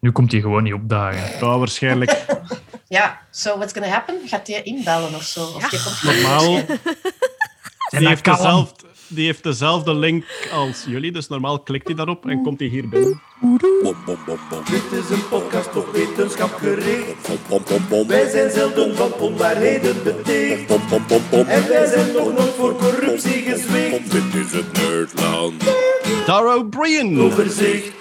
Nu 0.00 0.12
komt 0.12 0.32
hij 0.32 0.40
gewoon 0.40 0.62
niet 0.62 0.72
opdagen. 0.72 1.46
Ja, 1.46 1.58
waarschijnlijk. 1.58 2.16
Ja, 2.88 3.18
so 3.30 3.56
what's 3.56 3.72
gonna 3.72 3.88
happen? 3.88 4.14
Gaat 4.26 4.46
hij 4.46 4.62
inbellen 4.62 5.14
of 5.14 5.22
zo? 5.22 5.40
Of 5.40 5.68
komt 5.68 6.02
Normaal. 6.02 6.60
Die 7.90 8.08
heeft, 8.08 8.24
dezelfde, 8.24 8.84
die 9.08 9.24
heeft 9.26 9.42
dezelfde 9.42 9.94
link 9.94 10.24
als 10.52 10.84
jullie, 10.86 11.12
dus 11.12 11.28
normaal 11.28 11.60
klikt 11.60 11.86
hij 11.86 11.96
daarop 11.96 12.26
en 12.26 12.42
komt 12.42 12.58
hij 12.58 12.68
hier 12.68 12.88
binnen. 12.88 13.20
Dit 14.70 14.92
is 14.92 15.10
een 15.10 15.28
podcast 15.28 15.76
op 15.76 15.92
wetenschap 15.92 16.54
gericht. 16.54 17.28
Wij 18.06 18.28
zijn 18.28 18.50
zelden 18.50 18.96
van 18.96 19.12
onwaarheden 19.12 20.02
beticht. 20.02 20.70
En 21.30 21.68
wij 21.68 21.86
zijn 21.86 22.12
nog 22.12 22.32
nooit 22.32 22.54
voor 22.56 22.76
corruptie 22.76 23.42
gezwicht. 23.42 24.10
Dit 24.10 24.34
is 24.34 24.52
het 24.52 24.72
Nerdland. 24.72 25.62
Dara 26.26 26.54
O'Brien. 26.56 27.20
Overzicht. 27.20 27.92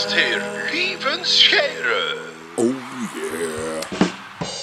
Met 0.00 0.12
uw 0.12 0.16
gastheer 0.16 0.42
Lieven 0.72 1.20
Oh 2.56 2.74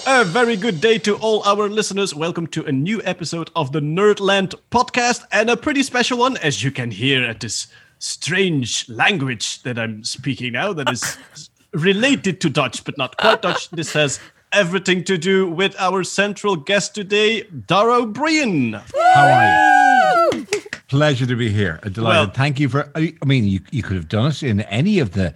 yeah. 0.06 0.22
A 0.22 0.26
very 0.26 0.56
good 0.56 0.82
day 0.82 0.98
to 1.00 1.16
all 1.18 1.44
our 1.44 1.70
listeners. 1.70 2.16
Welcome 2.16 2.48
to 2.48 2.66
a 2.66 2.72
new 2.72 3.02
episode 3.04 3.52
of 3.56 3.72
the 3.72 3.80
Nerdland 3.80 4.56
podcast, 4.72 5.26
and 5.32 5.52
a 5.52 5.56
pretty 5.58 5.84
special 5.84 6.18
one, 6.18 6.38
as 6.38 6.64
you 6.64 6.72
can 6.72 6.90
hear 6.90 7.24
at 7.24 7.40
this 7.40 7.68
strange 8.00 8.90
language 8.90 9.62
that 9.62 9.78
I'm 9.78 10.04
speaking 10.04 10.54
now, 10.54 10.74
that 10.74 10.92
is 10.92 11.18
related 11.72 12.42
to 12.42 12.50
Dutch, 12.50 12.84
but 12.84 12.98
not 12.98 13.18
quite 13.18 13.44
Dutch. 13.44 13.70
This 13.76 13.94
has 13.94 14.20
everything 14.52 15.04
to 15.04 15.20
do 15.20 15.48
with 15.48 15.76
our 15.78 16.04
central 16.04 16.56
guest 16.56 16.96
today, 16.96 17.44
Dara 17.44 18.02
Ó 18.02 18.12
Briain. 18.12 18.82
How 19.14 19.28
are 19.28 19.46
you? 19.46 19.97
Pleasure 20.88 21.26
to 21.26 21.36
be 21.36 21.50
here. 21.50 21.80
Uh, 21.84 21.90
Delighted. 21.90 22.28
Well- 22.28 22.32
Thank 22.34 22.60
you 22.60 22.70
for. 22.70 22.90
I 22.96 23.14
I 23.22 23.26
mean, 23.26 23.44
you, 23.46 23.60
you 23.72 23.84
could 23.84 23.96
have 23.98 24.08
done 24.08 24.28
it 24.32 24.44
in 24.44 24.62
any 24.62 25.00
of 25.00 25.12
the 25.12 25.34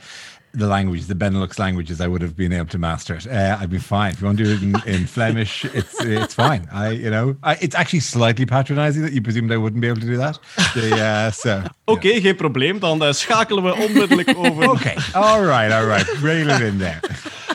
the 0.53 0.67
languages, 0.67 1.07
the 1.07 1.15
Benelux 1.15 1.59
languages. 1.59 2.01
I 2.01 2.07
would 2.07 2.21
have 2.21 2.35
been 2.35 2.51
able 2.53 2.67
to 2.67 2.77
master 2.77 3.15
it. 3.15 3.25
Uh, 3.27 3.57
I'd 3.59 3.69
be 3.69 3.77
fine. 3.77 4.11
If 4.11 4.21
you 4.21 4.25
want 4.27 4.37
to 4.37 4.43
do 4.43 4.51
it 4.51 4.61
in, 4.61 4.75
in 4.95 5.07
Flemish, 5.07 5.65
it's 5.65 5.99
it's 6.01 6.33
fine. 6.33 6.67
I 6.71 6.89
you 6.91 7.09
know, 7.09 7.35
I, 7.43 7.55
it's 7.61 7.75
actually 7.75 8.01
slightly 8.01 8.45
patronising 8.45 9.01
that 9.03 9.13
you 9.13 9.21
presumed 9.21 9.51
I 9.51 9.57
wouldn't 9.57 9.81
be 9.81 9.87
able 9.87 10.01
to 10.01 10.07
do 10.07 10.17
that. 10.17 10.39
The, 10.75 10.95
uh, 11.01 11.31
so 11.31 11.63
Oké, 11.87 12.21
geen 12.21 12.35
probleem. 12.35 12.79
Dan 12.79 13.01
eh, 13.03 13.11
schakelen 13.13 13.63
we 13.63 13.73
onmiddellijk 13.73 14.37
over. 14.37 14.69
okay, 14.75 14.95
all 15.13 15.41
right, 15.45 15.71
all 15.71 15.85
right, 15.85 16.07
reel 16.21 16.49
it 16.49 16.61
in 16.61 16.77
there. 16.77 16.99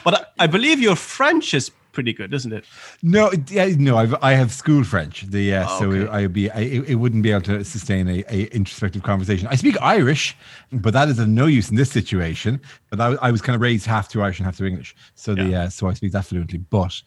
But 0.05 0.15
I, 0.39 0.45
I 0.45 0.49
believe 0.49 0.83
your 0.83 0.97
French 0.97 1.53
is 1.55 1.71
pretty 1.97 2.13
good, 2.13 2.33
isn't 2.35 2.53
it? 2.53 2.65
No, 3.03 3.33
yeah, 3.49 3.67
no, 3.79 3.97
I've, 3.97 4.15
I 4.23 4.33
have 4.35 4.53
school 4.53 4.85
French. 4.85 5.23
The 5.23 5.55
uh, 5.57 5.67
Oh, 5.69 5.79
so. 5.81 6.13
I'd 6.13 6.33
be 6.33 6.51
I, 6.51 6.61
it 6.61 6.95
wouldn't 6.97 7.23
be 7.23 7.31
able 7.33 7.41
to 7.53 7.65
sustain 7.65 8.07
a, 8.07 8.23
a 8.29 8.45
introspective 8.55 9.03
conversation. 9.03 9.49
I 9.51 9.55
speak 9.57 9.77
Irish, 9.81 10.37
but 10.71 10.93
that 10.93 11.09
is 11.09 11.19
of 11.19 11.27
no 11.29 11.47
use 11.47 11.71
in 11.71 11.77
this 11.77 11.91
situation. 11.91 12.61
But 12.91 13.01
I, 13.01 13.09
was- 13.09 13.19
I 13.23 13.31
was 13.33 13.41
kind 13.43 13.55
of 13.57 13.63
raised 13.63 13.87
half 13.87 14.09
to 14.11 14.23
Irish 14.23 14.39
and 14.39 14.45
half 14.47 14.59
to 14.59 14.67
English, 14.67 14.95
so 15.15 15.35
the 15.35 15.45
Yeah. 15.45 15.63
uh, 15.65 15.69
so 15.71 15.89
I 15.89 15.95
speak 15.95 16.13
that 16.13 16.27
fluently. 16.27 16.59
But 16.59 17.03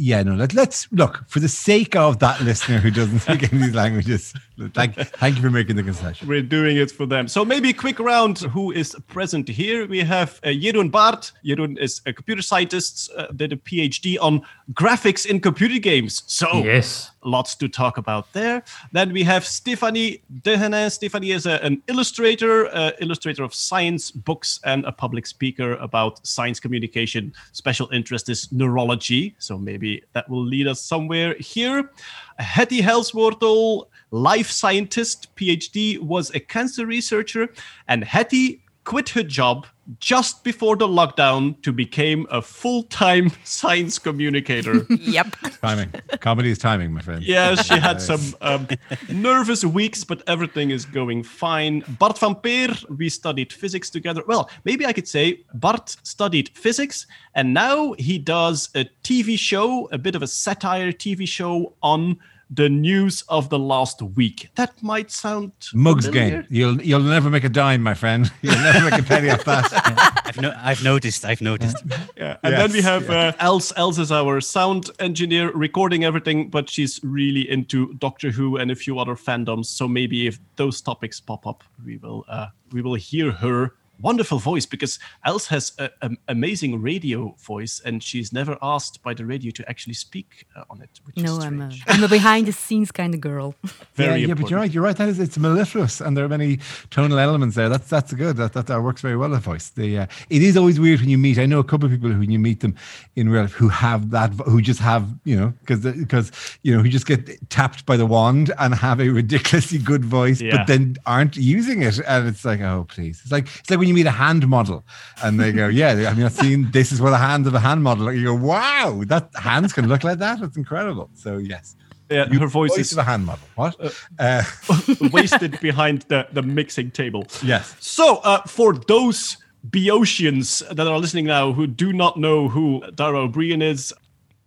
yeah, 0.00 0.22
no, 0.22 0.34
let, 0.34 0.54
let's 0.54 0.88
look 0.92 1.24
for 1.28 1.40
the 1.40 1.48
sake 1.48 1.94
of 1.94 2.20
that 2.20 2.40
listener 2.48 2.78
who 2.78 2.90
doesn't 2.90 3.20
speak 3.20 3.42
any 3.42 3.60
of 3.60 3.66
these 3.66 3.74
languages. 3.74 4.32
Thank 4.72 4.94
thank 4.94 5.36
you 5.36 5.42
for 5.42 5.50
making 5.50 5.76
the 5.76 5.82
concession. 5.82 6.26
We're 6.26 6.42
doing 6.42 6.78
it 6.78 6.90
for 6.90 7.06
them. 7.06 7.28
So 7.28 7.44
maybe 7.44 7.70
a 7.70 7.74
quick 7.74 7.98
round. 7.98 8.38
Who 8.38 8.72
is 8.72 8.96
present 9.08 9.48
here? 9.48 9.86
We 9.86 10.00
have 10.00 10.40
uh, 10.42 10.48
Jeroen 10.48 10.90
Baert. 10.90 11.32
Jeroen 11.44 11.78
is 11.78 12.00
a 12.06 12.12
computer 12.12 12.42
scientist, 12.42 13.10
uh, 13.16 13.26
did 13.36 13.52
a 13.52 13.56
PhD 13.56 14.16
on 14.20 14.42
graphics 14.72 15.26
in 15.26 15.40
computer 15.40 15.78
games. 15.78 16.22
So 16.26 16.48
Yes. 16.64 17.10
Lots 17.22 17.54
to 17.56 17.68
talk 17.68 17.98
about 17.98 18.32
there. 18.32 18.62
Then 18.92 19.12
we 19.12 19.24
have 19.24 19.44
Stephanie 19.44 20.22
Dehennin. 20.42 20.90
Stephanie 20.90 21.32
is 21.32 21.44
a- 21.44 21.62
an 21.62 21.82
illustrator, 21.86 22.66
uh, 22.74 22.92
illustrator 22.98 23.44
of 23.44 23.52
science 23.54 24.10
books, 24.10 24.58
and 24.64 24.84
a 24.86 24.92
public 24.92 25.26
speaker 25.26 25.72
about 25.74 26.26
science 26.26 26.58
communication. 26.58 27.34
Special 27.52 27.88
interest 27.92 28.30
is 28.30 28.50
neurology, 28.52 29.34
so 29.38 29.58
maybe 29.58 30.02
that 30.14 30.30
will 30.30 30.44
lead 30.44 30.66
us 30.66 30.80
somewhere 30.80 31.36
here. 31.38 31.90
Hetty 32.38 32.80
Helsmoortel, 32.80 33.84
life 34.10 34.50
scientist, 34.50 35.28
PhD, 35.36 35.98
was 35.98 36.34
a 36.34 36.40
cancer 36.40 36.86
researcher, 36.86 37.52
and 37.86 38.02
Hetty 38.02 38.62
quit 38.90 39.10
her 39.10 39.22
job 39.22 39.68
just 40.00 40.42
before 40.42 40.74
the 40.74 40.86
lockdown 40.86 41.54
to 41.62 41.72
become 41.72 42.26
a 42.28 42.42
full-time 42.42 43.30
science 43.44 44.00
communicator. 44.00 44.84
Yep. 44.90 45.36
Timing, 45.62 45.92
comedy 46.18 46.50
is 46.50 46.58
timing, 46.58 46.92
my 46.92 47.00
friend. 47.00 47.22
Yes, 47.22 47.66
she 47.66 47.78
had 47.78 48.02
some 48.02 48.34
um, 48.40 48.66
nervous 49.08 49.64
weeks, 49.64 50.02
but 50.02 50.24
everything 50.26 50.70
is 50.70 50.84
going 50.84 51.22
fine. 51.22 51.84
Bart 52.00 52.18
van 52.18 52.34
Peer, 52.34 52.74
we 52.98 53.08
studied 53.08 53.52
physics 53.52 53.90
together. 53.90 54.24
Well, 54.26 54.50
maybe 54.64 54.84
I 54.84 54.92
could 54.92 55.06
say 55.06 55.44
Bart 55.54 55.96
studied 56.02 56.48
physics, 56.48 57.06
and 57.36 57.54
now 57.54 57.92
he 57.92 58.18
does 58.18 58.70
a 58.74 58.86
TV 59.04 59.38
show, 59.38 59.88
a 59.92 59.98
bit 59.98 60.16
of 60.16 60.22
a 60.22 60.26
satire 60.26 60.90
TV 60.90 61.28
show 61.28 61.74
on 61.80 62.18
the 62.52 62.68
news 62.68 63.22
of 63.28 63.48
the 63.48 63.58
last 63.58 64.02
week. 64.02 64.48
That 64.56 64.82
might 64.82 65.10
sound 65.10 65.52
Mugs 65.72 66.06
familiar. 66.06 66.42
game. 66.42 66.46
You'll 66.50 66.82
you'll 66.82 67.00
never 67.00 67.30
make 67.30 67.44
a 67.44 67.48
dime, 67.48 67.82
my 67.82 67.94
friend. 67.94 68.30
You'll 68.42 68.54
never 68.56 68.90
make 68.90 69.00
a 69.00 69.04
penny 69.04 69.30
off 69.30 69.44
that. 69.44 70.22
I've, 70.26 70.40
no, 70.40 70.52
I've 70.58 70.82
noticed. 70.82 71.24
I've 71.24 71.40
noticed. 71.40 71.76
Yeah. 72.16 72.36
And 72.42 72.54
then 72.54 72.70
we 72.72 72.78
Yes, 72.78 72.84
have 72.84 73.10
uh, 73.10 73.32
Els. 73.38 73.72
Els 73.76 73.98
is 73.98 74.12
our 74.12 74.40
sound 74.40 74.90
engineer 74.98 75.50
recording 75.52 76.04
everything, 76.04 76.50
but 76.50 76.68
she's 76.68 77.00
really 77.02 77.48
into 77.48 77.94
Doctor 77.94 78.30
Who 78.30 78.56
and 78.58 78.70
a 78.70 78.74
few 78.74 78.98
other 78.98 79.14
fandoms. 79.14 79.66
So 79.66 79.88
maybe 79.88 80.26
if 80.26 80.38
those 80.56 80.80
topics 80.82 81.18
pop 81.20 81.46
up, 81.46 81.64
we 81.84 81.96
will 81.96 82.24
uh, 82.28 82.48
we 82.72 82.82
will 82.82 82.94
hear 82.94 83.30
her 83.32 83.74
wonderful 84.00 84.38
voice 84.38 84.66
because 84.66 84.98
Els 85.24 85.46
has 85.48 85.72
an 86.02 86.16
amazing 86.28 86.80
radio 86.82 87.34
voice, 87.44 87.80
and 87.84 88.02
she's 88.02 88.32
never 88.32 88.56
asked 88.62 89.02
by 89.02 89.14
the 89.14 89.24
radio 89.26 89.50
to 89.52 89.68
actually 89.68 89.94
speak 89.94 90.46
uh, 90.56 90.64
on 90.70 90.80
it. 90.82 91.00
Which 91.04 91.16
No, 91.16 91.38
is 91.38 91.44
I'm 91.44 91.60
a, 91.60 91.70
strange. 91.70 91.84
I'm 91.98 92.04
a 92.04 92.08
behind 92.08 92.46
the 92.46 92.52
scenes 92.52 92.90
kind 92.92 93.14
of 93.14 93.20
girl. 93.20 93.54
very 93.94 94.20
yeah, 94.20 94.28
yeah, 94.28 94.34
but 94.34 94.50
you're 94.50 94.58
right. 94.58 94.72
You're 94.72 94.82
right. 94.84 94.96
That 94.96 95.08
is, 95.08 95.18
it's 95.20 95.38
mellifluous, 95.38 96.00
and 96.00 96.16
there 96.16 96.24
are 96.24 96.28
many 96.28 96.58
tonal 96.90 97.18
elements 97.18 97.56
there. 97.56 97.68
That's 97.68 97.88
that's 97.88 98.12
good. 98.12 98.36
That 98.36 98.52
that, 98.54 98.66
that 98.66 98.82
works 98.82 99.00
very 99.02 99.16
well. 99.16 99.30
The 99.30 99.38
voice. 99.38 99.70
The 99.70 99.98
uh, 100.00 100.06
it 100.30 100.42
is 100.42 100.56
always 100.56 100.78
weird 100.80 101.00
when 101.00 101.08
you 101.08 101.18
meet. 101.18 101.38
I 101.38 101.46
know 101.46 101.58
a 101.58 101.64
couple 101.64 101.86
of 101.86 101.92
people 101.92 102.10
who, 102.10 102.18
when 102.20 102.30
you 102.30 102.38
meet 102.38 102.60
them 102.60 102.74
in 103.16 103.28
real 103.28 103.42
life, 103.42 103.52
who 103.52 103.68
have 103.68 104.10
that, 104.10 104.32
who 104.46 104.60
just 104.62 104.80
have 104.80 105.08
you 105.24 105.36
know, 105.38 105.52
because 105.60 105.80
because 105.80 106.32
you 106.62 106.74
know, 106.76 106.82
who 106.82 106.88
just 106.88 107.06
get 107.06 107.28
tapped 107.50 107.86
by 107.86 107.96
the 107.96 108.06
wand 108.06 108.52
and 108.58 108.74
have 108.74 109.00
a 109.00 109.08
ridiculously 109.08 109.78
good 109.78 110.04
voice, 110.04 110.40
Yeah. 110.40 110.58
but 110.58 110.66
then 110.66 110.96
aren't 111.06 111.36
using 111.36 111.82
it, 111.82 111.98
and 112.06 112.28
it's 112.28 112.44
like, 112.44 112.60
oh 112.60 112.86
please. 112.88 113.20
It's 113.22 113.32
like 113.32 113.46
it's 113.60 113.70
like 113.70 113.78
when 113.78 113.88
you 113.90 113.94
meet 113.94 114.06
a 114.06 114.10
hand 114.10 114.46
model, 114.48 114.84
and 115.22 115.38
they 115.38 115.52
go, 115.52 115.68
yeah, 115.68 116.08
I 116.10 116.14
mean, 116.14 116.24
I've 116.24 116.32
seen 116.32 116.70
this 116.70 116.92
is 116.92 117.00
what 117.00 117.10
the 117.10 117.18
hand 117.18 117.46
of 117.46 117.54
a 117.54 117.60
hand 117.60 117.82
model. 117.82 118.12
You 118.12 118.24
go, 118.24 118.34
wow, 118.34 119.02
that 119.06 119.30
hands 119.34 119.72
can 119.72 119.88
look 119.88 120.02
like 120.04 120.18
that. 120.18 120.40
It's 120.40 120.56
incredible. 120.56 121.10
So 121.14 121.38
yes. 121.38 121.76
yeah, 122.10 122.26
her 122.26 122.46
voice 122.46 122.76
Voice 122.76 122.92
is 122.92 122.98
a 122.98 123.02
hand 123.04 123.26
model. 123.26 123.46
What? 123.54 123.74
Uh, 124.18 124.42
wasted 125.12 125.60
behind 125.60 126.02
the, 126.08 126.26
the 126.32 126.42
mixing 126.42 126.90
table. 126.90 127.26
yes. 127.42 127.76
So, 127.80 128.16
uh, 128.18 128.42
for 128.42 128.74
those 128.74 129.36
Boeotians 129.68 130.66
that 130.74 130.86
are 130.86 130.98
listening 130.98 131.26
now 131.26 131.52
who 131.52 131.66
do 131.66 131.92
not 131.92 132.18
know 132.18 132.48
who 132.48 132.82
Dara 132.94 133.18
Ó 133.18 133.28
Briain 133.28 133.62
is, 133.62 133.92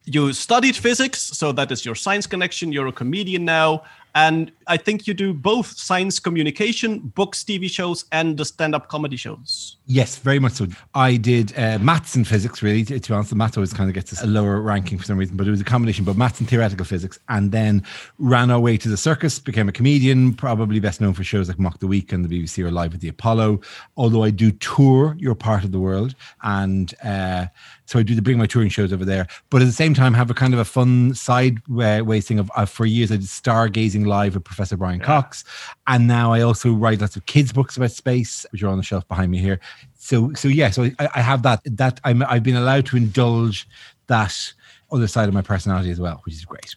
you 0.05 0.33
studied 0.33 0.75
physics, 0.75 1.21
so 1.21 1.51
that 1.53 1.71
is 1.71 1.85
your 1.85 1.95
science 1.95 2.27
connection. 2.27 2.71
You're 2.73 2.87
a 2.87 2.91
comedian 2.91 3.45
now. 3.45 3.83
And 4.15 4.51
I 4.67 4.77
think 4.77 5.07
you 5.07 5.13
do 5.13 5.33
both 5.33 5.75
science 5.77 6.19
communication, 6.19 6.99
books, 6.99 7.43
TV 7.43 7.69
shows, 7.69 8.05
and 8.11 8.37
the 8.37 8.45
stand 8.45 8.75
up 8.75 8.87
comedy 8.87 9.15
shows. 9.17 9.77
Yes, 9.87 10.17
very 10.17 10.37
much 10.39 10.53
so. 10.53 10.67
I 10.93 11.17
did 11.17 11.57
uh, 11.57 11.79
maths 11.79 12.15
and 12.15 12.27
physics, 12.27 12.61
really. 12.61 12.83
To, 12.85 12.99
be 12.99 13.13
honest, 13.13 13.31
the 13.31 13.35
maths 13.35 13.57
always 13.57 13.73
kind 13.73 13.89
of 13.89 13.95
gets 13.95 14.21
a 14.21 14.27
lower 14.27 14.61
ranking 14.61 14.99
for 14.99 15.05
some 15.05 15.17
reason, 15.17 15.35
but 15.35 15.47
it 15.47 15.51
was 15.51 15.61
a 15.61 15.65
combination, 15.65 16.05
but 16.05 16.15
maths 16.15 16.39
and 16.39 16.47
theoretical 16.47 16.85
physics. 16.85 17.19
And 17.29 17.51
then 17.51 17.83
ran 18.19 18.51
our 18.51 18.59
way 18.59 18.77
to 18.77 18.87
the 18.87 18.97
circus, 18.97 19.39
became 19.39 19.67
a 19.67 19.71
comedian, 19.71 20.33
probably 20.35 20.79
best 20.79 21.01
known 21.01 21.13
for 21.13 21.23
shows 21.23 21.47
like 21.47 21.57
Mock 21.57 21.79
the 21.79 21.87
Week 21.87 22.13
and 22.13 22.23
the 22.23 22.29
BBC 22.29 22.63
or 22.63 22.69
Live 22.69 22.93
at 22.93 23.01
the 23.01 23.09
Apollo. 23.09 23.61
Although 23.97 24.23
I 24.23 24.29
do 24.29 24.51
tour 24.51 25.15
your 25.17 25.33
part 25.33 25.63
of 25.63 25.71
the 25.71 25.79
world. 25.79 26.15
And 26.43 26.93
uh, 27.03 27.47
so 27.93 27.99
I 27.99 28.03
do 28.03 28.15
the 28.15 28.21
bring 28.21 28.37
my 28.37 28.45
touring 28.45 28.69
shows 28.69 28.91
over 28.91 29.05
there. 29.05 29.27
But 29.49 29.61
at 29.61 29.65
the 29.65 29.71
same 29.71 29.93
time, 29.93 30.13
have 30.13 30.29
a 30.29 30.33
kind 30.33 30.53
of 30.53 30.59
a 30.59 30.65
fun 30.65 31.13
sideways 31.13 32.27
thing 32.27 32.39
of 32.39 32.51
uh, 32.55 32.65
for 32.65 32.85
years, 32.85 33.11
I 33.11 33.15
did 33.15 33.25
stargazing 33.25 34.05
live 34.05 34.33
with 34.33 34.43
Professor 34.43 34.75
Brian 34.75 34.99
Cox. 34.99 35.45
And 35.87 36.07
now 36.07 36.33
I 36.33 36.41
also 36.41 36.73
write 36.73 36.99
lots 37.01 37.15
of 37.15 37.25
kids' 37.25 37.53
books 37.53 37.77
about 37.77 37.91
space, 37.91 38.45
which 38.51 38.63
are 38.63 38.67
on 38.67 38.77
the 38.77 38.83
shelf 38.83 39.07
behind 39.07 39.31
me 39.31 39.37
here 39.37 39.59
so 39.95 40.33
so 40.33 40.49
yeah 40.49 40.69
so 40.69 40.83
I, 40.99 41.07
I 41.15 41.21
have 41.21 41.43
that 41.43 41.61
that 41.63 42.01
I'm 42.03 42.23
I've 42.23 42.43
been 42.43 42.57
allowed 42.57 42.85
to 42.87 42.97
indulge 42.97 43.65
that 44.07 44.53
other 44.91 45.07
side 45.07 45.27
of 45.27 45.33
my 45.33 45.41
personality 45.41 45.91
as 45.91 45.99
well, 45.99 46.21
which 46.25 46.35
is 46.35 46.45
great. 46.45 46.75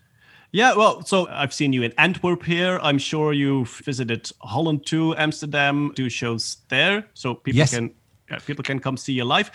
Yeah, 0.53 0.75
well, 0.75 1.05
so 1.05 1.29
I've 1.29 1.53
seen 1.53 1.73
you 1.73 1.83
in 1.83 1.93
Antwerp 1.99 2.43
here. 2.43 2.79
I'm 2.83 2.99
sure 2.99 3.33
you've 3.33 3.77
visited 3.85 4.31
Holland 4.41 4.87
too, 4.87 5.15
Amsterdam, 5.17 5.93
do 5.95 6.09
shows 6.09 6.59
there, 6.69 7.07
so 7.15 7.35
people 7.35 7.59
Yes. 7.59 7.75
can 7.75 7.95
uh, 8.31 8.39
people 8.47 8.65
can 8.65 8.81
come 8.81 8.97
see 8.97 9.13
you 9.13 9.25
live. 9.25 9.51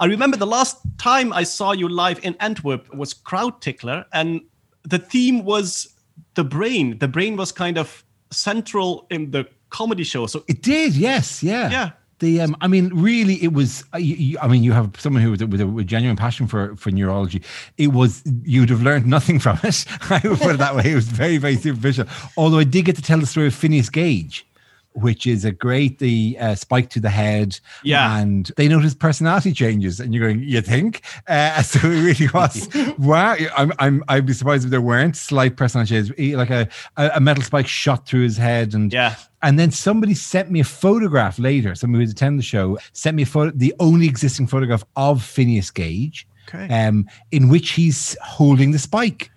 I 0.00 0.06
remember 0.06 0.36
the 0.36 0.46
last 0.46 0.78
time 0.98 1.32
I 1.32 1.44
saw 1.44 1.72
you 1.72 1.88
live 1.88 2.18
in 2.24 2.34
Antwerp 2.40 2.92
was 2.94 3.12
Crowd 3.14 3.60
Tickler, 3.60 4.04
and 4.12 4.40
the 4.82 4.98
theme 4.98 5.44
was 5.44 5.94
the 6.34 6.44
brain. 6.44 6.98
The 6.98 7.08
brain 7.08 7.36
was 7.36 7.52
kind 7.52 7.76
of 7.78 8.02
central 8.30 9.06
in 9.10 9.30
the 9.30 9.46
comedy 9.68 10.04
show. 10.04 10.26
So 10.26 10.42
It 10.48 10.62
did, 10.62 10.96
yes, 10.96 11.42
yeah. 11.42 11.70
yeah, 11.70 11.90
The 12.20 12.40
um, 12.40 12.56
I 12.60 12.66
mean, 12.68 12.88
really, 12.94 13.42
it 13.42 13.52
was. 13.52 13.84
uh, 13.94 13.98
you- 13.98 14.16
you- 14.16 14.38
I 14.40 14.48
mean, 14.48 14.62
you 14.64 14.72
have 14.72 14.88
someone 14.98 15.22
who 15.22 15.30
with 15.32 15.42
a, 15.42 15.46
with 15.46 15.60
a, 15.60 15.84
genuine 15.84 16.16
passion 16.16 16.46
for 16.46 16.74
for 16.76 16.90
neurology. 16.90 17.42
It 17.76 17.88
was 17.92 18.22
you'd 18.44 18.70
have 18.70 18.82
learned 18.82 19.06
nothing 19.06 19.38
from 19.38 19.58
it. 19.62 19.84
I 20.10 20.20
would 20.24 20.38
put 20.40 20.54
it 20.54 20.58
that 20.58 20.74
way. 20.76 20.92
It 20.92 20.94
was 20.94 21.08
very 21.08 21.38
very 21.38 21.56
superficial. 21.56 22.06
Although 22.36 22.58
I 22.60 22.64
did 22.64 22.84
get 22.86 22.96
to 22.96 23.02
tell 23.02 23.18
the 23.20 23.26
story 23.26 23.46
of 23.48 23.54
Phineas 23.54 23.90
Gage. 23.90 24.46
Which 24.94 25.24
is 25.24 25.44
a 25.44 25.52
great 25.52 26.00
the 26.00 26.36
uh, 26.40 26.54
spike 26.56 26.90
to 26.90 27.00
the 27.00 27.10
head, 27.10 27.58
Yeah. 27.84 28.18
and 28.18 28.50
they 28.56 28.66
notice 28.66 28.92
personality 28.92 29.52
changes, 29.52 30.00
and 30.00 30.12
you're 30.12 30.26
going, 30.26 30.42
you 30.42 30.60
think? 30.60 31.02
Uh, 31.28 31.62
so 31.70 31.78
it 31.88 32.02
really 32.02 32.28
was. 32.34 32.68
wow, 32.98 33.36
I'm, 33.56 33.72
I'm, 33.78 34.02
I'd 34.08 34.26
be 34.26 34.32
surprised 34.32 34.64
if 34.64 34.70
there 34.72 34.80
weren't 34.80 35.16
slight 35.16 35.56
personality 35.56 35.94
changes, 35.94 36.36
like 36.36 36.50
a, 36.50 36.68
a 36.96 37.10
a 37.14 37.20
metal 37.20 37.44
spike 37.44 37.68
shot 37.68 38.04
through 38.06 38.22
his 38.24 38.36
head, 38.36 38.74
and 38.74 38.92
Yeah. 38.92 39.14
and 39.42 39.60
then 39.60 39.70
somebody 39.70 40.12
sent 40.14 40.50
me 40.50 40.58
a 40.58 40.64
photograph 40.64 41.38
later. 41.38 41.76
Somebody 41.76 42.02
who's 42.04 42.12
attended 42.12 42.40
the 42.40 42.42
show 42.44 42.76
sent 42.92 43.14
me 43.16 43.22
a 43.22 43.26
photo, 43.26 43.52
the 43.56 43.72
only 43.78 44.06
existing 44.06 44.48
photograph 44.48 44.82
of 44.96 45.22
Phineas 45.22 45.70
Gage, 45.70 46.26
Okay. 46.52 46.66
um, 46.86 47.06
in 47.30 47.48
which 47.48 47.70
he's 47.70 48.16
holding 48.24 48.72
the 48.72 48.78
spike. 48.80 49.30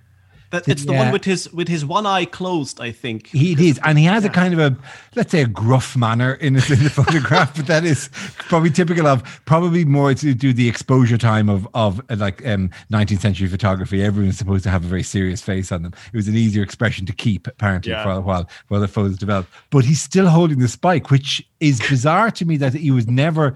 That, 0.53 0.67
it's 0.67 0.85
the 0.85 0.94
one 0.94 1.11
with 1.11 1.25
his 1.25 1.51
with 1.51 1.67
his 1.67 1.83
one 1.83 2.05
eye 2.05 2.25
closed, 2.25 2.79
I 2.79 2.91
think. 2.91 3.27
He 3.29 3.53
it 3.53 3.59
is, 3.59 3.79
and 3.83 3.97
he 3.97 4.05
has 4.05 4.23
a 4.23 4.29
kind 4.29 4.53
of 4.53 4.59
a, 4.59 4.77
let's 5.15 5.31
say, 5.31 5.41
a 5.41 5.47
gruff 5.47 5.97
manner 5.97 6.35
in, 6.35 6.53
his, 6.53 6.69
in 6.69 6.83
the 6.83 6.89
photograph, 7.01 7.55
but 7.57 7.65
that 7.65 7.83
is 7.83 8.09
probably 8.38 8.69
typical 8.69 9.07
of 9.07 9.23
probably 9.45 9.83
more 9.83 10.13
to 10.13 10.33
do 10.35 10.53
the 10.53 10.69
exposure 10.69 11.17
time 11.17 11.50
of 11.50 11.67
of 11.73 12.00
uh, 12.11 12.15
like 12.17 12.45
um, 12.45 12.69
19th 12.91 13.19
century 13.21 13.47
photography. 13.47 14.03
Everyone's 14.03 14.38
supposed 14.38 14.63
to 14.65 14.69
have 14.69 14.85
a 14.85 14.88
very 14.88 15.01
serious 15.01 15.41
face 15.41 15.71
on 15.71 15.81
them. 15.81 15.94
It 16.13 16.15
was 16.15 16.27
an 16.27 16.35
easier 16.35 16.61
expression 16.61 17.07
to 17.07 17.13
keep, 17.13 17.47
apparently, 17.47 17.91
Yeah. 17.91 18.03
for 18.03 18.11
a 18.11 18.21
while 18.21 18.47
while 18.67 18.79
the 18.79 18.88
photos 18.88 19.17
developed. 19.17 19.50
But 19.71 19.85
he's 19.85 20.03
still 20.03 20.27
holding 20.27 20.59
the 20.59 20.67
spike, 20.67 21.09
which 21.09 21.41
is 21.61 21.79
bizarre 21.89 22.29
to 22.29 22.45
me 22.45 22.57
that 22.57 22.75
he 22.75 22.91
was 22.91 23.07
never. 23.07 23.55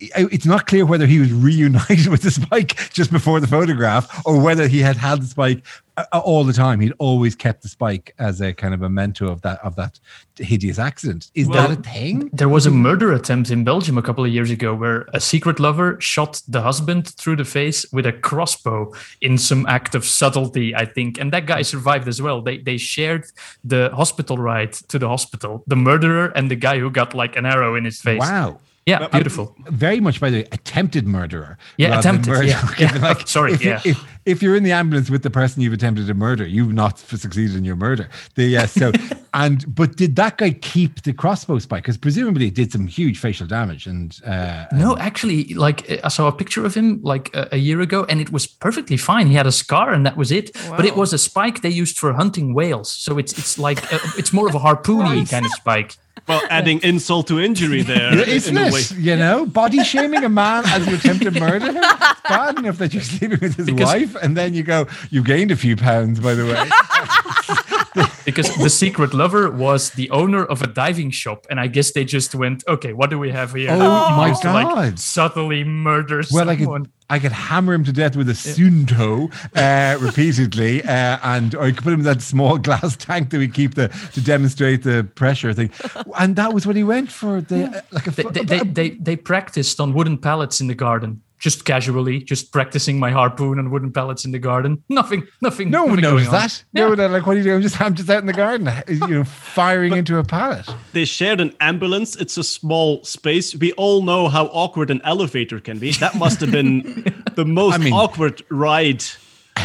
It's 0.00 0.46
not 0.46 0.66
clear 0.66 0.86
whether 0.86 1.06
he 1.06 1.18
was 1.18 1.32
reunited 1.32 2.06
with 2.12 2.22
the 2.22 2.30
spike 2.30 2.76
just 2.92 3.10
before 3.10 3.40
the 3.40 3.48
photograph, 3.48 4.24
or 4.24 4.40
whether 4.40 4.68
he 4.68 4.78
had 4.80 4.96
had 4.96 5.22
the 5.22 5.26
spike 5.26 5.64
uh, 5.96 6.20
all 6.20 6.44
the 6.44 6.52
time. 6.52 6.78
He'd 6.78 6.92
always 6.98 7.34
kept 7.34 7.62
the 7.62 7.68
spike 7.68 8.14
as 8.18 8.40
a 8.40 8.52
kind 8.52 8.74
of 8.74 8.80
memento 8.80 9.28
of 9.28 9.42
that 9.42 9.58
of 9.64 9.74
that 9.74 9.98
hideous 10.36 10.78
accident. 10.78 11.30
Is 11.34 11.48
Well, 11.48 11.68
that 11.68 11.78
a 11.78 11.82
thing? 11.82 12.30
There 12.32 12.48
was 12.48 12.64
a 12.66 12.70
murder 12.70 13.12
attempt 13.12 13.50
in 13.50 13.64
Belgium 13.64 13.98
a 13.98 14.02
couple 14.02 14.24
of 14.24 14.30
years 14.30 14.50
ago 14.52 14.72
where 14.72 15.08
a 15.12 15.20
secret 15.20 15.58
lover 15.58 16.00
shot 16.00 16.42
the 16.46 16.62
husband 16.62 17.08
through 17.08 17.36
the 17.36 17.44
face 17.44 17.84
with 17.92 18.06
a 18.06 18.12
crossbow 18.12 18.92
in 19.20 19.36
some 19.36 19.66
act 19.66 19.96
of 19.96 20.04
subtlety, 20.04 20.76
I 20.76 20.84
think. 20.84 21.18
And 21.18 21.32
that 21.32 21.46
guy 21.46 21.62
survived 21.62 22.06
as 22.06 22.22
well. 22.22 22.40
They 22.40 22.58
they 22.58 22.76
shared 22.76 23.24
the 23.64 23.90
hospital 23.92 24.38
ride 24.38 24.74
to 24.74 24.98
the 24.98 25.08
hospital, 25.08 25.64
the 25.66 25.76
murderer 25.76 26.26
and 26.36 26.48
the 26.50 26.56
guy 26.56 26.78
who 26.78 26.88
got 26.90 27.14
like 27.14 27.34
an 27.34 27.46
arrow 27.46 27.74
in 27.74 27.84
his 27.84 28.00
face. 28.00 28.20
Wow. 28.20 28.60
Yeah, 28.88 29.08
beautiful. 29.08 29.54
Very 29.66 30.00
much, 30.00 30.20
by 30.20 30.30
the 30.30 30.38
way, 30.38 30.48
attempted 30.50 31.06
murderer. 31.06 31.58
Yeah, 31.76 31.98
attempted, 31.98 32.46
yeah, 32.46 32.68
yeah. 32.78 33.14
Sorry, 33.24 33.52
if, 33.52 33.64
yeah. 33.64 33.80
If, 33.84 34.02
if 34.28 34.42
you're 34.42 34.54
in 34.56 34.62
the 34.62 34.72
ambulance 34.72 35.08
with 35.10 35.22
the 35.22 35.30
person 35.30 35.62
you've 35.62 35.72
attempted 35.72 36.06
to 36.06 36.14
murder, 36.14 36.46
you've 36.46 36.72
not 36.72 36.98
succeeded 36.98 37.56
in 37.56 37.64
your 37.64 37.76
murder. 37.76 38.08
The 38.34 38.44
yeah, 38.44 38.66
so 38.66 38.92
and 39.34 39.64
but 39.74 39.96
did 39.96 40.16
that 40.16 40.36
guy 40.38 40.50
keep 40.50 41.02
the 41.02 41.12
crossbow 41.12 41.58
spike? 41.58 41.82
Because 41.84 41.96
presumably 41.96 42.46
it 42.48 42.54
did 42.54 42.70
some 42.72 42.86
huge 42.86 43.18
facial 43.18 43.46
damage. 43.46 43.86
And 43.86 44.18
uh, 44.24 44.66
No, 44.72 44.96
actually, 44.98 45.54
like 45.54 45.90
uh, 45.90 45.96
I 46.04 46.08
saw 46.08 46.28
a 46.28 46.32
picture 46.32 46.64
of 46.64 46.74
him 46.74 47.00
like 47.02 47.34
a, 47.34 47.48
a 47.52 47.56
year 47.56 47.80
ago, 47.80 48.04
and 48.08 48.20
it 48.20 48.30
was 48.30 48.46
perfectly 48.46 48.96
fine. 48.96 49.26
He 49.28 49.34
had 49.34 49.46
a 49.46 49.52
scar, 49.52 49.92
and 49.92 50.04
that 50.06 50.16
was 50.16 50.30
it. 50.30 50.50
But 50.76 50.84
it 50.84 50.96
was 50.96 51.12
a 51.12 51.18
spike 51.18 51.62
they 51.62 51.70
used 51.70 51.98
for 51.98 52.12
hunting 52.12 52.54
whales, 52.54 52.90
so 52.92 53.18
it's 53.18 53.36
it's 53.38 53.58
like 53.58 53.80
a, 53.92 53.98
it's 54.18 54.32
more 54.32 54.48
of 54.48 54.54
a 54.54 54.58
harpoony 54.60 55.28
kind 55.30 55.46
of 55.46 55.52
spike. 55.52 55.96
Well, 56.26 56.42
adding 56.50 56.80
insult 56.82 57.28
to 57.28 57.40
injury 57.40 57.80
there. 57.82 58.14
Yeah, 58.14 58.24
isn't 58.26 58.54
in 58.56 58.68
a 58.68 58.72
way. 58.72 58.80
it? 58.80 58.90
You 58.98 59.16
know, 59.16 59.46
body 59.46 59.82
shaming 59.82 60.24
a 60.24 60.28
man 60.28 60.64
as 60.66 60.86
you 60.86 60.96
attempted 60.96 61.34
murder 61.40 61.72
him. 61.72 61.76
It's 61.82 62.20
bad 62.28 62.58
enough 62.58 62.76
that 62.78 62.92
you're 62.92 63.02
sleeping 63.02 63.38
with 63.40 63.56
his 63.56 63.64
Because- 63.66 63.86
wife, 63.86 64.16
and 64.22 64.36
then 64.36 64.54
you 64.54 64.62
go, 64.62 64.86
you 65.10 65.22
gained 65.22 65.50
a 65.50 65.56
few 65.56 65.76
pounds, 65.76 66.20
by 66.20 66.34
the 66.34 66.44
way. 66.44 66.68
because 68.24 68.54
the 68.56 68.70
secret 68.70 69.14
lover 69.14 69.50
was 69.50 69.90
the 69.90 70.10
owner 70.10 70.44
of 70.44 70.62
a 70.62 70.66
diving 70.66 71.10
shop, 71.10 71.46
and 71.50 71.58
I 71.58 71.66
guess 71.66 71.92
they 71.92 72.04
just 72.04 72.34
went, 72.34 72.64
"Okay, 72.68 72.92
what 72.92 73.10
do 73.10 73.18
we 73.18 73.30
have 73.30 73.54
here?" 73.54 73.70
Oh 73.70 74.16
my 74.16 74.28
used 74.28 74.42
to, 74.42 74.52
like, 74.52 74.68
God. 74.68 74.98
subtly 74.98 75.64
murder 75.64 76.22
Well, 76.30 76.50
I 76.50 76.56
someone. 76.56 76.84
could, 76.84 76.92
I 77.10 77.18
could 77.18 77.32
hammer 77.32 77.72
him 77.72 77.84
to 77.84 77.92
death 77.92 78.16
with 78.16 78.28
a 78.28 78.34
Suunto 78.34 79.32
uh, 79.56 79.98
repeatedly, 79.98 80.82
uh, 80.84 81.18
and 81.22 81.54
or 81.54 81.62
I 81.64 81.72
could 81.72 81.84
put 81.84 81.92
him 81.92 82.00
in 82.00 82.04
that 82.04 82.22
small 82.22 82.58
glass 82.66 82.96
tank 82.96 83.30
that 83.30 83.38
we 83.38 83.48
keep 83.48 83.74
the 83.74 83.88
to 84.12 84.20
demonstrate 84.20 84.82
the 84.82 85.04
pressure 85.14 85.52
thing, 85.54 85.70
and 86.18 86.36
that 86.36 86.52
was 86.52 86.66
what 86.66 86.76
he 86.76 86.84
went 86.84 87.10
for. 87.10 87.40
The 87.40 87.64
uh, 87.64 87.80
like 87.90 88.06
a 88.06 88.10
they, 88.10 88.42
they, 88.42 88.58
they, 88.60 88.90
they 88.90 89.16
practiced 89.16 89.80
on 89.80 89.94
wooden 89.94 90.18
pallets 90.18 90.60
in 90.60 90.66
the 90.66 90.74
garden, 90.74 91.22
just 91.38 91.64
casually, 91.64 92.20
just 92.20 92.52
practicing 92.52 92.98
my 92.98 93.10
harpoon 93.10 93.58
on 93.58 93.70
wooden 93.70 93.92
pallets 93.92 94.24
in 94.24 94.32
the 94.32 94.38
garden. 94.38 94.82
Nothing, 94.88 95.26
nothing. 95.40 95.70
no 95.70 95.84
one 95.84 96.00
knows 96.00 96.24
going 96.24 96.26
on. 96.26 96.32
that. 96.32 96.64
No 96.72 96.88
one 96.90 96.98
like, 97.12 97.26
what 97.26 97.34
are 97.34 97.38
you 97.38 97.44
doing? 97.44 97.56
I'm 97.56 97.62
just 97.62 97.80
I'm 97.80 97.94
just 97.94 98.10
out 98.10 98.18
in 98.20 98.26
the 98.26 98.32
garden, 98.32 98.68
you 98.88 99.06
know, 99.06 99.24
firing 99.24 99.94
into 99.96 100.18
a 100.18 100.24
pallet. 100.24 100.66
They 100.92 101.04
shared 101.04 101.40
an 101.40 101.54
ambulance. 101.60 102.16
It's 102.16 102.36
a 102.36 102.44
small 102.44 103.04
space. 103.04 103.54
We 103.54 103.72
all 103.72 104.02
know 104.02 104.28
how 104.28 104.46
awkward 104.46 104.90
an 104.90 105.00
elevator 105.04 105.60
can 105.60 105.78
be. 105.78 105.92
That 105.92 106.16
must 106.16 106.40
have 106.40 106.50
been 106.50 107.04
the 107.34 107.44
most 107.44 107.74
I 107.74 107.78
mean- 107.78 107.92
awkward 107.92 108.42
ride. 108.50 109.04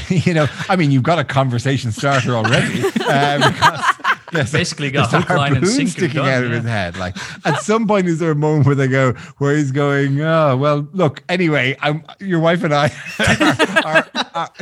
you 0.09 0.33
know, 0.33 0.47
I 0.69 0.75
mean, 0.75 0.89
you've 0.91 1.03
got 1.03 1.19
a 1.19 1.23
conversation 1.23 1.91
starter 1.91 2.35
already. 2.35 2.81
uh, 3.07 3.51
because 3.51 3.92
there's 4.39 4.53
a- 4.53 4.57
Basically 4.57 4.91
got 4.91 5.11
there's 5.11 5.23
a 5.23 5.27
hook, 5.27 5.37
line, 5.37 5.47
and 5.55 5.57
harpoon 5.57 5.69
sinker 5.75 5.91
sticking 5.91 6.15
done, 6.17 6.29
out 6.29 6.43
of 6.43 6.49
yeah. 6.51 6.55
his 6.57 6.65
head. 6.65 6.97
Like 6.97 7.15
at 7.45 7.61
some 7.61 7.87
point, 7.87 8.07
is 8.07 8.19
there 8.19 8.31
a 8.31 8.35
moment 8.35 8.65
where 8.65 8.75
they 8.75 8.87
go, 8.87 9.13
where 9.37 9.55
he's 9.55 9.71
going, 9.71 10.21
oh 10.21 10.57
well, 10.57 10.87
look. 10.93 11.23
Anyway, 11.29 11.75
I'm 11.81 12.03
your 12.19 12.39
wife 12.39 12.63
and 12.63 12.73
I 12.73 12.91
are, 13.83 14.07
are, 14.25 14.25
are- 14.35 14.53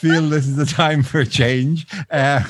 feel 0.00 0.28
this 0.28 0.46
is 0.46 0.56
the 0.56 0.66
time 0.66 1.02
for 1.02 1.20
a 1.20 1.26
change. 1.26 1.86
Uh, 2.10 2.42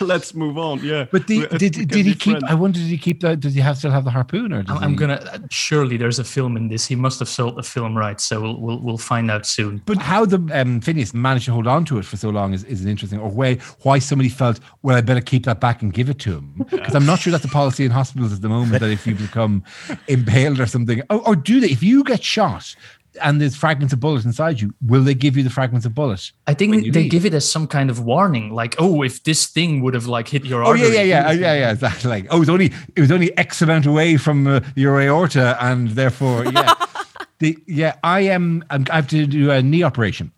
Let's 0.00 0.34
move 0.34 0.56
on. 0.58 0.80
Yeah. 0.84 1.06
but 1.10 1.26
the, 1.26 1.40
We- 1.50 1.58
did 1.58 1.72
did 1.88 2.06
he 2.06 2.14
keep? 2.14 2.38
friends. 2.38 2.44
I 2.48 2.54
wonder, 2.54 2.78
did 2.78 2.88
he 2.88 2.98
keep 2.98 3.20
the? 3.20 3.36
Does 3.36 3.54
he 3.54 3.60
have 3.60 3.76
still 3.78 3.90
have 3.90 4.04
the 4.04 4.10
harpoon 4.10 4.52
or? 4.52 4.64
I'm, 4.68 4.78
I'm 4.78 4.90
he- 4.90 4.96
gonna 4.96 5.42
surely 5.50 5.96
there's 5.96 6.18
a 6.18 6.24
film 6.24 6.56
in 6.56 6.68
this. 6.68 6.86
He 6.86 6.96
must 6.96 7.18
have 7.18 7.28
sold 7.28 7.56
the 7.56 7.62
film 7.62 7.96
rights, 7.96 8.24
so 8.24 8.40
we'll 8.40 8.60
we'll, 8.60 8.78
we'll 8.78 8.98
find 8.98 9.30
out 9.30 9.46
soon. 9.46 9.82
But 9.86 9.98
how 9.98 10.24
the 10.24 10.38
um, 10.52 10.80
Phineas 10.80 11.12
managed 11.14 11.46
to 11.46 11.52
hold 11.52 11.66
on 11.66 11.84
to 11.86 11.98
it 11.98 12.04
for 12.04 12.16
so 12.16 12.30
long 12.30 12.52
is, 12.54 12.64
is 12.64 12.82
an 12.82 12.88
interesting, 12.88 13.18
or 13.20 13.28
way 13.30 13.56
why 13.82 13.98
somebody 13.98 14.28
felt, 14.28 14.60
well, 14.82 14.96
I 14.96 15.00
better 15.00 15.20
keep 15.20 15.44
that 15.46 15.60
back 15.60 15.82
and 15.82 15.92
give 15.92 15.99
it 16.08 16.18
to 16.20 16.34
him. 16.36 16.66
Because 16.70 16.94
I'm 16.94 17.04
not 17.06 17.18
sure 17.18 17.30
that's 17.30 17.44
a 17.44 17.48
policy 17.48 17.84
in 17.84 17.90
hospitals 17.90 18.32
at 18.32 18.40
the 18.40 18.48
moment 18.48 18.80
that 18.80 18.90
if 18.90 19.06
you 19.06 19.14
become 19.14 19.62
impaled 20.08 20.60
or 20.60 20.66
something, 20.66 21.02
or, 21.10 21.26
or 21.28 21.36
do 21.36 21.60
they, 21.60 21.68
if 21.68 21.82
you 21.82 22.04
get 22.04 22.22
shot 22.24 22.74
and 23.22 23.40
there's 23.40 23.56
fragments 23.56 23.92
of 23.92 23.98
bullet 23.98 24.24
inside 24.24 24.60
you, 24.60 24.72
will 24.86 25.02
they 25.02 25.14
give 25.14 25.36
you 25.36 25.42
the 25.42 25.50
fragments 25.50 25.84
of 25.84 25.94
bullet? 25.94 26.30
I 26.46 26.54
think 26.54 26.92
they 26.92 27.02
leave? 27.02 27.10
give 27.10 27.26
it 27.26 27.34
as 27.34 27.50
some 27.50 27.66
kind 27.66 27.90
of 27.90 28.00
warning, 28.04 28.52
like, 28.54 28.76
oh, 28.78 29.02
if 29.02 29.24
this 29.24 29.46
thing 29.46 29.82
would 29.82 29.94
have 29.94 30.06
like 30.06 30.28
hit 30.28 30.44
your 30.44 30.62
Oh 30.64 30.72
yeah, 30.74 30.84
artery. 30.84 30.96
yeah, 30.96 31.02
yeah, 31.02 31.24
oh, 31.28 31.32
yeah, 31.32 31.54
yeah. 31.54 31.72
Exactly. 31.72 32.08
Like, 32.08 32.26
oh, 32.30 32.36
it 32.36 32.40
was 32.40 32.48
only 32.48 32.72
it 32.96 33.00
was 33.00 33.10
only 33.10 33.36
X 33.36 33.60
amount 33.62 33.84
away 33.86 34.16
from 34.16 34.46
uh, 34.46 34.60
your 34.76 35.00
aorta, 35.00 35.56
and 35.60 35.88
therefore, 35.90 36.44
yeah, 36.46 36.72
the 37.40 37.58
yeah. 37.66 37.96
I 38.04 38.20
am. 38.20 38.64
I'm, 38.70 38.86
I 38.90 38.96
have 38.96 39.08
to 39.08 39.26
do 39.26 39.50
a 39.50 39.60
knee 39.60 39.82
operation. 39.82 40.30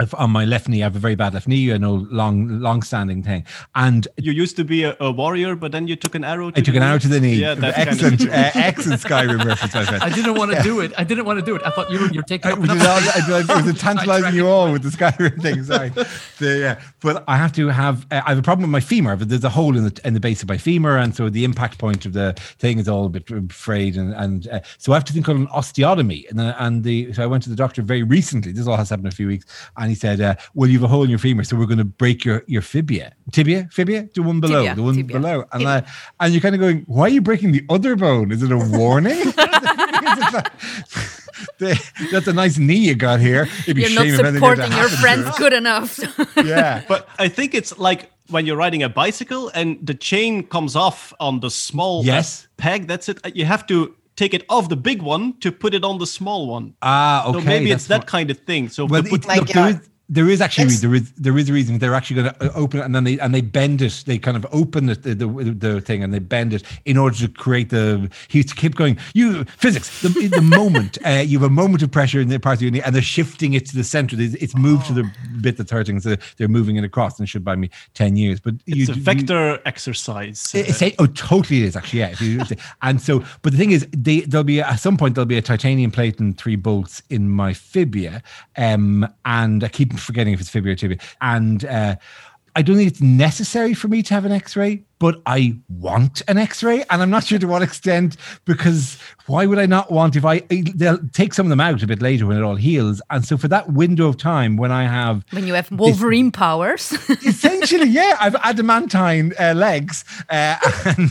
If- 0.00 0.14
On 0.14 0.30
my 0.30 0.44
left 0.44 0.68
knee, 0.68 0.82
I 0.82 0.84
have 0.84 0.94
a 0.94 1.00
very 1.00 1.16
bad 1.16 1.34
left 1.34 1.48
knee, 1.48 1.56
you 1.56 1.76
know, 1.76 2.06
long, 2.10 2.60
long-standing 2.60 3.24
thing, 3.24 3.44
and 3.74 4.06
You 4.16 4.30
used 4.30 4.54
to 4.56 4.64
be 4.64 4.84
a, 4.84 4.96
a 5.00 5.10
warrior, 5.10 5.56
but 5.56 5.72
then 5.72 5.88
you 5.88 5.96
took 5.96 6.14
an 6.14 6.22
arrow. 6.22 6.50
To 6.52 6.60
I 6.60 6.62
took 6.62 6.74
the 6.74 6.80
an 6.80 6.86
arrow 6.86 6.98
to 6.98 7.08
the 7.08 7.18
knee. 7.18 7.34
Yeah, 7.34 7.54
that's 7.54 7.76
excellent, 7.76 8.18
Kind 8.20 8.30
of 8.30 8.36
uh, 8.36 8.50
excellent 8.54 9.00
Skyrim 9.02 9.44
reference. 9.44 9.74
I 9.74 9.84
said. 9.84 10.00
I 10.00 10.08
didn't 10.10 10.34
want 10.34 10.52
to 10.52 10.62
do 10.62 10.78
it. 10.80 10.92
I 10.96 11.02
didn't 11.02 11.24
want 11.24 11.40
to 11.40 11.44
do 11.44 11.56
it. 11.56 11.62
I 11.64 11.70
thought 11.70 11.90
you 11.90 11.98
were 11.98 12.12
you're 12.12 12.22
taking 12.22 12.48
I, 12.48 12.54
up 12.54 12.60
which 12.60 12.70
enough 12.70 12.82
is 12.82 12.86
all, 12.86 13.00
space. 13.00 13.50
I, 13.50 13.56
I, 13.56 13.58
it 13.58 13.64
was 13.66 13.80
tantalizing 13.88 14.34
you 14.34 14.46
all 14.46 14.70
with 14.70 14.82
the 14.82 14.90
Skyrim 14.90 15.42
thing. 15.42 15.64
Sorry, 15.64 15.88
the, 15.88 16.58
yeah. 16.58 16.80
But 17.00 17.24
I 17.26 17.36
have 17.36 17.52
to 17.54 17.66
have. 17.66 18.06
Uh, 18.12 18.22
I 18.24 18.28
have 18.30 18.38
a 18.38 18.42
problem 18.42 18.70
with 18.70 18.72
my 18.72 18.80
femur. 18.80 19.16
But 19.16 19.28
there's 19.30 19.42
a 19.42 19.48
hole 19.50 19.76
in 19.76 19.82
the 19.82 20.00
in 20.04 20.14
the 20.14 20.20
base 20.20 20.42
of 20.42 20.48
my 20.48 20.58
femur, 20.58 20.96
and 20.96 21.12
so 21.14 21.28
the 21.28 21.44
impact 21.44 21.78
point 21.78 22.06
of 22.06 22.12
the 22.12 22.34
thing 22.60 22.78
is 22.78 22.88
all 22.88 23.06
a 23.06 23.08
bit 23.08 23.28
frayed, 23.52 23.96
and 23.96 24.14
and 24.14 24.46
uh, 24.46 24.60
so 24.78 24.92
I 24.92 24.94
have 24.94 25.04
to 25.06 25.12
think 25.12 25.26
of 25.26 25.36
an 25.36 25.48
osteotomy. 25.48 26.30
And 26.30 26.40
uh, 26.40 26.54
and 26.60 26.84
the 26.84 27.12
so 27.14 27.24
I 27.24 27.26
went 27.26 27.42
to 27.44 27.50
the 27.50 27.56
doctor 27.56 27.82
very 27.82 28.04
recently. 28.04 28.52
This 28.52 28.68
all 28.68 28.76
has 28.76 28.90
happened 28.90 29.08
a 29.08 29.10
few 29.10 29.26
weeks, 29.26 29.44
and 29.76 29.87
he 29.88 29.94
said, 29.94 30.20
uh, 30.20 30.34
"Well, 30.54 30.68
you 30.68 30.78
have 30.78 30.84
a 30.84 30.88
hole 30.88 31.02
in 31.04 31.10
your 31.10 31.18
femur, 31.18 31.44
so 31.44 31.56
we're 31.56 31.66
going 31.66 31.78
to 31.78 31.84
break 31.84 32.24
your 32.24 32.42
your 32.46 32.62
fibia, 32.62 33.12
tibia, 33.32 33.68
fibia, 33.72 34.08
the 34.14 34.22
one 34.22 34.40
below, 34.40 34.60
Tibia, 34.62 34.74
the 34.74 34.82
one 34.82 34.94
tibia. 34.96 35.18
below." 35.18 35.44
And 35.52 35.66
uh, 35.66 35.82
and 36.20 36.32
you're 36.32 36.40
kind 36.42 36.54
of 36.54 36.60
going, 36.60 36.84
"Why 36.86 37.04
are 37.04 37.08
you 37.08 37.20
breaking 37.22 37.52
the 37.52 37.64
other 37.68 37.96
bone? 37.96 38.30
Is 38.32 38.42
it 38.42 38.52
a 38.52 38.58
warning?" 38.58 39.32
The- 41.58 41.80
that's 42.12 42.26
a 42.26 42.32
nice 42.32 42.58
knee 42.58 42.76
you 42.88 42.94
got 42.96 43.20
here. 43.20 43.48
It'd 43.62 43.76
be 43.76 43.82
You're 43.82 43.90
not 43.90 44.04
shame 44.04 44.14
if 44.14 44.20
anything 44.20 44.34
supporting 44.36 44.72
your 44.72 44.88
happen 44.88 44.96
friends 44.98 45.38
good 45.38 45.52
enough. 45.52 45.98
Yeah. 46.44 46.82
But 46.88 47.08
I 47.18 47.28
think 47.28 47.54
it's 47.54 47.78
like 47.78 48.10
when 48.28 48.44
you're 48.46 48.56
riding 48.56 48.82
a 48.82 48.88
bicycle 48.88 49.48
and 49.54 49.78
the 49.84 49.94
chain 49.94 50.42
comes 50.46 50.74
off 50.76 51.12
on 51.20 51.40
the 51.40 51.50
small 51.50 52.00
uh, 52.00 52.04
Yes. 52.04 52.48
peg. 52.56 52.86
That's 52.88 53.08
it. 53.08 53.18
You 53.36 53.44
have 53.44 53.66
to 53.68 53.94
take 54.18 54.34
it 54.34 54.44
off 54.48 54.68
the 54.68 54.76
big 54.76 55.00
one 55.00 55.24
to 55.38 55.52
put 55.52 55.72
it 55.74 55.84
on 55.84 55.98
the 55.98 56.06
small 56.06 56.48
one. 56.48 56.74
Ah, 56.82 57.28
okay. 57.28 57.38
so 57.38 57.44
maybe 57.44 57.70
that's 57.70 57.84
it's 57.84 57.88
that 57.88 58.06
kind 58.06 58.30
of 58.32 58.38
thing. 58.50 58.68
So 58.68 58.84
Well, 58.84 59.02
to 59.04 59.08
put- 59.08 59.24
it, 59.24 59.28
My 59.28 59.36
look, 59.36 59.48
there 59.48 59.72
God. 59.72 59.80
is, 59.82 59.88
There 60.10 60.30
is 60.30 60.40
actually 60.40 60.68
there 60.76 60.94
is 60.94 61.12
there 61.12 61.36
is 61.36 61.50
a 61.50 61.52
reason 61.52 61.78
they're 61.78 61.94
actually 61.94 62.22
going 62.22 62.34
to 62.34 62.54
open 62.54 62.80
it 62.80 62.84
and 62.84 62.94
then 62.94 63.04
they 63.04 63.18
and 63.18 63.34
they 63.34 63.42
bend 63.42 63.82
it. 63.82 64.04
They 64.06 64.16
kind 64.18 64.38
of 64.38 64.46
open 64.52 64.88
it, 64.88 65.02
the, 65.02 65.14
the 65.14 65.26
the 65.26 65.80
thing 65.82 66.02
and 66.02 66.14
they 66.14 66.18
bend 66.18 66.54
it 66.54 66.62
in 66.86 66.96
order 66.96 67.14
to 67.18 67.28
create 67.28 67.68
the. 67.68 68.10
He 68.28 68.38
used 68.38 68.48
to 68.48 68.54
keep 68.54 68.74
going. 68.74 68.96
You 69.12 69.44
physics 69.44 70.00
the, 70.00 70.08
the 70.28 70.40
moment 70.56 70.96
uh, 71.04 71.22
you 71.26 71.38
have 71.38 71.46
a 71.46 71.52
moment 71.52 71.82
of 71.82 71.90
pressure 71.90 72.20
in 72.20 72.28
the 72.28 72.38
part 72.40 72.56
of 72.56 72.62
your 72.62 72.70
knee 72.70 72.80
and 72.80 72.94
they're 72.94 73.02
shifting 73.02 73.52
it 73.52 73.66
to 73.66 73.76
the 73.76 73.84
center. 73.84 74.16
It's, 74.18 74.56
moved 74.56 74.86
to 74.86 74.94
the 74.94 75.10
bit 75.42 75.58
that's 75.58 75.70
hurting, 75.70 76.00
so 76.00 76.16
they're 76.38 76.48
moving 76.48 76.76
it 76.76 76.84
across. 76.84 77.18
And 77.18 77.28
should 77.28 77.44
buy 77.44 77.56
me 77.56 77.68
ten 77.92 78.16
years. 78.16 78.40
But 78.40 78.54
It's 78.66 78.88
you, 78.88 78.94
a 78.94 78.96
you- 78.96 79.02
vector 79.02 79.60
exercise. 79.66 80.52
it- 80.54 80.70
it's 80.70 80.80
a- 80.82 80.94
oh, 80.98 81.06
totally 81.06 81.62
it 81.62 81.66
is 81.66 81.76
actually. 81.76 81.98
Yeah. 82.00 82.14
You, 82.18 82.40
and 82.80 83.00
so, 83.00 83.22
but 83.42 83.52
the 83.52 83.58
thing 83.58 83.72
is, 83.72 83.86
they, 83.94 84.20
there'll 84.20 84.42
be 84.44 84.62
at 84.62 84.76
some 84.80 84.96
point 84.96 85.16
there'll 85.16 85.26
be 85.26 85.36
a 85.36 85.42
titanium 85.42 85.90
plate 85.90 86.18
and 86.18 86.36
three 86.38 86.56
bolts 86.56 87.02
in 87.10 87.28
my 87.28 87.52
fibia, 87.52 88.22
um, 88.56 89.06
and 89.26 89.62
I 89.62 89.68
keep 89.68 89.97
forgetting 90.00 90.34
if 90.34 90.40
it's 90.40 90.50
tibia. 90.50 90.98
And 91.20 91.64
uh, 91.64 91.96
I 92.58 92.62
don't 92.62 92.76
think 92.76 92.90
it's 92.90 93.00
necessary 93.00 93.72
for 93.72 93.86
me 93.86 94.02
to 94.02 94.14
have 94.14 94.24
an 94.24 94.32
X-ray, 94.32 94.82
but 94.98 95.22
I 95.26 95.56
want 95.68 96.22
an 96.26 96.38
X-ray, 96.38 96.84
and 96.90 97.00
I'm 97.00 97.08
not 97.08 97.22
sure 97.22 97.38
to 97.38 97.46
what 97.46 97.62
extent 97.62 98.16
because 98.46 98.98
why 99.26 99.46
would 99.46 99.60
I 99.60 99.66
not 99.66 99.92
want 99.92 100.16
if 100.16 100.24
I 100.24 100.40
they'll 100.74 100.98
take 101.12 101.34
some 101.34 101.46
of 101.46 101.50
them 101.50 101.60
out 101.60 101.84
a 101.84 101.86
bit 101.86 102.02
later 102.02 102.26
when 102.26 102.36
it 102.36 102.42
all 102.42 102.56
heals, 102.56 103.00
and 103.10 103.24
so 103.24 103.36
for 103.36 103.46
that 103.46 103.72
window 103.72 104.08
of 104.08 104.16
time 104.16 104.56
when 104.56 104.72
I 104.72 104.84
have 104.84 105.24
When 105.30 105.46
you 105.46 105.54
have 105.54 105.70
Wolverine 105.70 106.32
powers. 106.32 106.88
essentially, 107.62 107.90
yeah, 107.90 108.16
I've 108.20 108.36
adamantine 108.36 109.32
uh, 109.38 109.54
legs, 109.54 110.04
uh, 110.30 110.56
and 110.84 111.10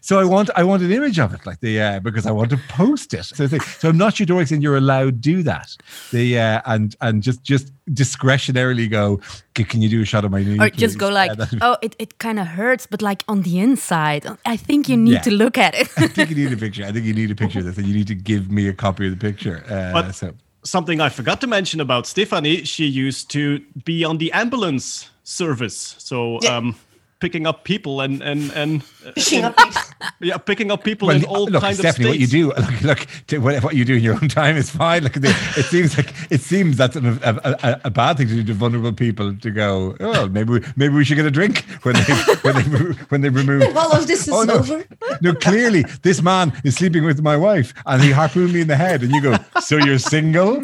so 0.00 0.18
I 0.18 0.24
want 0.24 0.50
I 0.56 0.62
want 0.64 0.82
an 0.82 0.90
image 0.92 1.18
of 1.18 1.32
it, 1.34 1.44
like 1.46 1.60
the 1.60 1.80
uh, 1.80 2.00
because 2.00 2.26
I 2.26 2.32
want 2.32 2.50
to 2.50 2.58
post 2.68 3.14
it. 3.14 3.24
So, 3.24 3.46
the- 3.46 3.60
so 3.60 3.88
I'm 3.88 3.98
not 3.98 4.14
sure 4.16 4.26
to 4.26 4.34
what 4.34 4.42
extent 4.42 4.62
you're 4.62 4.76
allowed 4.76 5.22
to 5.22 5.34
do 5.36 5.42
that. 5.44 5.76
The 6.12 6.38
uh, 6.38 6.60
and 6.66 6.94
and 7.00 7.22
just 7.22 7.42
just 7.42 7.72
discretionarily 7.90 8.88
go. 8.90 9.20
Can 9.54 9.80
you 9.82 9.88
do 9.88 10.02
a 10.02 10.04
shot 10.04 10.24
of 10.24 10.30
my 10.30 10.42
knee? 10.44 10.58
or 10.60 10.68
just 10.70 10.98
go 10.98 11.08
like, 11.08 11.30
Uh, 11.38 11.46
oh, 11.62 11.76
it, 11.80 11.96
it 11.98 12.18
kind 12.18 12.38
of 12.38 12.46
hurts, 12.46 12.86
but 12.86 13.00
like 13.02 13.22
on 13.28 13.42
the 13.42 13.58
inside. 13.58 14.26
I 14.44 14.56
think 14.56 14.88
you 14.88 14.96
need 14.96 15.12
Yeah. 15.12 15.20
to 15.22 15.30
look 15.30 15.56
at 15.58 15.74
it. 15.74 15.88
I 15.96 16.06
think 16.08 16.28
you 16.30 16.36
need 16.36 16.52
a 16.52 16.56
picture. 16.58 16.84
I 16.84 16.92
think 16.92 17.06
you 17.06 17.14
need 17.14 17.30
a 17.30 17.34
picture 17.34 17.60
of 17.60 17.64
this, 17.64 17.78
and 17.78 17.86
you 17.86 17.94
need 17.94 18.06
to 18.08 18.14
give 18.14 18.50
me 18.50 18.68
a 18.68 18.72
copy 18.74 19.06
of 19.06 19.18
the 19.18 19.30
picture. 19.32 19.64
Uh, 19.68 19.92
But- 19.92 20.14
so 20.14 20.32
Something 20.62 21.00
I 21.00 21.10
forgot 21.10 21.40
to 21.42 21.46
mention 21.46 21.80
about 21.80 22.06
Stephanie, 22.08 22.64
she 22.64 22.86
used 22.86 23.30
to 23.30 23.60
be 23.84 24.04
on 24.04 24.18
the 24.18 24.32
ambulance 24.32 25.08
service. 25.26 25.96
So 25.98 26.38
Yeah. 26.42 26.56
um, 26.56 26.76
picking 27.18 27.46
up 27.46 27.64
people 27.64 28.00
and 28.02 28.22
and 28.22 28.52
and 28.54 28.82
Picking 29.14 29.42
up 29.44 29.56
people. 29.56 29.82
yeah, 30.20 30.36
picking 30.36 30.70
up 30.70 30.84
people 30.84 31.08
Well, 31.08 31.16
in 31.16 31.24
all 31.24 31.46
look, 31.46 31.62
kinds 31.62 31.78
Stephanie, 31.78 32.04
of 32.06 32.10
what 32.12 32.18
you 32.18 32.26
do, 32.26 32.46
look, 32.58 32.82
look 32.82 33.06
to 33.28 33.38
what, 33.38 33.62
what 33.64 33.74
you 33.74 33.84
do 33.86 33.94
in 33.96 34.02
your 34.02 34.14
own 34.14 34.28
time 34.28 34.56
is 34.56 34.68
fine. 34.70 35.02
Like 35.02 35.14
the, 35.14 35.30
it 35.56 35.64
seems 35.64 35.96
like 35.96 36.12
it 36.30 36.40
seems 36.42 36.76
that's 36.76 36.94
an, 36.96 37.06
a, 37.24 37.32
a, 37.62 37.80
a 37.86 37.90
bad 37.90 38.18
thing 38.18 38.28
to 38.28 38.34
do 38.34 38.44
to 38.44 38.52
vulnerable 38.54 38.92
people 38.92 39.34
to 39.34 39.50
go. 39.50 39.96
Oh, 40.00 40.28
maybe 40.28 40.52
we, 40.54 40.60
maybe 40.76 40.94
we 40.94 41.04
should 41.04 41.16
get 41.16 41.24
a 41.26 41.30
drink 41.30 41.64
when 41.82 41.94
they 41.94 42.02
when 42.42 42.54
they 42.54 42.64
mo- 42.68 42.94
when 43.08 43.20
they 43.22 43.30
remove. 43.30 43.74
All 43.76 43.92
of 43.92 44.06
this 44.06 44.28
is 44.28 44.34
Oh, 44.34 44.42
no. 44.44 44.58
over. 44.58 44.84
No, 45.22 45.34
clearly 45.34 45.82
this 46.02 46.20
man 46.22 46.52
is 46.64 46.74
sleeping 46.76 47.04
with 47.04 47.22
my 47.22 47.36
wife, 47.36 47.72
and 47.86 48.02
he 48.02 48.10
harpooned 48.10 48.52
me 48.52 48.60
in 48.60 48.68
the 48.68 48.76
head, 48.76 49.02
and 49.02 49.10
you 49.12 49.22
go, 49.22 49.36
so 49.62 49.76
you're 49.78 49.98
single? 49.98 50.62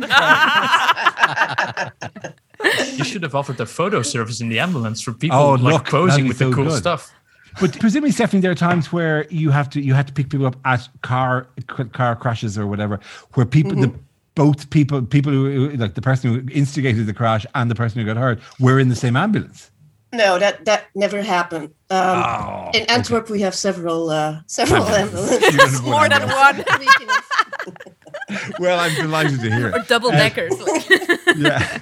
You 2.96 3.04
should 3.04 3.22
have 3.22 3.34
offered 3.34 3.58
a 3.60 3.66
photo 3.66 4.02
service 4.02 4.40
in 4.40 4.48
the 4.48 4.58
ambulance 4.60 5.00
for 5.00 5.12
people 5.12 5.38
Oh, 5.38 5.50
like 5.52 5.74
look, 5.74 5.84
posing 5.86 6.24
be 6.24 6.28
with 6.28 6.38
the 6.38 6.50
cool 6.52 6.64
good. 6.66 6.78
stuff. 6.78 7.12
But 7.60 7.78
presumably, 7.78 8.12
Stephanie, 8.12 8.40
there 8.40 8.50
are 8.50 8.54
times 8.54 8.92
where 8.92 9.26
you 9.30 9.50
have 9.50 9.68
to 9.70 9.80
you 9.80 9.94
have 9.94 10.06
to 10.06 10.12
pick 10.12 10.28
people 10.30 10.46
up 10.46 10.56
at 10.64 10.88
car 11.02 11.46
car 11.92 12.16
crashes 12.16 12.56
or 12.58 12.66
whatever, 12.66 12.98
where 13.34 13.44
people 13.46 13.74
the 13.74 13.92
both 14.34 14.70
people 14.70 15.02
people 15.02 15.32
who 15.32 15.70
like 15.76 15.94
the 15.94 16.00
person 16.02 16.32
who 16.32 16.52
instigated 16.52 17.06
the 17.06 17.12
crash 17.14 17.44
and 17.54 17.70
the 17.70 17.74
person 17.74 18.00
who 18.00 18.06
got 18.06 18.16
hurt 18.16 18.38
were 18.58 18.78
in 18.80 18.88
the 18.88 18.96
same 18.96 19.16
ambulance. 19.16 19.70
No, 20.14 20.38
that 20.38 20.64
that 20.66 20.84
never 20.94 21.22
happened. 21.22 21.70
Um, 21.90 22.22
Oh, 22.24 22.70
in 22.74 22.84
Antwerp, 22.90 23.28
we 23.30 23.40
have 23.42 23.54
several 23.54 24.10
uh, 24.10 24.40
several 24.46 24.84
ambulances. 24.86 25.42
You 25.52 25.58
don't 25.58 25.70
have 25.70 25.84
More 25.84 26.08
than 26.08 26.28
one. 26.28 26.64
Well, 28.58 28.78
I'm 28.80 28.94
delighted 28.94 29.40
to 29.40 29.50
hear. 29.54 29.72
or 29.74 29.80
double 29.80 30.10
deckers. 30.10 30.58
like- 30.60 30.88
yeah, 31.36 31.78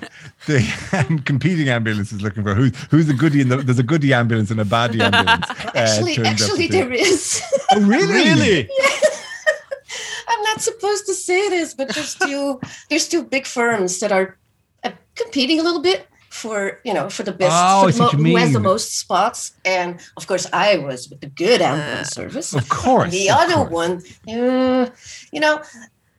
the 0.47 1.23
competing 1.25 1.69
ambulance 1.69 2.13
is 2.13 2.23
looking 2.23 2.43
for 2.43 2.55
who's 2.55 2.73
who's 2.91 3.09
a 3.09 3.15
goodie. 3.15 3.41
In 3.43 3.49
the, 3.49 3.57
there's 3.59 3.79
a 3.79 3.83
goodie 3.83 4.13
ambulance 4.15 4.51
and 4.51 4.61
a 4.61 4.65
baddie 4.65 5.01
ambulance. 5.09 5.49
uh, 5.51 5.71
actually, 5.75 6.17
actually, 6.25 6.67
to 6.69 6.73
be. 6.73 6.79
there 6.79 6.93
is. 6.93 7.43
Oh, 7.73 7.81
really? 7.81 8.07
Really? 8.15 8.69
I'm 10.29 10.43
not 10.43 10.61
supposed 10.61 11.07
to 11.07 11.15
say 11.15 11.49
this, 11.49 11.75
but 11.75 11.95
there's 11.95 12.15
two 12.15 12.61
there's 12.89 13.09
two 13.09 13.23
big 13.25 13.47
firms 13.47 13.99
that 14.01 14.13
are 14.13 14.39
uh, 14.85 14.93
competing 15.15 15.59
a 15.61 15.63
little 15.63 15.83
bit 15.83 16.07
for 16.31 16.81
you 16.85 16.95
know 16.95 17.11
for 17.11 17.25
the 17.25 17.33
best 17.33 17.53
Oh, 17.53 17.89
I 17.89 17.93
for 17.93 17.93
see 17.93 18.17
the 18.17 18.23
mo- 18.23 18.31
who 18.31 18.37
has 18.37 18.53
the 18.53 18.61
most 18.61 18.99
spots. 18.99 19.53
And 19.65 20.01
of 20.17 20.27
course, 20.27 20.47
I 20.53 20.79
was 20.79 21.09
with 21.11 21.21
the 21.21 21.27
good 21.27 21.61
ambulance 21.61 22.11
service. 22.11 22.55
Of 22.55 22.69
course. 22.69 23.11
the 23.11 23.31
of 23.31 23.37
other 23.39 23.55
course. 23.69 23.71
one, 23.73 24.03
uh, 24.39 24.91
you 25.33 25.41
know, 25.41 25.61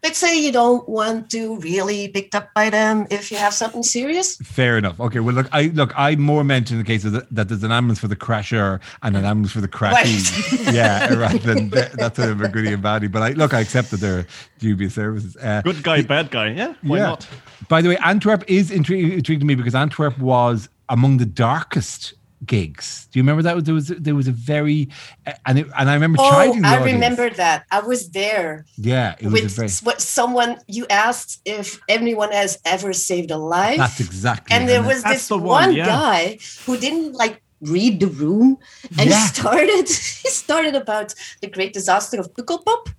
let's 0.04 0.18
say 0.18 0.40
you 0.40 0.52
don't 0.52 0.88
want 0.88 1.30
to 1.32 1.58
really 1.58 2.08
be 2.08 2.22
picked 2.22 2.36
up 2.36 2.54
by 2.54 2.70
them 2.70 3.08
if 3.10 3.32
you 3.32 3.38
have 3.38 3.54
something 3.54 3.84
serious. 3.84 4.38
Fair 4.38 4.78
enough. 4.78 5.00
Okay. 5.00 5.20
Well, 5.20 5.36
look, 5.36 5.48
I 5.52 5.64
look. 5.68 5.92
I 5.98 6.16
more 6.16 6.44
mentioned 6.44 6.80
the 6.80 6.84
case 6.84 7.06
of 7.06 7.14
the, 7.14 7.28
that 7.32 7.50
there's 7.50 7.64
an 7.64 7.72
ambulance 7.72 8.00
for 8.00 8.08
the 8.08 8.16
crasher 8.16 8.80
and 9.04 9.16
an 9.18 9.26
ambulance 9.26 9.52
for 9.52 9.62
the 9.62 9.68
crashee. 9.68 10.74
yeah, 10.74 11.14
rather 11.14 11.38
than 11.40 11.70
th- 11.72 11.92
that's 11.94 12.20
a 12.20 12.36
bit 12.36 12.52
goodie 12.52 12.74
and 12.74 12.84
baddie. 12.84 13.12
But 13.12 13.22
I 13.22 13.30
look, 13.32 13.54
I 13.54 13.60
accept 13.60 13.92
that 13.92 14.00
they're 14.00 14.26
dubious 14.60 14.96
services. 14.96 15.36
Uh, 15.38 15.62
Good 15.64 15.84
guy, 15.84 16.02
bad 16.02 16.32
guy. 16.32 16.52
Yeah, 16.52 16.74
why 16.82 16.98
yeah. 16.98 17.04
not? 17.04 17.28
By 17.68 17.82
the 17.82 17.90
way, 17.90 17.98
Antwerp 17.98 18.44
is 18.48 18.72
intri- 18.72 19.14
intriguing 19.14 19.40
to 19.42 19.46
me 19.46 19.56
because 19.56 19.76
Antwerp 19.76 20.18
was 20.18 20.70
among 20.90 21.18
the 21.18 21.26
darkest 21.26 22.14
gigs. 22.46 23.08
Do 23.12 23.20
you 23.20 23.24
remember 23.24 23.44
that? 23.44 23.66
There 23.66 23.74
was 23.74 23.88
there 23.88 24.16
was 24.16 24.28
a 24.28 24.32
very 24.32 24.90
uh, 25.28 25.34
and 25.46 25.60
it, 25.60 25.68
and 25.78 25.90
I 25.90 25.94
remember 25.94 26.18
Oh, 26.22 26.30
chiding 26.30 26.62
the 26.62 26.68
I 26.68 26.80
audience. 26.80 26.94
remember 26.94 27.30
that. 27.32 27.66
I 27.72 27.80
was 27.82 28.10
there 28.12 28.66
Yeah, 28.78 29.16
it 29.20 29.26
was 29.26 29.42
a 29.42 29.44
with 29.44 29.56
very. 29.56 29.70
what 29.84 30.02
someone 30.02 30.58
you 30.68 30.86
asked 30.90 31.42
if 31.46 31.80
anyone 31.88 32.32
has 32.32 32.58
ever 32.66 32.94
saved 32.94 33.32
a 33.32 33.38
life. 33.38 33.78
That's 33.78 34.00
exactly. 34.00 34.56
and 34.56 34.64
it. 34.66 34.68
there 34.68 34.84
was 34.84 35.04
this 35.04 35.28
the 35.28 35.38
one, 35.38 35.46
one, 35.46 35.74
yeah. 35.76 35.86
guy 35.86 36.40
who 36.66 36.78
didn't 36.78 37.14
like 37.14 37.42
read 37.62 38.00
the 38.00 38.08
room 38.08 38.58
and 38.98 39.10
Yeah. 39.10 39.22
he 39.22 39.28
started 39.28 39.88
he 40.24 40.30
started 40.30 40.76
about 40.76 41.14
the 41.42 41.48
great 41.48 41.74
disaster 41.74 42.20
of 42.20 42.34
Pukkelpop. 42.34 42.90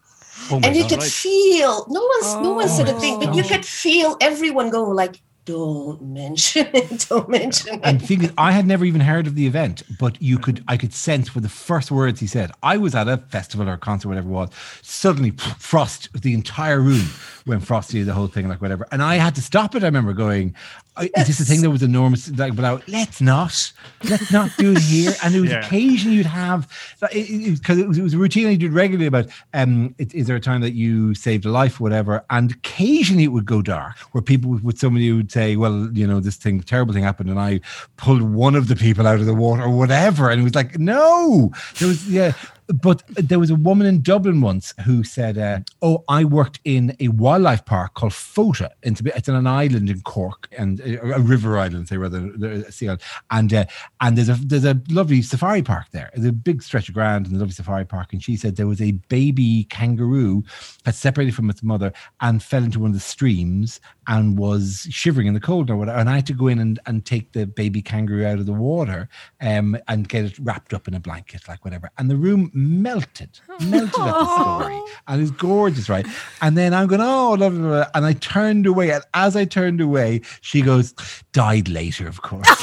Oh 0.51 0.59
my 0.61 0.67
and 0.69 0.77
you 0.77 0.83
God. 0.83 0.91
could 0.91 0.99
right. 1.03 1.11
feel 1.11 1.87
no 1.89 2.03
one's 2.15 2.31
no 2.47 2.53
one 2.55 2.69
said 2.69 2.89
a 2.89 2.95
Oh. 2.95 3.01
thing, 3.01 3.19
but 3.21 3.35
you 3.35 3.43
could 3.43 3.65
feel 3.67 4.17
everyone 4.21 4.71
go 4.71 4.83
like, 4.85 5.21
"Don't 5.45 6.03
mention 6.03 6.69
it, 6.73 7.07
don't 7.09 7.29
mention 7.29 7.81
And 7.83 8.03
it." 8.03 8.11
is, 8.11 8.33
I 8.39 8.53
had 8.53 8.67
never 8.67 8.85
even 8.85 9.01
heard 9.01 9.27
of 9.27 9.35
the 9.35 9.47
event, 9.47 9.83
but 9.99 10.21
you 10.23 10.39
could, 10.39 10.63
I 10.69 10.77
could 10.77 10.93
sense 10.93 11.29
for 11.29 11.41
the 11.41 11.49
first 11.49 11.91
words 11.91 12.21
he 12.21 12.27
said. 12.27 12.53
I 12.63 12.77
was 12.77 12.95
at 12.95 13.09
a 13.09 13.19
festival 13.19 13.69
or 13.69 13.75
a 13.75 13.79
concert, 13.79 14.09
whatever 14.09 14.29
it 14.29 14.33
was. 14.33 14.51
Suddenly, 14.83 15.33
frost 15.59 16.09
the 16.21 16.35
entire 16.35 16.81
room 16.81 17.07
when 17.45 17.61
Frosty 17.61 18.03
the 18.03 18.15
whole 18.15 18.29
thing, 18.29 18.49
like 18.49 18.63
whatever. 18.63 18.87
And 18.93 19.03
I 19.03 19.17
had 19.17 19.35
to 19.35 19.43
stop 19.43 19.75
it. 19.75 19.83
I 19.83 19.87
remember 19.87 20.13
going, 20.13 20.55
"I- 20.97 21.11
"Is 21.17 21.27
this 21.29 21.41
a 21.41 21.45
thing 21.45 21.61
that 21.63 21.71
was 21.71 21.83
enormous?" 21.83 22.31
Like, 22.31 22.55
but 22.57 22.87
let's 22.89 23.21
not, 23.21 23.73
let's 24.05 24.31
not 24.31 24.51
do 24.59 24.73
it 24.73 24.79
here. 24.83 25.13
And 25.23 25.35
there 25.35 25.41
was 25.43 25.51
Yeah. 25.53 25.65
occasion 25.67 26.13
you'd 26.13 26.27
have 26.27 26.69
because 27.01 27.79
it, 27.79 27.89
was, 27.89 27.99
it 27.99 28.03
was 28.03 28.15
a 28.15 28.19
routine 28.19 28.47
I 28.47 28.55
did 28.57 28.73
regularly 28.73 29.07
about. 29.07 29.27
Um, 29.55 29.95
is, 29.99 30.13
is 30.13 30.27
there 30.27 30.37
a 30.37 30.41
time 30.41 30.61
that 30.61 30.73
you 30.73 31.15
saved 31.15 31.45
a 31.45 31.51
life, 31.51 31.81
whatever? 31.81 32.25
And 32.31 32.51
occasionally 32.53 33.25
it 33.25 33.29
would 33.33 33.47
go 33.47 33.63
dark, 33.63 33.97
where 34.13 34.23
people 34.23 34.51
would, 34.51 34.65
with 34.65 34.79
somebody 34.79 35.13
would 35.13 35.33
say, 35.33 35.57
"Well, 35.57 35.89
you 35.93 36.07
know, 36.07 36.21
this 36.21 36.37
thing, 36.37 36.61
terrible 36.63 36.93
thing 36.95 37.03
happened," 37.05 37.31
and 37.31 37.39
I 37.41 37.61
pulled 37.97 38.23
one 38.23 38.55
of 38.55 38.69
the 38.69 38.77
people 38.77 39.07
out 39.07 39.21
of 39.21 39.27
the 39.27 39.35
water 39.35 39.63
or 39.63 39.71
whatever, 39.77 40.31
and 40.31 40.41
it 40.41 40.45
was 40.45 40.55
like, 40.55 40.79
no, 40.79 41.53
there 41.79 41.89
was 41.89 42.09
yeah. 42.09 42.33
But 42.73 43.03
there 43.09 43.39
was 43.39 43.51
a 43.51 43.55
woman 43.55 43.87
in 43.87 44.03
Dublin 44.03 44.41
once 44.41 44.75
who 44.85 45.05
said, 45.05 45.39
uh, 45.39 45.61
"Oh, 45.83 46.05
I 46.09 46.25
worked 46.25 46.61
in 46.65 46.97
a 47.01 47.09
wildlife 47.09 47.65
park 47.65 47.95
called 47.95 48.13
Fota. 48.13 48.71
It's, 48.83 49.29
on 49.29 49.35
an 49.35 49.47
island 49.47 49.91
in 49.91 50.01
Cork, 50.03 50.49
and 50.57 50.81
uh, 50.81 51.15
a 51.15 51.21
river 51.21 51.59
island, 51.59 51.89
say 51.89 51.97
rather, 51.97 52.31
a 52.45 52.73
sea 52.73 52.89
island. 52.89 53.03
And 53.31 53.53
uh, 53.53 53.65
and 54.01 54.17
there's 54.17 54.29
a 54.29 54.35
there's 54.35 54.65
a 54.65 54.81
lovely 54.91 55.23
safari 55.23 55.63
park 55.63 55.87
there. 55.93 56.11
There's 56.15 56.27
a 56.27 56.33
big 56.33 56.63
stretch 56.63 56.89
of 56.89 56.95
ground 56.95 57.27
and 57.27 57.37
a 57.37 57.39
lovely 57.39 57.55
safari 57.55 57.85
park. 57.85 58.13
And 58.13 58.23
she 58.23 58.37
said 58.37 58.57
there 58.57 58.67
was 58.67 58.81
a 58.81 58.93
baby 59.09 59.65
kangaroo 59.65 60.45
had 60.85 60.95
separated 60.95 61.35
from 61.35 61.51
its 61.51 61.63
mother 61.63 61.93
and 62.21 62.43
fell 62.43 62.65
into 62.65 62.81
one 62.81 62.91
of 62.91 62.95
the 62.95 63.01
streams 63.01 63.81
and 64.09 64.39
was 64.39 64.87
shivering 64.91 65.27
in 65.27 65.35
the 65.35 65.41
cold 65.41 65.71
or 65.71 65.77
whatever. 65.77 65.99
And 65.99 66.09
I 66.11 66.17
had 66.17 66.27
to 66.27 66.33
go 66.33 66.49
in 66.49 66.59
and, 66.59 66.79
and 66.87 67.05
take 67.05 67.33
the 67.33 67.47
baby 67.47 67.83
kangaroo 67.83 68.27
out 68.27 68.39
of 68.39 68.47
the 68.47 68.53
water 68.53 69.09
um, 69.41 69.77
and 69.89 70.09
get 70.09 70.25
it 70.25 70.39
wrapped 70.41 70.75
up 70.75 70.89
in 70.89 70.95
a 70.95 71.01
blanket, 71.01 71.47
like 71.49 71.65
whatever. 71.65 71.91
And 71.99 72.11
the 72.11 72.17
room 72.17 72.51
melted, 72.63 73.41
melted 73.61 73.83
at 73.83 73.91
the 73.91 74.59
story. 74.59 74.81
And 75.09 75.23
it's 75.23 75.31
gorgeous, 75.31 75.89
right? 75.89 76.07
And 76.41 76.57
then 76.57 76.75
I'm 76.75 76.87
going, 76.87 77.01
oh, 77.03 77.37
blah, 77.37 77.51
blah, 77.51 77.59
blah. 77.59 77.87
And 77.95 78.05
I 78.05 78.13
turned 78.15 78.67
away. 78.67 78.91
And 78.91 79.03
as 79.15 79.37
I 79.37 79.45
turned 79.45 79.81
away, 79.81 80.23
she 80.41 80.63
goes, 80.63 80.95
died 81.33 81.69
later, 81.69 82.09
of 82.09 82.23
course. 82.23 82.49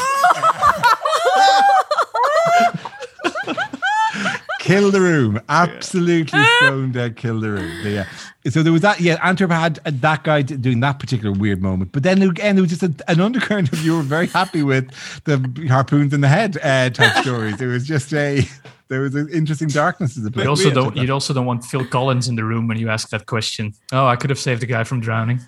kill 4.70 4.91
the 4.91 5.01
room. 5.01 5.41
Absolutely 5.50 6.44
stone 6.58 6.91
dead, 6.91 7.15
kill 7.15 7.39
the 7.39 7.50
room. 7.51 7.72
Yeah. 7.84 8.06
So 8.50 8.62
there 8.62 8.72
was 8.72 8.84
that. 8.84 9.00
Yeah, 9.00 9.18
Antwerp 9.24 9.51
had 9.51 9.75
that 9.84 10.24
guy 10.24 10.44
doing 10.44 10.79
that 10.82 11.00
particular 11.00 11.32
weird 11.32 11.62
moment. 11.62 11.91
But 11.91 12.03
then 12.03 12.22
again, 12.22 12.56
there 12.56 12.62
was 12.62 12.70
just 12.70 12.84
a, 12.84 12.94
an 13.08 13.20
undercurrent 13.20 13.74
of 13.74 13.84
you 13.84 13.96
were 13.96 14.03
very 14.03 14.27
happy 14.27 14.62
with 14.62 14.91
the 15.24 15.68
harpoons 15.70 16.13
in 16.13 16.22
the 16.22 16.27
head 16.27 16.58
uh, 16.62 16.89
type 16.91 17.24
stories. 17.24 17.60
It 17.60 17.68
was 17.68 17.88
just 17.88 18.13
a 18.13 18.44
there 18.89 19.01
was 19.01 19.13
an 19.15 19.29
interesting 19.29 19.67
darkness 19.67 20.15
to 20.15 20.19
the 20.19 20.31
place. 20.31 20.43
You 20.43 20.50
also 20.50 20.72
don't. 20.72 20.98
You 20.98 21.13
also 21.13 21.34
don't 21.34 21.46
want 21.46 21.63
Phil 21.63 21.86
Collins 21.86 22.27
in 22.27 22.36
the 22.36 22.43
room 22.43 22.67
when 22.67 22.77
you 22.77 22.89
ask 22.89 23.10
that 23.10 23.27
question. 23.27 23.74
Oh, 23.91 24.08
I 24.08 24.15
could 24.15 24.31
have 24.31 24.39
saved 24.39 24.62
the 24.62 24.65
guy 24.65 24.84
from 24.84 25.00
drowning. 25.00 25.39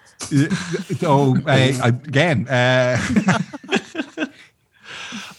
oh, 1.04 1.36
uh, 1.48 1.72
again. 1.84 2.48
Uh, 2.48 2.98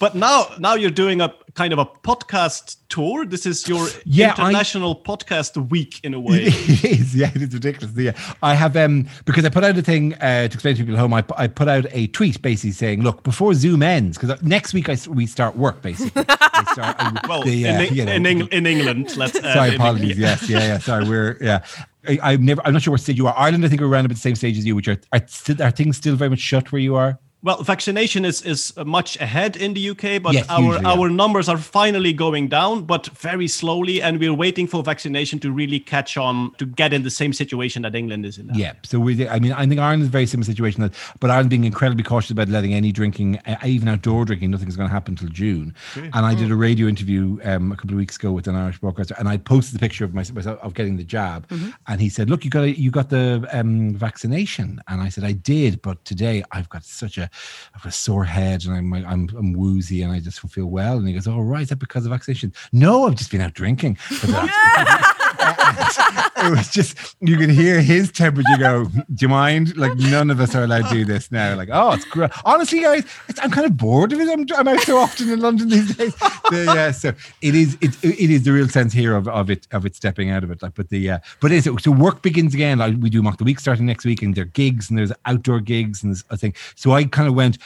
But 0.03 0.17
now, 0.17 0.49
now 0.59 0.75
you're 0.75 0.91
doing 0.91 1.21
a 1.21 1.33
kind 1.55 1.73
of 1.73 1.79
a 1.79 1.87
podcast 1.87 2.75
tour. 2.89 3.25
This 3.25 3.47
is 3.47 3.69
your 3.69 3.87
Yeah, 4.05 4.35
I- 4.37 4.49
international 4.49 5.01
podcast 5.01 5.71
week 5.71 6.01
in 6.03 6.13
a 6.13 6.19
way. 6.19 6.39
it 6.47 6.85
is, 6.85 7.15
yeah, 7.15 7.31
it 7.33 7.41
is 7.41 7.55
ridiculous. 7.55 7.95
Yeah, 7.97 8.11
I 8.43 8.55
have 8.55 8.77
um 8.77 9.07
because 9.27 9.45
I 9.45 9.49
put 9.49 9.63
out 9.63 9.79
a 9.79 9.83
thing 9.83 10.15
uh, 10.15 10.49
to 10.49 10.55
explain 10.55 10.75
to 10.75 10.83
people 10.83 10.97
at 10.97 10.99
home. 10.99 11.15
I, 11.15 11.23
I 11.37 11.47
put 11.47 11.69
out 11.69 11.87
a 11.93 12.09
tweet 12.09 12.43
basically 12.43 12.73
saying, 12.73 13.03
look, 13.03 13.23
before 13.23 13.55
Zoom 13.55 13.81
ends, 13.81 14.19
because 14.19 14.43
next 14.43 14.75
week 14.75 14.89
I 14.89 14.95
s- 14.95 15.07
we 15.07 15.25
start 15.25 15.57
work 15.57 15.83
basically. 15.83 16.25
I 16.29 16.65
start, 16.73 16.97
I- 16.99 17.21
Well, 17.29 17.45
the, 17.45 17.69
uh, 17.69 17.83
in, 17.83 17.95
you 17.95 18.05
know, 18.05 18.13
in, 18.13 18.27
Eng- 18.27 18.49
in 18.49 18.67
England, 18.67 19.17
let's. 19.17 19.37
Uh, 19.37 19.55
Sorry, 19.55 19.69
in- 19.69 19.75
apologies. 19.77 20.19
Yes, 20.19 20.49
yeah, 20.51 20.59
yeah. 20.59 20.79
Sorry, 20.79 21.09
we're 21.09 21.37
yeah. 21.41 21.65
I, 22.09 22.19
I've 22.25 22.41
never. 22.41 22.61
I'm 22.67 22.73
not 22.73 22.83
sure 22.83 22.91
what 22.91 23.01
stage 23.03 23.19
you 23.19 23.29
are. 23.29 23.35
Ireland, 23.39 23.65
I 23.65 23.69
think, 23.69 23.81
we're 23.81 23.87
around 23.87 24.07
about 24.07 24.17
the 24.17 24.21
same 24.21 24.35
stage 24.35 24.59
as 24.59 24.67
you, 24.67 24.75
which 24.75 24.89
are 24.89 24.99
are, 25.13 25.23
still, 25.29 25.63
are 25.63 25.71
things 25.71 25.97
still 25.97 26.17
very 26.17 26.29
much 26.31 26.41
shut 26.41 26.73
where 26.73 26.81
you 26.81 26.97
are. 26.97 27.21
Well, 27.45 27.63
vaccination 27.63 28.25
is 28.25 28.43
is 28.43 28.73
much 28.77 29.21
ahead 29.21 29.57
in 29.57 29.75
the 29.75 29.91
UK, 29.91 30.23
but 30.23 30.35
Yes, 30.35 30.47
our 30.49 30.61
usually, 30.61 30.83
yeah. 30.83 30.93
our 30.93 31.11
numbers 31.11 31.49
are 31.49 31.59
finally 31.59 32.13
going 32.13 32.49
down, 32.49 32.85
but 32.85 33.07
very 33.09 33.49
slowly, 33.49 34.01
and 34.01 34.21
we're 34.21 34.35
waiting 34.35 34.69
for 34.69 34.83
vaccination 34.83 35.41
to 35.41 35.51
really 35.51 35.81
catch 35.81 36.17
on 36.17 36.55
to 36.59 36.67
get 36.67 36.93
in 36.93 37.03
the 37.03 37.11
same 37.11 37.33
situation 37.33 37.83
that 37.83 37.95
England 37.97 38.25
is 38.27 38.39
in. 38.39 38.47
Now. 38.47 38.55
Yeah. 38.55 38.73
So 38.85 39.01
we, 39.01 39.29
I 39.29 39.41
mean, 39.41 39.53
I 39.53 39.67
think 39.67 39.81
Ireland 39.81 40.03
is 40.03 40.09
a 40.09 40.13
very 40.13 40.27
similar 40.27 40.45
situation. 40.45 40.89
But 41.19 41.31
Ireland 41.31 41.51
being 41.51 41.65
incredibly 41.65 42.05
cautious 42.05 42.31
about 42.31 42.49
letting 42.49 42.75
any 42.75 42.93
drinking, 42.93 43.39
uh, 43.39 43.57
even 43.65 43.89
outdoor 43.89 44.25
drinking, 44.25 44.51
nothing's 44.53 44.77
going 44.77 44.89
to 44.89 44.93
happen 44.93 45.15
until 45.15 45.29
June. 45.29 45.75
And 45.97 46.27
I 46.27 46.35
did 46.35 46.51
a 46.51 46.57
radio 46.57 46.87
interview 46.87 47.39
um, 47.45 47.73
a 47.73 47.77
couple 47.77 47.93
of 47.93 47.97
weeks 47.97 48.17
ago 48.17 48.31
with 48.31 48.47
an 48.47 48.55
Irish 48.55 48.79
broadcaster, 48.79 49.17
and 49.19 49.29
I 49.29 49.37
posted 49.37 49.75
the 49.75 49.81
picture 49.81 50.05
of 50.05 50.15
myself 50.15 50.47
of 50.47 50.75
getting 50.75 50.97
the 50.97 51.05
jab, 51.05 51.51
and 51.89 52.01
he 52.01 52.09
said, 52.09 52.31
"Look, 52.31 52.45
you 52.45 52.51
got 52.51 52.65
a, 52.65 52.71
you 52.79 52.91
got 52.93 53.11
the 53.11 53.49
um, 53.53 53.95
vaccination," 53.95 54.81
and 54.87 55.01
I 55.01 55.09
said, 55.09 55.25
"I 55.25 55.33
did, 55.33 55.83
but 55.83 56.05
today 56.05 56.45
I've 56.53 56.69
got 56.69 56.85
such 56.85 57.19
a, 57.19 57.29
I've 57.75 57.83
got 57.83 57.91
a 57.91 57.97
sore 57.97 58.25
head, 58.25 58.65
and 58.65 58.75
I'm 58.75 58.93
I'm 58.93 59.29
I'm 59.37 59.53
woozy, 59.53 60.03
and 60.03 60.13
I 60.13 60.21
just 60.21 60.43
don't 60.43 60.51
feel 60.51 60.67
well." 60.67 60.99
And 60.99 61.07
he 61.07 61.15
goes, 61.15 61.27
"Oh, 61.27 61.41
right, 61.41 61.63
is 61.63 61.69
that 61.71 61.79
because 61.79 62.05
of 62.05 62.11
vaccination?" 62.11 62.53
No, 62.73 63.07
I've 63.07 63.17
just 63.17 63.31
been 63.31 63.41
out 63.41 63.55
drinking. 63.55 63.99
for 66.43 66.51
the 66.51 66.57
last 66.57 66.77
it 66.77 66.79
was 66.79 66.95
just 66.95 67.17
you 67.21 67.37
can 67.37 67.51
hear 67.51 67.81
his 67.81 68.11
temperature 68.11 68.57
go. 68.59 68.85
Do 68.85 69.03
you 69.19 69.29
mind? 69.29 69.77
Like 69.77 69.97
none 69.97 70.31
of 70.31 70.41
us 70.41 70.55
are 70.55 70.65
allowed 70.65 70.89
to 70.89 70.95
do 70.95 71.05
this 71.05 71.31
now. 71.31 71.57
Like 71.57 71.69
oh, 71.73 71.93
it's 71.93 72.05
great. 72.05 72.31
Honestly, 72.45 72.81
guys, 72.81 73.05
it's, 73.29 73.41
I'm 73.41 73.51
kind 73.51 73.67
of 73.67 73.77
bored 73.77 74.13
of 74.13 74.21
it. 74.21 74.29
I'm, 74.29 74.47
I'm 74.57 74.69
out 74.69 74.81
so 74.81 74.99
often 74.99 75.31
in 75.31 75.41
London 75.41 75.69
these 75.69 75.97
days. 75.97 76.15
The, 76.51 76.73
yeah, 76.75 76.91
so 76.91 77.13
it 77.41 77.55
is. 77.55 77.77
It, 77.81 78.03
it 78.03 78.31
is 78.31 78.45
the 78.45 78.53
real 78.53 78.69
sense 78.69 78.93
here 78.93 79.17
of, 79.17 79.29
of 79.29 79.51
it 79.51 79.67
of 79.73 79.87
it 79.87 79.97
stepping 79.97 80.31
out 80.31 80.45
of 80.45 80.51
it. 80.51 80.63
Like, 80.63 80.75
but 80.75 80.89
the 80.89 81.11
uh, 81.11 81.19
but 81.41 81.53
it 81.53 81.67
is 81.67 81.83
so 81.83 81.91
work 81.91 82.23
begins 82.23 82.55
again. 82.55 82.79
Like 82.79 82.97
we 83.01 83.11
do 83.11 83.23
mock 83.23 83.39
the 83.39 83.45
week 83.45 83.61
starting 83.61 83.87
next 83.87 84.05
week, 84.05 84.23
and 84.23 84.35
there 84.35 84.43
are 84.43 84.47
gigs 84.47 84.91
and 84.91 84.99
there's 84.99 85.13
outdoor 85.27 85.61
gigs 85.61 86.03
and 86.03 86.13
there's 86.13 86.25
a 86.31 86.37
thing. 86.37 86.55
So 86.75 86.93
I 86.93 87.05
kind 87.05 87.29
of 87.29 87.35
went. 87.35 87.59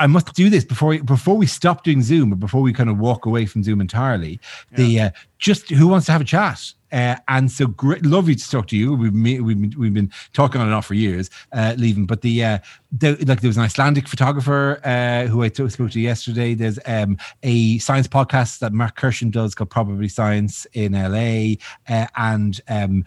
I 0.00 0.06
must 0.06 0.32
do 0.34 0.48
this 0.48 0.64
before 0.64 0.96
before 1.02 1.36
we 1.36 1.46
stop 1.46 1.82
doing 1.82 2.02
Zoom 2.02 2.32
or 2.32 2.36
before 2.36 2.62
we 2.62 2.72
kind 2.72 2.88
of 2.88 2.98
walk 2.98 3.26
away 3.26 3.46
from 3.46 3.64
Zoom 3.64 3.80
entirely. 3.80 4.38
The 4.72 5.00
uh, 5.00 5.10
just 5.38 5.70
who 5.70 5.88
wants 5.88 6.06
to 6.06 6.12
have 6.12 6.20
a 6.20 6.24
chat. 6.24 6.72
Uh, 6.92 7.16
and 7.28 7.50
so 7.50 7.66
great, 7.66 8.04
lovely 8.04 8.34
to 8.34 8.50
talk 8.50 8.66
to 8.68 8.76
you. 8.76 8.94
We've 8.94 9.12
we've 9.12 9.60
been, 9.60 9.74
we've 9.78 9.94
been 9.94 10.12
talking 10.32 10.60
on 10.60 10.66
and 10.68 10.74
off 10.74 10.86
for 10.86 10.94
years, 10.94 11.30
uh, 11.52 11.74
leaving. 11.76 12.06
But 12.06 12.22
the, 12.22 12.44
uh, 12.44 12.58
the 12.92 13.16
like 13.26 13.40
there 13.40 13.48
was 13.48 13.56
an 13.58 13.64
Icelandic 13.64 14.08
photographer 14.08 14.80
uh, 14.84 15.26
who 15.26 15.42
I 15.42 15.48
t- 15.48 15.68
spoke 15.68 15.90
to 15.90 16.00
yesterday. 16.00 16.54
There's 16.54 16.78
um, 16.86 17.18
a 17.42 17.78
science 17.78 18.08
podcast 18.08 18.60
that 18.60 18.72
Matt 18.72 18.94
Kirshen 18.96 19.30
does 19.30 19.54
called 19.54 19.70
Probably 19.70 20.08
Science 20.08 20.66
in 20.72 20.92
LA, 20.92 21.54
uh, 21.88 22.06
and 22.16 22.60
um, 22.68 23.04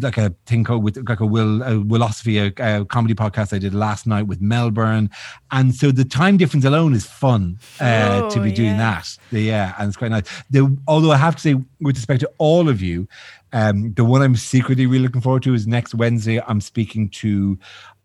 like 0.00 0.16
a 0.16 0.34
thing 0.46 0.64
called 0.64 0.82
with 0.82 0.96
like 1.08 1.20
a 1.20 1.26
will 1.26 1.62
a 1.62 1.72
Wilosophy, 1.72 2.52
a, 2.58 2.80
a 2.80 2.84
comedy 2.84 3.14
podcast 3.14 3.52
I 3.52 3.58
did 3.58 3.74
last 3.74 4.06
night 4.06 4.22
with 4.22 4.40
Melbourne. 4.40 5.10
And 5.50 5.74
so 5.74 5.90
the 5.90 6.04
time 6.04 6.36
difference 6.36 6.64
alone 6.64 6.94
is 6.94 7.04
fun 7.06 7.58
uh, 7.80 8.28
to 8.30 8.40
Oh, 8.40 8.42
be 8.42 8.52
doing 8.52 8.70
yeah. 8.70 8.76
that. 8.94 9.18
The, 9.30 9.40
yeah, 9.40 9.74
and 9.78 9.88
it's 9.88 9.96
quite 9.96 10.10
nice. 10.10 10.24
The, 10.50 10.76
although 10.86 11.10
I 11.10 11.16
have 11.16 11.34
to 11.36 11.42
say, 11.42 11.54
with 11.80 11.96
respect 11.96 12.20
to 12.20 12.30
all 12.38 12.68
of 12.68 12.80
you, 12.82 13.08
um, 13.52 13.92
the 13.94 14.04
one 14.04 14.22
I'm 14.22 14.36
secretly 14.36 14.86
really 14.86 15.04
looking 15.04 15.20
forward 15.20 15.42
to 15.44 15.54
is 15.54 15.66
next 15.66 15.94
Wednesday. 15.94 16.40
I'm 16.40 16.60
speaking 16.60 17.08
to. 17.10 17.58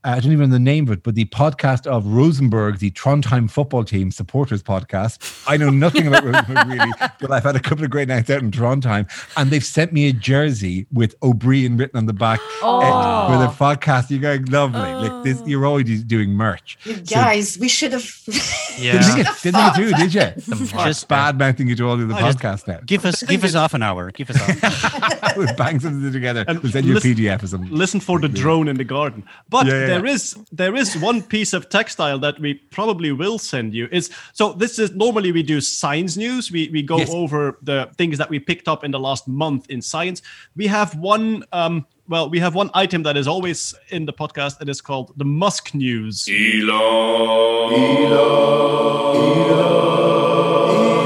I 0.06 0.20
don't 0.20 0.34
even 0.34 0.50
know 0.50 0.54
the 0.54 0.60
name 0.60 0.86
of 0.88 0.92
it, 0.92 1.04
but 1.04 1.16
the 1.16 1.24
podcast 1.26 1.88
of 1.88 2.06
Rosenborg, 2.06 2.80
the 2.80 2.92
Trondheim 2.92 3.50
football 3.50 3.86
team 3.86 4.12
supporters 4.12 4.62
podcast. 4.62 5.44
I 5.48 5.56
know 5.56 5.70
nothing 5.70 6.08
about 6.08 6.26
Rosenborg 6.26 6.68
really, 6.68 6.92
but 7.22 7.32
I've 7.32 7.44
had 7.44 7.56
a 7.56 7.60
couple 7.62 7.86
of 7.86 7.90
great 7.90 8.10
nights 8.10 8.30
out 8.30 8.42
in 8.42 8.52
Trondheim, 8.52 9.08
and 9.38 9.50
they've 9.50 9.64
sent 9.64 9.94
me 9.94 10.10
a 10.10 10.14
jersey 10.14 10.88
with 10.92 11.16
O'Brien 11.24 11.78
written 11.78 11.98
on 11.98 12.06
the 12.06 12.14
back 12.14 12.42
uh, 12.62 13.28
for 13.28 13.38
the 13.38 13.48
podcast. 13.76 14.10
You're 14.10 14.20
going 14.20 14.46
lovely, 14.46 14.80
like 14.80 15.24
this. 15.24 15.42
You're 15.46 15.66
always 15.66 16.04
doing 16.04 16.32
merch. 16.32 16.78
You 16.84 16.96
guys, 16.98 17.58
we 17.58 17.70
should 17.70 17.94
have. 17.94 18.04
Yeah. 18.80 18.94
Didn't 18.94 19.18
you? 19.18 19.34
Didn't 19.44 19.78
you 19.78 19.92
too? 19.92 19.98
Did 19.98 20.14
you? 20.16 20.56
Just 20.66 20.74
Just 20.74 21.08
bad 21.08 21.38
mouthing 21.38 21.68
you 21.68 21.76
to 21.76 21.88
all 21.88 21.96
the 21.96 22.06
other 22.06 22.16
I 22.16 22.32
just- 22.32 22.68
now. 22.68 22.80
Give 22.84 23.06
us 23.06 23.22
give 23.22 23.44
us 23.44 23.54
half 23.54 23.76
an 23.76 23.84
hour. 23.84 24.10
Give 24.10 24.32
us 24.32 24.36
half. 24.38 25.38
we'll 25.38 25.54
bang 25.56 25.80
something 25.80 26.12
together. 26.12 26.44
And 26.48 26.60
we'll 26.64 26.72
send 26.72 26.88
you 26.88 26.94
a 26.94 26.96
listen- 26.96 27.14
PDF 27.14 27.44
or 27.44 27.48
something. 27.48 27.70
Listen 27.72 28.00
for 28.00 28.20
the 28.20 28.28
drone 28.28 28.68
in 28.68 28.78
the 28.78 28.84
garden. 28.84 29.24
But 29.48 29.68
Yeah, 29.68 29.88
yeah, 29.88 29.93
there 29.94 30.06
yeah. 30.06 30.14
is 30.14 30.36
there 30.52 30.76
is 30.76 30.98
one 30.98 31.22
piece 31.22 31.54
of 31.54 31.70
textile 31.70 32.20
that 32.20 32.40
we 32.40 32.56
probably 32.72 33.12
will 33.12 33.40
send 33.40 33.74
you. 33.74 33.88
Is 33.92 34.10
so 34.34 34.54
this 34.54 34.80
is 34.80 34.92
normally 34.96 35.32
we 35.32 35.44
do 35.44 35.62
science 35.62 36.18
news. 36.18 36.52
We 36.52 36.70
we 36.70 36.82
go 36.82 36.98
Yes. 36.98 37.10
over 37.12 37.58
the 37.62 37.90
things 37.98 38.18
that 38.18 38.30
we 38.30 38.40
picked 38.40 38.68
up 38.68 38.84
in 38.84 38.92
the 38.92 39.00
last 39.00 39.28
month 39.28 39.70
in 39.70 39.82
science. 39.82 40.22
We 40.56 40.68
have 40.68 40.96
one 40.96 41.44
um 41.52 41.86
well, 42.08 42.30
we 42.30 42.40
have 42.40 42.54
one 42.54 42.70
item 42.74 43.04
that 43.04 43.16
is 43.16 43.28
always 43.28 43.74
in 43.90 44.06
the 44.06 44.12
podcast. 44.14 44.62
It 44.62 44.68
is 44.68 44.82
called 44.82 45.14
the 45.16 45.24
Musk 45.26 45.74
News. 45.74 46.28
Elon 46.30 47.74
Elon 47.74 49.16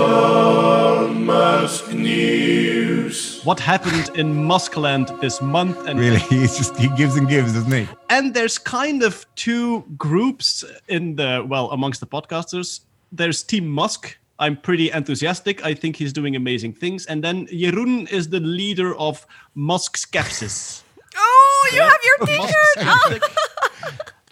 Elon 0.07 1.25
Musk 1.25 1.93
News. 1.93 2.06
What 3.47 3.61
happened 3.61 4.09
in 4.17 4.35
Muskland 4.35 5.21
this 5.21 5.41
month? 5.41 5.87
And 5.87 5.97
Really, 5.97 6.19
he's 6.29 6.57
just 6.57 6.75
he 6.75 6.89
gives 6.97 7.15
and 7.15 7.29
gives, 7.29 7.53
doesn't 7.53 7.71
he? 7.71 7.87
and 8.09 8.33
there's 8.33 8.57
kind 8.57 9.03
of 9.03 9.25
two 9.35 9.85
groups 9.97 10.65
in 10.89 11.15
the 11.15 11.45
well 11.47 11.71
amongst 11.71 12.01
the 12.01 12.07
podcasters. 12.07 12.81
There's 13.09 13.43
team 13.43 13.65
musk. 13.69 14.17
I'm 14.37 14.57
pretty 14.57 14.91
enthusiastic. 14.91 15.63
I 15.63 15.73
think 15.75 15.95
he's 15.95 16.11
doing 16.11 16.35
amazing 16.35 16.73
things. 16.73 17.05
And 17.05 17.23
then 17.23 17.47
jeroen 17.47 18.11
is 18.11 18.27
the 18.27 18.41
leader 18.41 18.93
of 18.97 19.25
musk 19.55 19.95
skepsis. 19.97 20.83
Oh, 21.19 21.69
you 21.73 21.81
have 21.81 22.01
your 22.03 22.27
t-shirt. 22.27 22.77
Oh. 22.79 23.19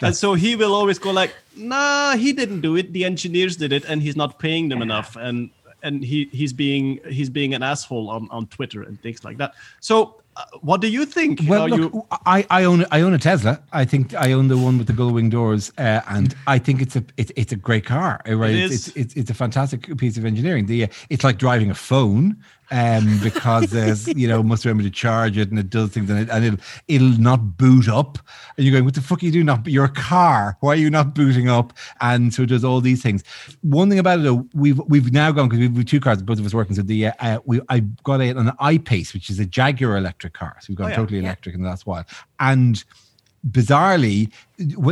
and 0.02 0.14
so 0.14 0.34
he 0.34 0.56
will 0.56 0.74
always 0.74 0.98
go 0.98 1.10
like 1.10 1.34
nah 1.56 2.16
he 2.16 2.34
didn't 2.34 2.60
do 2.60 2.76
it. 2.76 2.92
The 2.92 3.06
engineers 3.06 3.56
did 3.56 3.72
it 3.72 3.84
and 3.86 4.02
he's 4.02 4.14
not 4.14 4.38
paying 4.38 4.68
them 4.68 4.82
enough. 4.82 5.16
And 5.16 5.50
and 5.82 6.04
he 6.04 6.28
he's 6.32 6.52
being 6.52 6.98
he's 7.08 7.30
being 7.30 7.54
an 7.54 7.62
asshole 7.62 8.10
on 8.10 8.28
on 8.30 8.46
twitter 8.46 8.82
and 8.82 9.00
things 9.00 9.24
like 9.24 9.36
that 9.38 9.54
so 9.80 10.20
uh, 10.36 10.44
what 10.60 10.82
do 10.82 10.88
you 10.88 11.06
think 11.06 11.40
Well, 11.46 11.62
Are 11.62 11.68
look, 11.68 11.94
you 11.94 12.06
I, 12.26 12.46
I 12.50 12.64
own 12.64 12.84
I 12.90 13.00
own 13.00 13.14
a 13.14 13.18
Tesla. 13.18 13.62
I 13.72 13.86
think 13.86 14.12
I 14.14 14.32
own 14.32 14.48
the 14.48 14.58
one 14.58 14.76
with 14.76 14.86
the 14.86 14.92
gull 14.92 15.12
wing 15.12 15.30
doors, 15.30 15.72
uh, 15.78 16.02
and 16.08 16.36
I 16.46 16.58
think 16.58 16.82
it's 16.82 16.94
a 16.94 17.02
it, 17.16 17.30
it's 17.36 17.52
a 17.52 17.56
great 17.56 17.86
car. 17.86 18.20
Right? 18.26 18.54
It's, 18.54 18.88
it's 18.88 18.96
it's 18.96 19.14
it's 19.14 19.30
a 19.30 19.34
fantastic 19.34 19.96
piece 19.96 20.18
of 20.18 20.26
engineering. 20.26 20.66
The 20.66 20.84
uh, 20.84 20.88
it's 21.08 21.24
like 21.24 21.38
driving 21.38 21.70
a 21.70 21.74
phone, 21.74 22.36
um, 22.70 23.18
because 23.22 23.70
there's 23.70 24.08
you 24.16 24.26
know 24.28 24.42
must 24.42 24.64
remember 24.64 24.82
to 24.82 24.90
charge 24.90 25.36
it 25.38 25.50
and 25.50 25.58
it 25.58 25.70
does 25.70 25.90
things 25.90 26.10
and, 26.10 26.20
it, 26.20 26.28
and 26.30 26.44
it'll 26.44 26.58
it'll 26.88 27.20
not 27.20 27.56
boot 27.56 27.88
up. 27.88 28.18
And 28.56 28.64
you're 28.64 28.72
going, 28.72 28.84
what 28.84 28.94
the 28.94 29.00
fuck 29.02 29.22
are 29.22 29.26
you 29.26 29.32
doing? 29.32 29.46
Not 29.46 29.66
your 29.66 29.88
car. 29.88 30.56
Why 30.60 30.70
are 30.72 30.76
you 30.76 30.90
not 30.90 31.14
booting 31.14 31.48
up? 31.48 31.72
And 32.00 32.32
so 32.32 32.42
it 32.42 32.48
does 32.48 32.64
all 32.64 32.80
these 32.80 33.02
things. 33.02 33.22
One 33.62 33.88
thing 33.90 33.98
about 33.98 34.20
it 34.20 34.22
though, 34.22 34.48
we've 34.54 34.80
we've 34.88 35.12
now 35.12 35.30
gone 35.32 35.48
because 35.48 35.68
we've 35.68 35.84
two 35.84 36.00
cars, 36.00 36.22
both 36.22 36.38
of 36.38 36.46
us 36.46 36.54
working. 36.54 36.74
So 36.76 36.82
the 36.82 37.06
uh, 37.08 37.40
we 37.44 37.60
I 37.68 37.80
got 37.80 38.20
a, 38.20 38.28
an 38.30 38.52
I-Pace, 38.60 39.12
which 39.14 39.30
is 39.30 39.38
a 39.38 39.46
Jaguar 39.46 39.96
electric 39.96 40.32
car. 40.32 40.56
So 40.60 40.66
we've 40.68 40.78
gone 40.78 40.86
Oh, 40.86 40.90
yeah. 40.90 40.96
totally 40.96 41.18
electric 41.18 41.54
in 41.54 41.62
the 41.62 41.68
last 41.68 41.86
while. 41.86 42.04
And 42.40 42.82
bizarrely, 43.50 44.32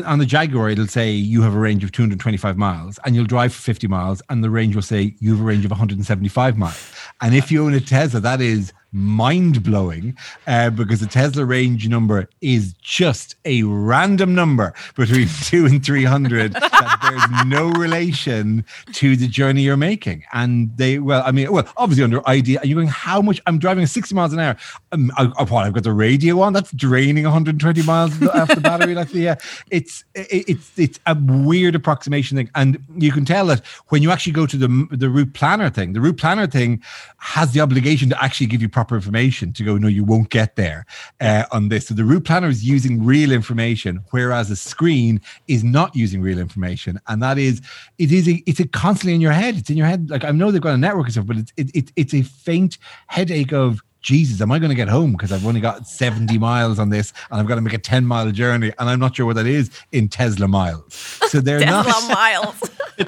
on 0.05 0.19
the 0.19 0.27
Jaguar, 0.27 0.71
it'll 0.71 0.87
say 0.87 1.11
you 1.11 1.43
have 1.43 1.55
a 1.55 1.59
range 1.59 1.83
of 1.85 1.93
225 1.93 2.57
miles 2.57 2.99
and 3.05 3.15
you'll 3.15 3.25
drive 3.25 3.53
for 3.55 3.63
50 3.63 3.89
miles, 3.89 4.23
and 4.31 4.45
the 4.45 4.51
range 4.51 4.75
will 4.75 4.83
say 4.83 5.15
you 5.21 5.33
have 5.33 5.41
a 5.41 5.45
range 5.45 5.65
of 5.65 5.71
175 5.71 6.57
miles. 6.57 6.93
And 7.21 7.35
if 7.35 7.51
you 7.51 7.65
own 7.65 7.75
a 7.75 7.81
Tesla, 7.81 8.21
that 8.21 8.41
is 8.41 8.73
mind 8.95 9.63
blowing 9.65 10.17
uh, 10.47 10.71
because 10.71 11.01
the 11.01 11.07
Tesla 11.07 11.45
range 11.45 11.89
number 11.89 12.29
is 12.41 12.73
just 12.75 13.35
a 13.45 13.65
random 13.65 14.35
number 14.35 14.73
between 14.95 15.29
two 15.43 15.67
and 15.67 15.85
300 15.85 16.53
that 16.53 16.99
there's 17.03 17.47
no 17.47 17.71
relation 17.71 18.65
to 18.93 19.17
the 19.17 19.27
journey 19.27 19.63
you're 19.63 19.77
making. 19.77 20.23
And 20.33 20.75
they, 20.77 21.01
well, 21.01 21.23
I 21.27 21.33
mean, 21.33 21.51
well, 21.53 21.69
obviously 21.77 22.05
under 22.05 22.27
idea, 22.29 22.61
you're 22.63 22.77
going, 22.77 22.89
how 22.89 23.21
much? 23.21 23.41
I'm 23.47 23.59
driving 23.59 23.85
60 23.85 24.15
miles 24.15 24.33
an 24.33 24.39
hour. 24.39 24.57
Um, 24.93 25.11
I, 25.17 25.33
I, 25.39 25.43
what, 25.43 25.67
I've 25.67 25.73
got 25.73 25.83
the 25.83 25.93
radio 25.93 26.41
on, 26.41 26.53
that's 26.53 26.71
draining 26.73 27.25
120 27.25 27.83
miles 27.83 28.23
off 28.35 28.55
the 28.55 28.61
battery. 28.61 28.95
Like 28.95 29.11
the, 29.11 29.31
uh, 29.31 29.37
it's, 29.71 30.05
it, 30.15 30.49
it's, 30.49 30.79
it's 30.79 31.01
a 31.07 31.17
weird 31.21 31.75
approximation 31.75 32.37
thing. 32.37 32.49
And 32.55 32.79
you 32.97 33.11
can 33.11 33.25
tell 33.25 33.47
that 33.47 33.67
when 33.89 34.03
you 34.03 34.13
actually 34.13 34.33
go 34.33 34.47
to 34.47 34.57
the, 34.57 34.87
the 34.93 35.11
route 35.11 35.35
planner 35.35 35.69
thing, 35.69 35.95
the 35.95 36.01
route 36.01 36.17
planner 36.17 36.47
thing 36.47 36.81
has 37.19 37.53
the 37.53 37.61
obligation 37.61 38.09
to 38.11 38.23
actually 38.23 38.47
give 38.47 38.63
you 38.63 38.69
proper 38.69 38.84
information 38.93 39.53
to 39.53 39.65
go, 39.65 39.77
no, 39.77 39.89
you 39.89 40.05
won't 40.05 40.31
get 40.31 40.57
there 40.57 40.87
uh, 41.21 41.45
on 41.53 41.69
this. 41.69 41.89
So 41.89 41.95
the 41.95 42.05
route 42.05 42.25
planner 42.25 42.49
is 42.49 42.65
using 42.65 43.05
real 43.05 43.33
information, 43.33 44.01
whereas 44.11 44.51
a 44.51 44.57
screen 44.57 45.21
is 45.49 45.63
not 45.63 45.95
using 45.95 46.21
real 46.21 46.39
information. 46.39 47.01
And 47.09 47.23
that 47.23 47.39
is, 47.39 47.61
it 47.99 48.13
is, 48.13 48.29
a, 48.29 48.43
it's 48.47 48.61
a 48.61 48.69
constantly 48.69 49.15
in 49.15 49.21
your 49.21 49.33
head. 49.33 49.57
It's 49.57 49.71
in 49.71 49.77
your 49.77 49.87
head. 49.87 50.11
Like 50.11 50.25
I 50.25 50.31
know 50.31 50.51
they've 50.51 50.61
got 50.61 50.75
a 50.75 50.79
network 50.79 51.07
and 51.07 51.13
stuff, 51.13 51.27
but 51.27 51.37
it's, 51.37 51.53
it, 51.57 51.71
it, 51.75 51.93
it's 51.97 52.15
a 52.15 52.23
faint 52.23 52.79
headache 53.07 53.53
of, 53.53 53.81
Jesus, 54.05 54.43
am 54.43 54.53
I 54.53 54.59
going 54.59 54.69
to 54.69 54.75
get 54.77 54.89
home? 54.89 55.13
Because 55.13 55.33
I've 55.33 55.47
only 55.47 55.63
got 55.63 55.89
70 55.89 56.37
miles 56.39 56.79
on 56.79 56.91
this 56.91 57.15
and 57.31 57.41
I've 57.41 57.47
got 57.47 57.55
to 57.55 57.63
make 57.63 57.73
a 57.73 57.79
10 57.79 58.05
mile 58.05 58.31
journey. 58.31 58.71
And 58.79 58.91
I'm 58.91 59.01
not 59.01 59.17
sure 59.17 59.25
what 59.25 59.37
that 59.37 59.47
is 59.47 59.71
in 59.93 60.09
Tesla 60.09 60.47
miles. 60.47 60.93
So 61.29 61.41
they're 61.41 61.59
Tesla 61.65 61.85
not. 61.85 62.09
miles. 62.15 62.61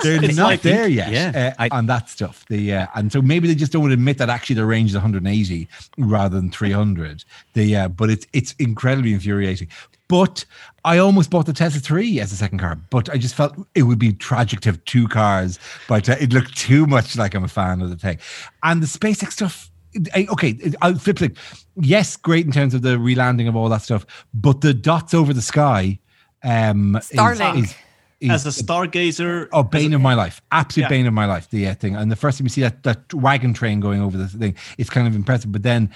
they're 0.03 0.25
it's 0.25 0.37
not 0.37 0.47
like- 0.47 0.63
there 0.63 0.89
yet 0.89 1.13
Yeah, 1.13 1.55
uh, 1.59 1.69
on 1.71 1.85
that 1.87 2.09
stuff. 2.09 2.47
The 2.49 2.73
uh, 2.73 2.87
and 2.95 3.13
so 3.13 3.21
maybe 3.21 3.47
they 3.47 3.55
just 3.55 3.73
don't 3.73 3.83
want 3.83 3.91
to 3.91 3.95
admit 3.95 4.17
that 4.19 4.31
actually 4.31 4.57
the 4.57 4.65
range 4.65 4.89
is 4.91 4.97
180 4.97 5.69
rather 5.99 6.35
than 6.41 6.51
300. 6.51 7.25
The 7.53 7.77
uh, 7.77 7.89
but 7.89 8.09
it's 8.09 8.27
it's 8.33 8.55
incredibly 8.59 9.13
infuriating. 9.13 9.69
But 10.09 10.47
I 10.85 10.97
almost 10.99 11.29
bought 11.31 11.45
the 11.47 11.53
Tesla 11.53 11.81
3 11.81 12.21
as 12.21 12.33
a 12.33 12.37
second 12.37 12.59
car, 12.61 12.79
but 12.91 13.11
I 13.11 13.19
just 13.19 13.35
felt 13.35 13.55
it 13.75 13.83
would 13.83 13.99
be 13.99 14.13
tragic 14.15 14.61
to 14.61 14.71
have 14.71 14.83
two 14.87 15.09
cars. 15.09 15.59
But 15.89 16.09
uh, 16.09 16.17
it 16.21 16.33
looked 16.33 16.57
too 16.57 16.87
much 16.87 17.17
like 17.19 17.35
I'm 17.35 17.45
a 17.45 17.49
fan 17.49 17.83
of 17.83 17.91
the 17.91 17.97
thing, 17.97 18.19
and 18.63 18.83
the 18.83 18.87
SpaceX 18.87 19.33
stuff. 19.33 19.71
I- 20.15 20.27
Okay, 20.31 20.59
I'll 20.83 20.97
flip 20.97 21.23
it. 21.23 21.37
Yes, 21.81 22.17
great 22.17 22.47
in 22.47 22.53
terms 22.53 22.75
of 22.75 22.83
the 22.83 22.97
relanding 22.97 23.49
of 23.49 23.57
all 23.57 23.69
that 23.69 23.83
stuff, 23.83 24.07
but 24.35 24.61
the 24.61 24.75
dots 24.75 25.15
over 25.15 25.33
the 25.33 25.43
sky, 25.43 25.99
um, 26.43 26.97
is- 26.97 27.11
Starlink. 27.11 27.65
is, 27.65 27.75
is, 28.21 28.31
As 28.31 28.47
a 28.47 28.63
stargazer, 28.63 29.49
Oh, 29.53 29.63
bane 29.63 29.93
of 29.93 30.01
my 30.01 30.15
life, 30.15 30.41
absolute 30.53 30.85
Yeah. 30.85 30.89
bane 30.89 31.07
of 31.07 31.13
my 31.13 31.27
life. 31.27 31.51
The 31.51 31.69
uh, 31.69 31.75
thing, 31.75 31.97
and 31.97 32.11
the 32.11 32.17
first 32.17 32.39
time 32.39 32.47
you 32.47 32.51
see 32.51 32.63
that 32.63 32.83
that 32.85 33.13
wagon 33.13 33.53
train 33.53 33.81
going 33.81 34.01
over 34.01 34.17
the 34.17 34.27
thing, 34.29 34.55
it's 34.79 34.89
kind 34.91 35.07
of 35.07 35.15
impressive. 35.15 35.53
But 35.53 35.63
then 35.65 35.91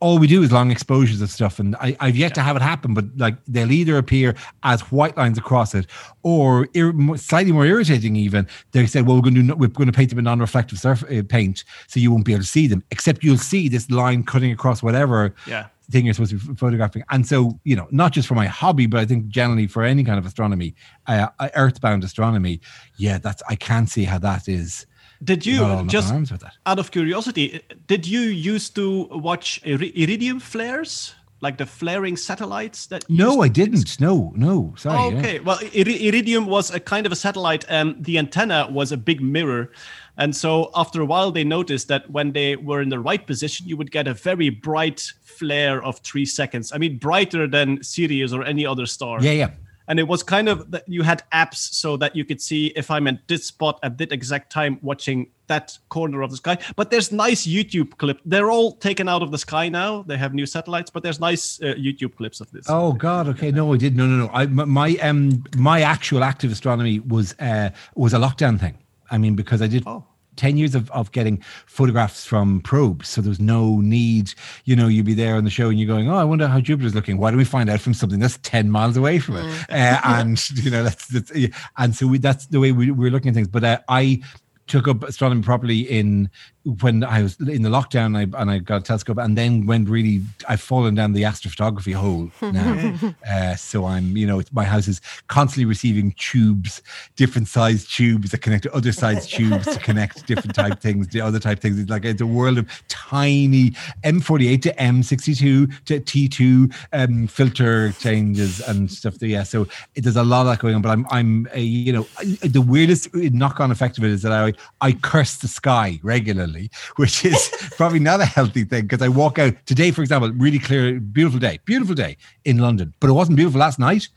all 0.00 0.18
we 0.18 0.26
do 0.26 0.42
is 0.42 0.52
long 0.52 0.70
exposures 0.70 1.20
of 1.20 1.30
stuff, 1.30 1.58
and 1.58 1.76
I, 1.76 1.96
I've 2.00 2.16
yet 2.16 2.34
to 2.34 2.42
have 2.42 2.56
it 2.56 2.62
happen. 2.62 2.94
But 2.94 3.04
like 3.16 3.36
they'll 3.46 3.72
either 3.72 3.96
appear 3.96 4.34
as 4.62 4.80
white 4.92 5.16
lines 5.16 5.38
across 5.38 5.74
it, 5.74 5.86
or 6.22 6.68
ir- 6.74 6.94
slightly 7.16 7.52
more 7.52 7.66
irritating. 7.66 8.16
Even 8.16 8.46
they 8.72 8.86
said, 8.86 9.06
"Well, 9.06 9.16
we're 9.16 9.22
going 9.22 9.34
to 9.34 9.42
do, 9.42 9.54
we're 9.54 9.68
going 9.68 9.86
to 9.86 9.92
paint 9.92 10.10
them 10.10 10.18
in 10.18 10.24
non-reflective 10.24 10.78
surf 10.78 11.04
uh, 11.04 11.22
paint, 11.28 11.64
so 11.86 12.00
you 12.00 12.10
won't 12.10 12.24
be 12.24 12.32
able 12.32 12.42
to 12.42 12.48
see 12.48 12.66
them. 12.66 12.82
Except 12.90 13.22
you'll 13.22 13.38
see 13.38 13.68
this 13.68 13.90
line 13.90 14.22
cutting 14.22 14.52
across 14.52 14.82
whatever." 14.82 15.34
yeah. 15.46 15.66
thing 15.90 16.04
you're 16.04 16.14
supposed 16.14 16.32
to 16.32 16.38
be 16.38 16.54
photographing. 16.54 17.02
And 17.10 17.26
so, 17.26 17.58
you 17.64 17.74
know, 17.74 17.88
not 17.90 18.12
just 18.12 18.28
for 18.28 18.34
my 18.34 18.46
hobby, 18.46 18.86
but 18.86 19.00
I 19.00 19.06
think 19.06 19.28
generally 19.28 19.66
for 19.66 19.84
any 19.84 20.04
kind 20.04 20.18
of 20.18 20.26
astronomy, 20.26 20.74
uh, 21.06 21.28
uh, 21.38 21.48
earthbound 21.54 22.04
astronomy, 22.04 22.60
yeah, 22.98 23.16
that's 23.18 23.42
I 23.48 23.56
can't 23.56 23.88
see 23.88 24.04
how 24.04 24.18
that 24.18 24.48
is. 24.48 24.86
Did 25.22 25.44
you 25.44 25.64
up 25.64 25.86
just 25.86 26.12
arms 26.12 26.30
with 26.30 26.40
that. 26.42 26.54
out 26.66 26.78
of 26.78 26.90
curiosity, 26.90 27.60
did 27.86 28.06
you 28.06 28.20
used 28.20 28.74
to 28.76 29.04
watch 29.10 29.60
iridium 29.64 30.38
flares, 30.40 31.14
like 31.40 31.56
the 31.58 31.66
flaring 31.66 32.16
satellites 32.16 32.86
that? 32.86 33.04
No, 33.08 33.42
I 33.42 33.48
didn't. 33.48 34.00
No, 34.00 34.32
no, 34.36 34.74
sorry. 34.76 35.14
yeah. 35.14 35.18
Okay, 35.18 35.40
well, 35.40 35.58
iri- 35.72 36.06
iridium 36.08 36.46
was 36.46 36.72
a 36.72 36.80
kind 36.80 37.04
of 37.06 37.12
a 37.12 37.16
satellite, 37.16 37.64
and 37.68 38.04
the 38.04 38.18
antenna 38.18 38.68
was 38.70 38.92
a 38.92 38.96
big 38.96 39.20
mirror. 39.20 39.70
And 40.16 40.34
so, 40.34 40.70
after 40.74 41.00
a 41.00 41.04
while, 41.04 41.30
they 41.30 41.44
noticed 41.44 41.86
that 41.88 42.10
when 42.10 42.32
they 42.32 42.56
were 42.56 42.80
in 42.82 42.88
the 42.88 42.98
right 42.98 43.24
position, 43.24 43.68
you 43.68 43.76
would 43.76 43.90
get 43.92 44.08
a 44.08 44.14
very 44.14 44.50
bright 44.50 45.12
flare 45.22 45.82
of 45.84 45.98
three 46.00 46.24
seconds. 46.26 46.72
I 46.72 46.78
mean, 46.78 46.98
brighter 46.98 47.46
than 47.46 47.82
Sirius 47.82 48.32
or 48.32 48.44
any 48.44 48.66
other 48.66 48.86
star. 48.86 49.22
Yeah, 49.22 49.32
yeah. 49.32 49.50
And 49.88 49.98
it 49.98 50.06
was 50.06 50.22
kind 50.22 50.48
of 50.48 50.70
that 50.70 50.84
you 50.86 51.02
had 51.02 51.22
apps 51.32 51.56
so 51.56 51.96
that 51.96 52.14
you 52.14 52.24
could 52.24 52.40
see 52.40 52.66
if 52.76 52.90
I'm 52.90 53.06
at 53.06 53.26
this 53.26 53.46
spot 53.46 53.80
at 53.82 53.98
that 53.98 54.12
exact 54.12 54.52
time 54.52 54.78
watching 54.82 55.30
that 55.46 55.78
corner 55.88 56.20
of 56.22 56.30
the 56.30 56.36
sky. 56.36 56.58
But 56.76 56.90
there's 56.90 57.10
nice 57.10 57.46
YouTube 57.46 57.96
clip. 57.96 58.20
They're 58.24 58.50
all 58.50 58.72
taken 58.72 59.08
out 59.08 59.22
of 59.22 59.30
the 59.30 59.38
sky 59.38 59.68
now. 59.70 60.02
They 60.02 60.18
have 60.18 60.34
new 60.34 60.46
satellites, 60.46 60.90
but 60.90 61.02
there's 61.02 61.20
nice 61.20 61.60
uh, 61.62 61.74
YouTube 61.78 62.16
clips 62.16 62.40
of 62.40 62.50
this. 62.50 62.66
Oh 62.68 62.92
God. 62.92 63.28
Okay. 63.28 63.50
No, 63.50 63.72
I 63.72 63.78
did. 63.78 63.96
No, 63.96 64.06
no, 64.06 64.26
no. 64.26 64.30
I 64.32 64.46
my 64.46 64.94
um 64.96 65.42
my 65.56 65.80
actual 65.80 66.22
active 66.22 66.52
astronomy 66.52 67.00
was 67.00 67.34
uh 67.40 67.70
was 67.94 68.12
a 68.12 68.18
lockdown 68.18 68.60
thing. 68.60 68.76
I 69.10 69.18
mean, 69.18 69.34
because 69.34 69.62
I 69.62 69.66
did. 69.66 69.84
Oh. 69.86 70.04
10 70.38 70.56
years 70.56 70.74
of, 70.74 70.90
of 70.92 71.12
getting 71.12 71.42
photographs 71.66 72.24
from 72.24 72.60
probes. 72.62 73.08
So 73.08 73.20
there 73.20 73.28
was 73.28 73.40
no 73.40 73.80
need, 73.80 74.32
you 74.64 74.74
know, 74.74 74.88
you'd 74.88 75.04
be 75.04 75.14
there 75.14 75.34
on 75.36 75.44
the 75.44 75.50
show 75.50 75.68
and 75.68 75.78
you're 75.78 75.86
going, 75.86 76.08
oh, 76.08 76.16
I 76.16 76.24
wonder 76.24 76.48
how 76.48 76.60
Jupiter's 76.60 76.94
looking. 76.94 77.18
Why 77.18 77.30
don't 77.30 77.38
we 77.38 77.44
find 77.44 77.68
out 77.68 77.80
from 77.80 77.92
something 77.92 78.20
that's 78.20 78.38
10 78.38 78.70
miles 78.70 78.96
away 78.96 79.18
from 79.18 79.36
it? 79.36 79.44
Uh, 79.68 80.00
and, 80.04 80.50
you 80.50 80.70
know, 80.70 80.84
that's, 80.84 81.08
that's 81.08 81.32
and 81.76 81.94
so 81.94 82.06
we, 82.06 82.18
that's 82.18 82.46
the 82.46 82.60
way 82.60 82.72
we, 82.72 82.90
we're 82.90 83.10
looking 83.10 83.28
at 83.28 83.34
things. 83.34 83.48
But 83.48 83.64
uh, 83.64 83.80
I 83.88 84.22
took 84.68 84.86
up 84.86 85.02
astronomy 85.02 85.42
properly 85.42 85.80
in 85.80 86.30
when 86.64 87.04
I 87.04 87.22
was 87.22 87.38
in 87.40 87.62
the 87.62 87.70
lockdown 87.70 88.06
and 88.06 88.34
I, 88.34 88.40
and 88.40 88.50
I 88.50 88.58
got 88.58 88.80
a 88.80 88.84
telescope 88.84 89.18
and 89.18 89.38
then 89.38 89.66
went 89.66 89.88
really, 89.88 90.22
I've 90.48 90.60
fallen 90.60 90.94
down 90.94 91.12
the 91.12 91.22
astrophotography 91.22 91.94
hole 91.94 92.30
now. 92.42 93.14
uh, 93.30 93.56
so 93.56 93.86
I'm, 93.86 94.16
you 94.16 94.26
know, 94.26 94.42
my 94.52 94.64
house 94.64 94.88
is 94.88 95.00
constantly 95.28 95.64
receiving 95.64 96.12
tubes, 96.18 96.82
different 97.16 97.48
size 97.48 97.86
tubes 97.86 98.32
that 98.32 98.38
connect 98.38 98.64
to 98.64 98.74
other 98.74 98.92
size 98.92 99.26
tubes 99.28 99.64
to 99.66 99.78
connect 99.78 100.26
different 100.26 100.54
type 100.54 100.80
things, 100.80 101.08
the 101.08 101.20
other 101.20 101.38
type 101.38 101.60
things. 101.60 101.78
It's 101.78 101.90
like 101.90 102.04
it's 102.04 102.20
a 102.20 102.26
world 102.26 102.58
of 102.58 102.68
tiny 102.88 103.70
M48 104.04 104.62
to 104.62 104.74
M62 104.74 105.84
to 105.86 106.00
T2 106.00 106.74
um, 106.92 107.26
filter 107.28 107.92
changes 107.92 108.60
and 108.60 108.90
stuff. 108.90 109.16
Yeah, 109.20 109.42
so 109.42 109.66
it, 109.94 110.02
there's 110.02 110.16
a 110.16 110.24
lot 110.24 110.42
of 110.42 110.46
that 110.48 110.58
going 110.58 110.74
on. 110.74 110.82
But 110.82 110.90
I'm, 110.90 111.06
I'm, 111.10 111.48
a, 111.52 111.60
you 111.60 111.92
know, 111.92 112.06
the 112.42 112.60
weirdest 112.62 113.14
knock-on 113.14 113.70
effect 113.70 113.96
of 113.98 114.04
it 114.04 114.10
is 114.10 114.22
that 114.22 114.32
I, 114.32 114.52
I 114.80 114.92
curse 114.92 115.36
the 115.36 115.48
sky 115.48 116.00
regularly, 116.02 116.57
which 116.96 117.24
is 117.24 117.50
probably 117.76 117.98
not 117.98 118.20
a 118.20 118.24
healthy 118.24 118.64
thing 118.64 118.82
because 118.82 119.02
I 119.02 119.08
walk 119.08 119.38
out 119.38 119.54
today, 119.66 119.90
for 119.90 120.02
example, 120.02 120.30
really 120.32 120.58
clear, 120.58 120.98
beautiful 121.00 121.38
day, 121.38 121.60
beautiful 121.64 121.94
day 121.94 122.16
in 122.44 122.58
London, 122.58 122.94
but 123.00 123.10
it 123.10 123.14
wasn't 123.14 123.36
beautiful 123.36 123.60
last 123.60 123.78
night. 123.78 124.08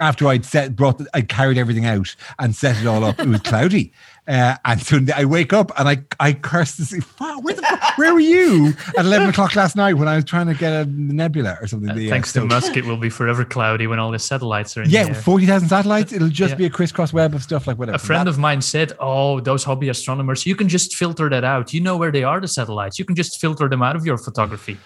After 0.00 0.26
I'd 0.28 0.44
set, 0.44 0.76
brought, 0.76 1.00
I 1.14 1.22
carried 1.22 1.58
everything 1.58 1.86
out 1.86 2.14
and 2.38 2.54
set 2.54 2.80
it 2.80 2.86
all 2.86 3.04
up. 3.04 3.18
It 3.18 3.28
was 3.28 3.40
cloudy. 3.40 3.92
Uh, 4.28 4.56
and 4.66 4.82
so 4.82 5.00
I 5.16 5.24
wake 5.24 5.54
up 5.54 5.72
and 5.78 5.88
I 5.88 5.96
I 6.20 6.34
curse 6.34 6.76
to 6.76 7.00
Wow, 7.18 7.38
where, 7.40 7.54
the, 7.54 7.92
where 7.96 8.12
were 8.12 8.20
you 8.20 8.74
at 8.98 9.06
eleven 9.06 9.30
o'clock 9.30 9.56
last 9.56 9.74
night 9.74 9.94
when 9.94 10.06
I 10.06 10.16
was 10.16 10.24
trying 10.26 10.46
to 10.48 10.54
get 10.54 10.70
a 10.72 10.84
nebula 10.84 11.56
or 11.62 11.66
something? 11.66 11.88
Uh, 11.90 11.94
Yeah, 11.94 12.10
thanks 12.10 12.34
to 12.34 12.44
Musk, 12.44 12.76
it 12.76 12.84
will 12.84 12.98
be 12.98 13.08
forever 13.08 13.42
cloudy 13.44 13.86
when 13.86 13.98
all 13.98 14.10
the 14.10 14.18
satellites 14.18 14.76
are 14.76 14.82
in 14.82 14.90
Yeah, 14.90 15.04
the 15.04 15.08
air. 15.10 15.14
forty 15.14 15.46
thousand 15.46 15.68
satellites. 15.70 16.12
It'll 16.12 16.28
just 16.28 16.50
Yeah. 16.52 16.56
be 16.56 16.66
a 16.66 16.70
crisscross 16.70 17.10
web 17.12 17.34
of 17.34 17.42
stuff 17.42 17.66
like 17.66 17.78
whatever. 17.78 17.96
A 17.96 17.98
friend 17.98 18.26
That- 18.26 18.32
of 18.32 18.38
mine 18.38 18.60
said, 18.60 18.92
"Oh, 19.00 19.40
those 19.40 19.64
hobby 19.64 19.88
astronomers, 19.88 20.44
you 20.44 20.54
can 20.54 20.68
just 20.68 20.94
filter 20.94 21.30
that 21.30 21.44
out. 21.44 21.72
You 21.72 21.80
know 21.80 21.96
where 21.96 22.12
they 22.12 22.22
are, 22.24 22.38
the 22.38 22.48
satellites. 22.48 22.98
You 22.98 23.06
can 23.06 23.16
just 23.16 23.40
filter 23.40 23.66
them 23.68 23.82
out 23.82 23.96
of 23.96 24.04
your 24.04 24.18
photography." 24.18 24.76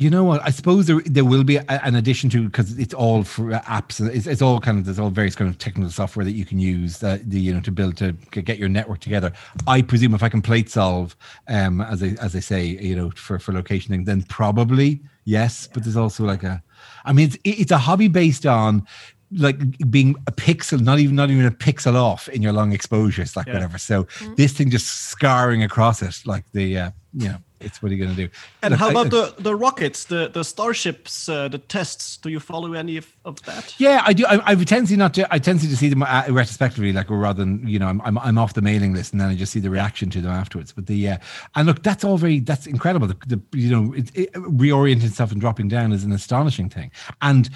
You 0.00 0.08
know 0.08 0.24
what? 0.24 0.40
I 0.42 0.48
suppose 0.48 0.86
there 0.86 1.00
there 1.04 1.26
will 1.26 1.44
be 1.44 1.58
an 1.58 1.94
addition 1.94 2.30
to 2.30 2.48
because 2.48 2.78
it's 2.78 2.94
all 2.94 3.22
for 3.22 3.50
apps. 3.50 4.00
It's, 4.00 4.26
it's 4.26 4.40
all 4.40 4.58
kind 4.58 4.78
of 4.78 4.86
there's 4.86 4.98
all 4.98 5.10
various 5.10 5.34
kind 5.34 5.50
of 5.50 5.58
technical 5.58 5.90
software 5.90 6.24
that 6.24 6.32
you 6.32 6.46
can 6.46 6.58
use 6.58 7.00
that 7.00 7.28
the 7.28 7.38
you 7.38 7.52
know 7.52 7.60
to 7.60 7.70
build 7.70 7.98
to 7.98 8.12
get 8.30 8.56
your 8.56 8.70
network 8.70 9.00
together. 9.00 9.30
I 9.66 9.82
presume 9.82 10.14
if 10.14 10.22
I 10.22 10.30
can 10.30 10.40
plate 10.40 10.70
solve, 10.70 11.14
um, 11.48 11.82
as 11.82 12.02
I 12.02 12.16
as 12.18 12.34
I 12.34 12.40
say, 12.40 12.64
you 12.64 12.96
know, 12.96 13.10
for 13.10 13.38
for 13.38 13.52
locationing, 13.52 14.06
then 14.06 14.22
probably 14.22 15.02
yes. 15.26 15.68
But 15.70 15.84
there's 15.84 15.98
also 15.98 16.24
like 16.24 16.44
a, 16.44 16.62
I 17.04 17.12
mean, 17.12 17.26
it's 17.28 17.36
it's 17.44 17.70
a 17.70 17.78
hobby 17.78 18.08
based 18.08 18.46
on 18.46 18.86
like 19.36 19.58
being 19.90 20.16
a 20.26 20.32
pixel, 20.32 20.80
not 20.80 20.98
even 20.98 21.14
not 21.14 21.28
even 21.30 21.44
a 21.44 21.50
pixel 21.50 21.94
off 21.94 22.26
in 22.30 22.40
your 22.40 22.54
long 22.54 22.72
exposures, 22.72 23.36
like 23.36 23.48
Yeah. 23.48 23.52
whatever. 23.52 23.76
So 23.76 24.06
this 24.36 24.54
thing 24.54 24.70
just 24.70 24.86
scarring 25.10 25.62
across 25.62 26.00
it, 26.00 26.16
like 26.24 26.44
the 26.52 26.78
uh, 26.78 26.90
you 27.12 27.28
know, 27.28 27.36
it's 27.60 27.82
what 27.82 27.92
are 27.92 27.94
you 27.94 28.02
going 28.02 28.16
to 28.16 28.26
do? 28.26 28.32
And 28.62 28.72
Look, 28.72 28.80
how 28.80 28.88
I- 28.88 28.90
about 28.92 29.10
the, 29.10 29.34
the 29.38 29.54
rockets, 29.54 30.04
the, 30.04 30.28
the 30.28 30.44
starships, 30.44 31.28
uh, 31.28 31.48
the 31.48 31.58
tests? 31.58 32.16
Do 32.16 32.30
you 32.30 32.40
follow 32.40 32.72
any 32.72 32.96
of, 32.96 33.14
of 33.24 33.42
that? 33.42 33.74
Yeah, 33.78 34.02
I 34.06 34.12
do. 34.12 34.24
I, 34.26 34.36
I 34.38 34.52
a 34.52 34.64
tendency 34.64 34.96
not 34.96 35.14
to. 35.14 35.32
I 35.32 35.38
tend 35.38 35.60
to 35.60 35.76
see 35.76 35.88
them 35.88 36.02
uh, 36.02 36.24
retrospectively, 36.28 36.92
like 36.92 37.10
rather 37.10 37.42
than 37.42 37.66
you 37.66 37.78
know, 37.78 37.86
I'm, 37.86 38.00
I'm 38.02 38.18
I'm 38.18 38.38
off 38.38 38.54
the 38.54 38.62
mailing 38.62 38.94
list 38.94 39.12
and 39.12 39.20
then 39.20 39.28
I 39.28 39.34
just 39.34 39.52
see 39.52 39.60
the 39.60 39.70
reaction 39.70 40.08
to 40.10 40.20
them 40.20 40.30
afterwards. 40.30 40.72
But 40.72 40.86
the 40.86 41.08
uh, 41.08 41.18
and 41.54 41.66
look, 41.66 41.82
that's 41.82 42.04
all 42.04 42.16
very 42.16 42.40
that's 42.40 42.66
incredible. 42.66 43.08
The, 43.08 43.16
the 43.26 43.58
you 43.58 43.70
know, 43.70 43.92
it, 43.94 44.10
it, 44.14 44.32
reorienting 44.34 45.10
stuff 45.10 45.32
and 45.32 45.40
dropping 45.40 45.68
down 45.68 45.92
is 45.92 46.04
an 46.04 46.12
astonishing 46.12 46.68
thing. 46.68 46.90
And 47.20 47.50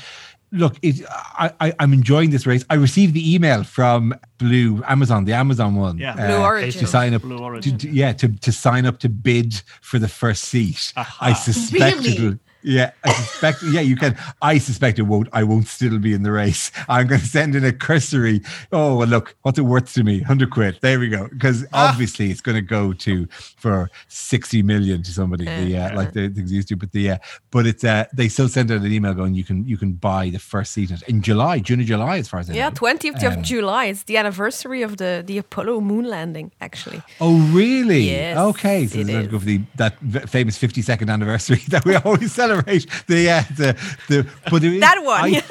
look, 0.54 0.76
it, 0.82 1.04
I, 1.10 1.52
I, 1.60 1.72
I'm 1.78 1.92
enjoying 1.92 2.30
this 2.30 2.46
race. 2.46 2.64
I 2.70 2.74
received 2.74 3.12
the 3.14 3.34
email 3.34 3.64
from 3.64 4.14
Blue 4.38 4.82
Amazon, 4.86 5.24
the 5.24 5.32
Amazon 5.34 5.74
one. 5.74 5.98
Yeah. 5.98 6.12
Uh, 6.14 6.26
Blue 6.28 6.36
Origin. 6.42 6.80
To 6.80 6.86
sign 6.86 7.12
up. 7.14 7.22
Blue 7.22 7.36
To, 7.38 7.42
Origin. 7.42 7.78
to- 7.78 7.90
yeah, 7.90 8.12
to, 8.14 8.28
to 8.28 8.52
sign 8.52 8.86
up 8.86 8.98
to 9.00 9.08
bid 9.08 9.60
for 9.80 9.98
the 9.98 10.08
first 10.08 10.44
seat. 10.44 10.92
I 11.20 11.32
suspect 11.34 11.96
Really? 11.96 12.08
it'll. 12.16 12.38
Yeah, 12.64 12.92
I 13.04 13.12
suspect. 13.12 13.62
Yeah, 13.62 13.82
you 13.82 13.94
can. 13.94 14.16
I 14.40 14.56
suspect 14.58 14.98
it 14.98 15.02
won't. 15.02 15.28
I 15.32 15.42
won't 15.44 15.66
still 15.68 15.98
be 15.98 16.14
in 16.14 16.22
the 16.22 16.32
race. 16.32 16.72
I'm 16.88 17.06
going 17.06 17.20
to 17.20 17.26
send 17.26 17.54
in 17.54 17.64
a 17.64 17.72
cursory. 17.72 18.40
Oh, 18.72 18.96
well, 18.96 19.06
look, 19.06 19.36
what's 19.42 19.58
it 19.58 19.62
worth 19.62 19.92
to 19.94 20.02
me? 20.02 20.20
Hundred 20.20 20.50
quid. 20.50 20.78
There 20.80 20.98
we 20.98 21.08
go. 21.08 21.28
Because 21.28 21.66
obviously 21.74 22.30
it's 22.30 22.40
going 22.40 22.56
to 22.56 22.62
go 22.62 22.92
to 22.94 23.26
for 23.58 23.90
sixty 24.08 24.62
million 24.62 25.02
to 25.02 25.12
somebody. 25.12 25.44
The 25.44 25.76
uh, 25.76 25.94
like 25.96 26.12
the 26.14 26.28
things 26.30 26.50
used 26.50 26.68
to. 26.68 26.76
But 26.76 26.92
the 26.92 27.10
uh, 27.12 27.18
but 27.50 27.66
it's 27.66 27.84
uh, 27.84 28.06
they 28.14 28.28
still 28.28 28.48
send 28.48 28.70
out 28.70 28.80
an 28.80 28.90
email 28.92 29.12
going 29.14 29.34
you 29.34 29.44
can 29.44 29.66
you 29.66 29.76
can 29.76 29.92
buy 29.92 30.30
the 30.30 30.38
first 30.38 30.72
season 30.72 30.98
in 31.06 31.20
July, 31.20 31.58
June 31.58 31.80
or 31.80 31.84
July, 31.84 32.16
as 32.18 32.28
far 32.28 32.40
as 32.40 32.48
I 32.48 32.54
Yeah, 32.54 32.70
know. 32.70 32.74
20th 32.74 33.22
Um, 33.22 33.32
of 33.32 33.42
July. 33.42 33.86
It's 33.86 34.04
the 34.04 34.16
anniversary 34.16 34.80
of 34.82 34.96
the, 34.96 35.22
the 35.26 35.36
Apollo 35.38 35.80
moon 35.82 36.04
landing, 36.06 36.50
actually. 36.60 37.02
Oh, 37.20 37.38
really? 37.52 38.04
Yes, 38.10 38.38
Okay. 38.38 38.86
So 38.86 38.98
it 39.00 39.08
is 39.10 39.26
go 39.28 39.38
for 39.38 39.44
the 39.44 39.60
that 39.76 39.98
famous 40.30 40.58
52nd 40.58 41.10
anniversary 41.10 41.62
that 41.68 41.84
we 41.84 41.96
always 41.96 42.32
celebrate. 42.32 42.53
The 42.62 43.30
uh, 43.30 43.42
the 43.56 43.76
the 44.08 44.26
but 44.50 44.62
is, 44.64 44.80
That 44.80 45.02
one, 45.02 45.34
I- 45.34 45.42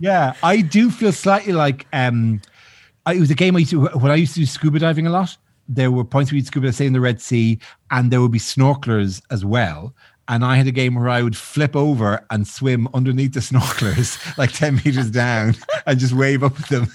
yeah. 0.00 0.34
I 0.42 0.60
do 0.60 0.90
feel 0.90 1.12
slightly 1.12 1.52
like 1.52 1.86
um, 1.92 2.40
I, 3.04 3.14
it 3.14 3.20
was 3.20 3.30
a 3.30 3.34
game 3.34 3.56
I 3.56 3.60
used 3.60 3.70
to 3.70 3.86
when 3.86 4.10
I 4.12 4.16
used 4.16 4.34
to 4.34 4.40
do 4.40 4.46
scuba 4.46 4.78
diving 4.78 5.06
a 5.06 5.10
lot. 5.10 5.36
There 5.68 5.90
were 5.90 6.04
points 6.04 6.30
where 6.30 6.36
you'd 6.36 6.46
scuba, 6.46 6.72
say 6.72 6.86
in 6.86 6.92
the 6.92 7.00
Red 7.00 7.20
Sea, 7.20 7.58
and 7.90 8.10
there 8.10 8.20
would 8.20 8.30
be 8.32 8.38
snorkelers 8.38 9.20
as 9.30 9.44
well. 9.44 9.94
And 10.28 10.44
I 10.44 10.56
had 10.56 10.66
a 10.66 10.72
game 10.72 10.94
where 10.96 11.08
I 11.08 11.22
would 11.22 11.36
flip 11.36 11.74
over 11.76 12.24
and 12.30 12.46
swim 12.46 12.88
underneath 12.94 13.32
the 13.34 13.40
snorkelers, 13.40 14.36
like 14.38 14.52
10 14.52 14.76
meters 14.84 15.10
down, 15.10 15.56
and 15.86 15.98
just 16.00 16.12
wave 16.14 16.42
up 16.44 16.58
at 16.60 16.68
them 16.68 16.88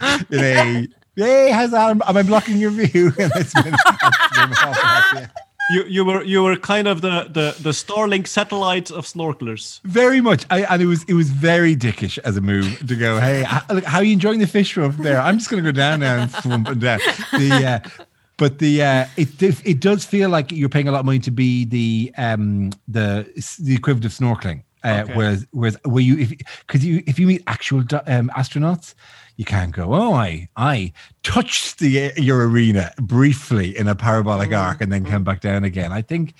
in 0.30 0.38
a, 0.40 0.88
hey, 1.16 1.50
how's 1.52 1.70
that? 1.72 1.90
Am 1.90 2.16
I 2.16 2.22
blocking 2.22 2.58
your 2.58 2.70
view? 2.72 3.12
And 3.18 3.32
I 3.34 3.42
swim, 3.42 3.74
I 3.74 4.30
swim 4.34 4.52
off 4.52 4.76
that, 4.82 5.10
yeah. 5.14 5.26
You 5.74 5.84
you 5.96 6.04
were 6.04 6.22
you 6.24 6.42
were 6.44 6.56
kind 6.56 6.86
of 6.88 7.00
the 7.00 7.16
the 7.38 7.46
the 7.62 7.70
Starlink 7.72 8.26
satellite 8.26 8.90
of 8.98 9.06
snorkelers. 9.06 9.80
Very 9.84 10.20
much. 10.20 10.44
I, 10.50 10.62
and 10.72 10.82
it 10.82 10.86
was 10.86 11.04
it 11.08 11.14
was 11.14 11.28
very 11.30 11.74
dickish 11.76 12.18
as 12.24 12.36
a 12.36 12.40
move 12.40 12.66
to 12.88 12.94
go, 12.96 13.18
hey, 13.20 13.42
h- 13.42 13.62
look, 13.70 13.84
how 13.84 13.98
are 13.98 14.04
you 14.04 14.12
enjoying 14.12 14.40
the 14.40 14.46
fish 14.46 14.72
from 14.72 14.96
there? 14.98 15.20
I'm 15.20 15.38
just 15.38 15.50
going 15.50 15.62
to 15.64 15.72
go 15.72 15.76
down 15.76 16.00
now 16.00 16.16
and 16.22 16.30
swim 16.30 16.66
and 16.66 16.80
down. 16.80 17.00
The, 17.38 17.50
uh, 17.84 18.04
but 18.36 18.58
the 18.58 18.82
uh, 18.82 19.06
it 19.16 19.28
it 19.72 19.80
does 19.80 20.04
feel 20.04 20.28
like 20.30 20.52
you're 20.52 20.68
paying 20.76 20.88
a 20.88 20.92
lot 20.92 21.00
of 21.00 21.06
money 21.06 21.20
to 21.20 21.30
be 21.30 21.64
the 21.64 22.12
um 22.18 22.70
the 22.88 23.24
the 23.60 23.74
equivalent 23.74 24.04
of 24.04 24.12
snorkeling. 24.12 24.60
Uh, 24.84 25.02
Okay. 25.04 25.14
Whereas 25.14 25.46
whereas 25.52 25.76
where 25.84 26.02
you 26.02 26.18
if 26.18 26.30
because 26.66 26.84
you 26.84 27.02
if 27.06 27.18
you 27.20 27.26
meet 27.26 27.42
actual 27.46 27.80
um, 28.06 28.30
astronauts. 28.36 28.94
You 29.36 29.44
can't 29.44 29.72
go. 29.72 29.92
Oh, 29.94 30.12
I 30.14 30.48
I 30.56 30.92
touched 31.22 31.78
the 31.78 32.12
your 32.16 32.46
arena 32.48 32.92
briefly 33.00 33.76
in 33.76 33.88
a 33.88 33.94
parabolic 33.94 34.52
arc 34.52 34.80
and 34.80 34.92
then 34.92 35.04
come 35.04 35.24
back 35.24 35.40
down 35.40 35.64
again. 35.64 35.90
I 35.92 36.02
think 36.02 36.34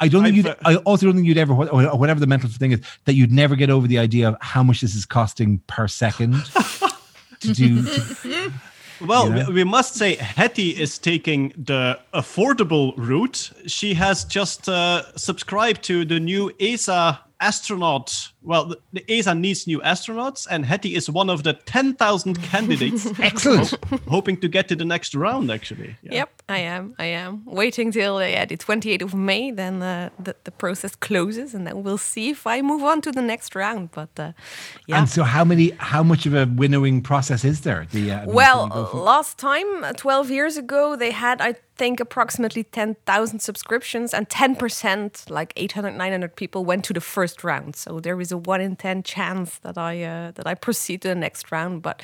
I 0.00 0.08
don't 0.08 0.22
think 0.24 0.32
I've, 0.32 0.36
you'd. 0.36 0.46
uh, 0.48 0.54
I 0.64 0.76
also 0.76 1.06
don't 1.06 1.14
think 1.14 1.26
you'd 1.26 1.38
ever, 1.38 1.52
or 1.54 1.96
whatever 1.96 2.20
the 2.20 2.26
mental 2.26 2.48
thing 2.50 2.72
is, 2.72 2.80
that 3.06 3.14
you'd 3.14 3.32
never 3.32 3.56
get 3.56 3.70
over 3.70 3.86
the 3.86 3.98
idea 3.98 4.28
of 4.28 4.36
how 4.40 4.62
much 4.62 4.80
this 4.82 4.94
is 4.94 5.06
costing 5.06 5.58
per 5.66 5.88
second 5.88 6.34
to 7.40 7.52
do. 7.52 7.82
to- 7.82 8.52
Well, 9.00 9.28
You 9.28 9.34
know? 9.34 9.46
we, 9.48 9.54
we 9.54 9.64
must 9.64 9.94
say 9.94 10.14
Hetty 10.16 10.70
is 10.70 10.98
taking 10.98 11.52
the 11.56 11.98
affordable 12.12 12.94
route. 12.96 13.50
She 13.66 13.94
has 13.94 14.24
just 14.24 14.68
uh, 14.68 15.02
subscribed 15.16 15.82
to 15.84 16.04
the 16.04 16.20
new 16.20 16.52
ESA 16.60 17.20
astronaut. 17.40 18.28
Well, 18.44 18.66
the, 18.66 18.78
the 18.92 19.04
ESA 19.08 19.34
needs 19.34 19.66
new 19.66 19.80
astronauts, 19.80 20.46
and 20.50 20.66
Hetty 20.66 20.94
is 20.94 21.08
one 21.10 21.30
of 21.30 21.42
the 21.42 21.54
10,000 21.54 22.42
candidates 22.42 23.06
Excellent. 23.18 23.74
hoping 24.08 24.36
to 24.40 24.48
get 24.48 24.68
to 24.68 24.76
the 24.76 24.84
next 24.84 25.14
round, 25.14 25.50
actually. 25.50 25.96
Yeah. 26.02 26.12
Yep, 26.12 26.42
I 26.48 26.58
am. 26.58 26.94
I 26.98 27.06
am 27.06 27.42
waiting 27.46 27.90
till 27.90 28.16
uh, 28.16 28.26
yeah, 28.26 28.44
the 28.44 28.56
28th 28.56 29.02
of 29.02 29.14
May. 29.14 29.50
Then 29.50 29.82
uh, 29.82 30.10
the 30.22 30.36
the 30.44 30.50
process 30.50 30.94
closes, 30.94 31.54
and 31.54 31.66
then 31.66 31.82
we'll 31.82 31.98
see 31.98 32.30
if 32.30 32.46
I 32.46 32.60
move 32.62 32.82
on 32.82 33.00
to 33.00 33.10
the 33.12 33.22
next 33.22 33.54
round. 33.54 33.90
But 33.92 34.10
uh, 34.18 34.32
yeah. 34.86 34.98
And 34.98 35.08
so, 35.08 35.22
how 35.24 35.44
many? 35.44 35.70
How 35.78 36.02
much 36.02 36.26
of 36.26 36.34
a 36.34 36.44
winnowing 36.46 37.02
process 37.02 37.44
is 37.44 37.60
there? 37.62 37.86
The 37.92 38.10
uh, 38.12 38.26
Well, 38.26 38.68
can 38.68 38.76
you 38.78 38.84
go 38.84 38.90
for- 38.90 38.98
last 38.98 39.38
time, 39.38 39.84
uh, 39.84 39.92
12 39.94 40.30
years 40.30 40.56
ago, 40.58 40.96
they 40.96 41.12
had, 41.12 41.40
I 41.40 41.54
think, 41.76 41.98
approximately 42.00 42.62
10,000 42.64 43.40
subscriptions, 43.40 44.14
and 44.14 44.28
10%, 44.28 45.28
like 45.30 45.52
800, 45.56 45.90
900 45.96 46.36
people, 46.36 46.64
went 46.64 46.84
to 46.84 46.92
the 46.92 47.00
first 47.00 47.42
round. 47.44 47.74
So 47.76 48.00
there 48.00 48.20
is 48.20 48.30
a 48.34 48.38
1 48.38 48.60
in 48.60 48.76
10 48.76 49.02
chance 49.02 49.58
that 49.60 49.78
I 49.78 50.02
uh, 50.04 50.30
that 50.36 50.46
I 50.46 50.54
proceed 50.54 51.00
to 51.02 51.08
the 51.08 51.14
next 51.26 51.50
round. 51.52 51.82
But 51.82 52.02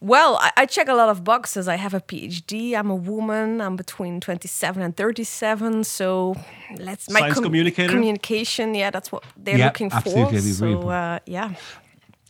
well, 0.00 0.36
I, 0.40 0.50
I 0.62 0.66
check 0.66 0.88
a 0.88 0.94
lot 0.94 1.08
of 1.08 1.22
boxes. 1.24 1.68
I 1.68 1.76
have 1.76 1.94
a 1.94 2.00
PhD. 2.00 2.74
I'm 2.74 2.90
a 2.90 2.94
woman. 3.12 3.60
I'm 3.60 3.76
between 3.76 4.20
27 4.20 4.82
and 4.82 4.96
37. 4.96 5.84
So 5.84 6.34
let's 6.78 7.08
my 7.10 7.20
Science 7.20 7.40
communicator? 7.40 7.92
communication. 7.92 8.74
Yeah, 8.74 8.90
that's 8.90 9.10
what 9.12 9.22
they're 9.36 9.58
Yeah, 9.58 9.66
looking 9.66 9.90
for. 9.90 10.26
that'd 10.26 10.42
So 10.56 10.88
uh, 10.88 11.18
yeah. 11.26 11.54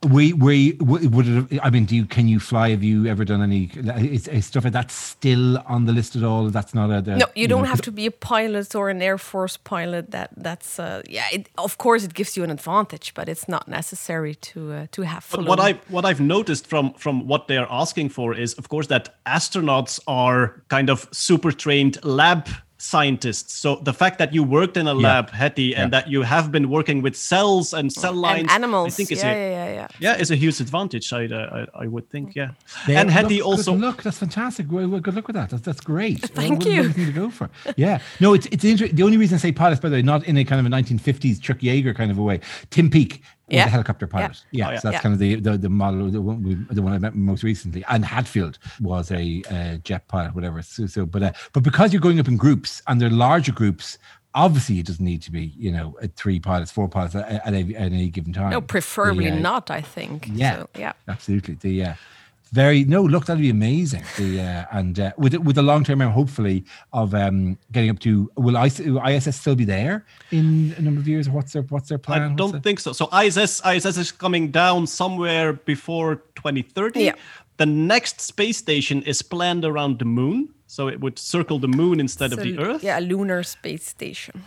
We 0.05 0.33
we 0.33 0.73
would 0.81 1.53
it, 1.53 1.61
I 1.63 1.71
mean, 1.71 1.85
do 1.85 1.97
you 1.97 2.07
can 2.07 2.29
you 2.29 2.41
fly? 2.41 2.71
Have 2.71 2.83
you 2.83 3.07
ever 3.07 3.25
done 3.25 3.43
any 3.43 3.71
is, 3.97 4.29
is 4.29 4.47
stuff 4.47 4.65
like 4.65 4.73
that 4.73 4.91
still 4.91 5.59
on 5.67 5.87
the 5.87 5.93
list 5.93 6.17
at 6.17 6.23
all? 6.23 6.49
That's 6.51 6.75
not 6.75 6.91
a 6.91 7.01
the, 7.01 7.17
No, 7.17 7.27
you 7.35 7.49
don't 7.49 7.63
know, 7.63 7.69
have 7.69 7.83
to 7.83 7.93
be 7.93 8.07
a 8.07 8.11
pilot 8.11 8.75
or 8.75 8.91
an 8.91 9.01
Air 9.03 9.19
Force 9.19 9.57
pilot. 9.57 10.11
That 10.11 10.31
that's 10.37 10.79
uh, 10.79 11.03
yeah. 11.09 11.25
It, 11.33 11.49
of 11.59 11.79
course, 11.79 12.05
it 12.05 12.15
gives 12.15 12.37
you 12.37 12.45
an 12.45 12.51
advantage, 12.51 13.15
but 13.15 13.29
it's 13.29 13.49
not 13.49 13.69
necessary 13.69 14.35
to 14.35 14.73
uh, 14.73 14.87
to 14.93 15.03
have. 15.03 15.27
But 15.31 15.47
what 15.47 15.61
I 15.61 15.73
what 15.89 16.05
I've 16.05 16.21
noticed 16.21 16.67
from 16.67 16.95
from 16.95 17.27
what 17.27 17.49
they're 17.49 17.71
asking 17.71 18.11
for 18.11 18.35
is, 18.35 18.55
of 18.55 18.69
course, 18.69 18.89
that 18.89 19.15
astronauts 19.25 20.01
are 20.07 20.63
kind 20.69 20.91
of 20.91 21.09
super 21.13 21.53
trained 21.53 21.99
lab 22.05 22.49
scientists. 22.85 23.55
So 23.55 23.77
the 23.77 23.93
fact 23.93 24.19
that 24.19 24.35
you 24.35 24.43
worked 24.43 24.77
in 24.77 24.87
a 24.87 24.95
lab, 24.95 25.31
Hetty, 25.31 25.75
and 25.75 25.93
Yeah. 25.93 26.01
that 26.01 26.09
you 26.11 26.23
have 26.23 26.51
been 26.53 26.69
working 26.69 27.03
with 27.03 27.15
cells 27.17 27.73
and 27.75 27.93
cell 27.93 28.13
lines, 28.13 28.43
and 28.43 28.51
animals. 28.51 28.87
I 28.89 28.97
think 28.97 29.13
is 29.13 29.23
yeah, 29.23 29.33
a 29.33 29.35
yeah, 29.37 29.51
yeah, 29.67 29.75
yeah. 29.75 29.89
yeah, 30.01 30.21
is 30.23 30.31
a 30.31 30.37
huge 30.37 30.61
advantage. 30.61 31.13
I 31.13 31.27
uh, 31.27 31.67
I, 31.77 31.85
I 31.85 31.87
would 31.87 32.09
think, 32.11 32.35
yeah. 32.35 32.51
There- 32.87 32.99
and 32.99 33.11
Hetty 33.11 33.39
look, 33.39 33.47
also 33.47 33.73
good 33.73 33.81
luck. 33.83 34.03
That's 34.03 34.19
fantastic. 34.19 34.67
Well, 34.71 34.89
well, 34.89 35.01
good 35.01 35.15
luck 35.15 35.27
with 35.29 35.37
that. 35.37 35.51
That's 35.51 35.63
that's 35.69 35.81
great. 35.81 36.21
Thank 36.41 36.59
What 36.61 36.67
a 36.67 36.71
you. 36.75 36.83
lovely 36.85 37.07
to 37.07 37.13
go 37.13 37.31
for. 37.31 37.49
Yeah. 37.77 37.99
No, 38.21 38.35
it's 38.35 38.47
it's 38.55 38.65
inter- 38.65 38.89
the 38.89 39.03
only 39.03 39.17
reason 39.17 39.35
I 39.37 39.39
say 39.39 39.53
pilots, 39.53 39.81
by 39.81 39.89
the 39.89 39.97
way, 39.97 40.03
not 40.03 40.25
in 40.27 40.37
a 40.37 40.45
kind 40.45 40.61
of 40.61 40.67
a 40.67 40.75
1950s 40.77 41.41
Chuck 41.41 41.59
Yeager 41.59 41.95
kind 41.95 42.11
of 42.11 42.19
a 42.19 42.23
way. 42.23 42.41
Tim 42.71 42.91
Peake 42.91 43.23
was 43.34 43.34
Yeah. 43.49 43.67
a 43.67 43.69
helicopter 43.69 44.07
pilot. 44.07 44.43
Yeah. 44.53 44.69
Oh, 44.69 44.71
yeah. 44.73 44.79
So 44.79 44.89
that's 44.89 44.95
Yeah. 44.97 45.01
kind 45.03 45.13
of 45.13 45.19
the 45.19 45.35
the, 45.37 45.59
the 45.59 45.69
model, 45.69 46.11
the 46.11 46.21
one, 46.23 46.43
we, 46.43 46.55
the 46.75 46.83
one 46.83 46.93
I 46.93 46.99
met 46.99 47.15
most 47.15 47.43
recently. 47.43 47.85
And 47.89 48.05
Hadfield 48.05 48.59
was 48.81 49.11
a 49.11 49.43
uh, 49.51 49.77
jet 49.79 50.09
pilot, 50.09 50.35
whatever. 50.35 50.63
So, 50.63 50.87
so 50.87 51.05
but 51.07 51.23
uh, 51.23 51.33
but 51.53 51.63
because 51.63 51.93
you're 51.93 52.01
going 52.01 52.19
up 52.21 52.29
in 52.29 52.37
groups 52.37 52.83
and 52.87 53.01
they're 53.01 53.11
larger 53.11 53.53
groups. 53.53 53.99
Obviously, 54.37 54.81
it 54.81 54.87
doesn't 54.87 55.05
need 55.05 55.23
to 55.23 55.31
be, 55.31 55.53
you 55.57 55.71
know, 55.71 55.97
uh, 56.03 56.09
three 56.17 56.41
pilots, 56.41 56.73
four 56.73 56.89
pilots 56.89 57.15
at, 57.15 57.29
at, 57.47 57.55
a, 57.55 57.61
at 57.77 57.93
any 57.93 58.09
given 58.09 58.33
time. 58.33 58.51
No, 58.51 58.61
preferably 58.61 59.31
The, 59.31 59.37
uh, 59.37 59.41
not. 59.41 59.71
I 59.71 59.81
think. 59.81 60.29
yeah, 60.33 60.57
So, 60.57 60.69
yeah. 60.77 60.93
absolutely. 61.07 61.55
The 61.55 61.85
uh, 61.85 61.95
very 62.55 62.85
no 62.85 63.03
look 63.03 63.27
that'd 63.27 63.43
be 63.43 63.51
amazing. 63.51 64.05
The 64.17 64.41
uh, 64.41 64.79
and 64.79 64.95
uh, 65.01 65.13
with 65.19 65.35
with 65.47 65.57
the 65.57 65.63
long 65.63 65.83
term, 65.85 66.01
hopefully 66.01 66.65
of 66.93 67.13
um, 67.15 67.59
getting 67.73 67.91
up 67.91 67.99
to 68.07 68.31
will 68.37 68.57
IS, 68.65 68.79
will 68.81 69.05
ISS 69.05 69.37
still 69.43 69.57
be 69.57 69.65
there 69.65 70.07
in 70.31 70.75
a 70.79 70.83
number 70.83 71.01
of 71.01 71.09
years? 71.09 71.29
What's 71.29 71.53
their 71.53 71.63
what's 71.75 71.89
their 71.89 71.99
plan? 71.99 72.23
I 72.23 72.27
What's 72.29 72.37
don't 72.43 72.53
the- 72.53 72.61
think 72.61 72.79
so. 72.81 72.93
So 72.93 73.05
ISS 73.13 73.61
ISS 73.67 73.97
is 74.05 74.13
coming 74.13 74.51
down 74.53 74.87
somewhere 74.87 75.53
before 75.53 76.17
2030. 76.37 77.01
Yeah. 77.01 77.15
The 77.57 77.67
next 77.67 78.21
space 78.21 78.57
station 78.59 79.03
is 79.03 79.23
planned 79.23 79.65
around 79.65 79.99
the 79.99 80.05
moon, 80.05 80.49
so 80.67 80.89
it 80.89 80.99
would 81.01 81.19
circle 81.19 81.59
the 81.59 81.69
moon 81.69 82.01
instead 82.01 82.33
of 82.33 82.39
the 82.41 82.59
Earth. 82.59 82.83
Yeah, 82.83 82.99
a 82.99 83.05
lunar 83.13 83.43
space 83.45 83.85
station. 83.87 84.43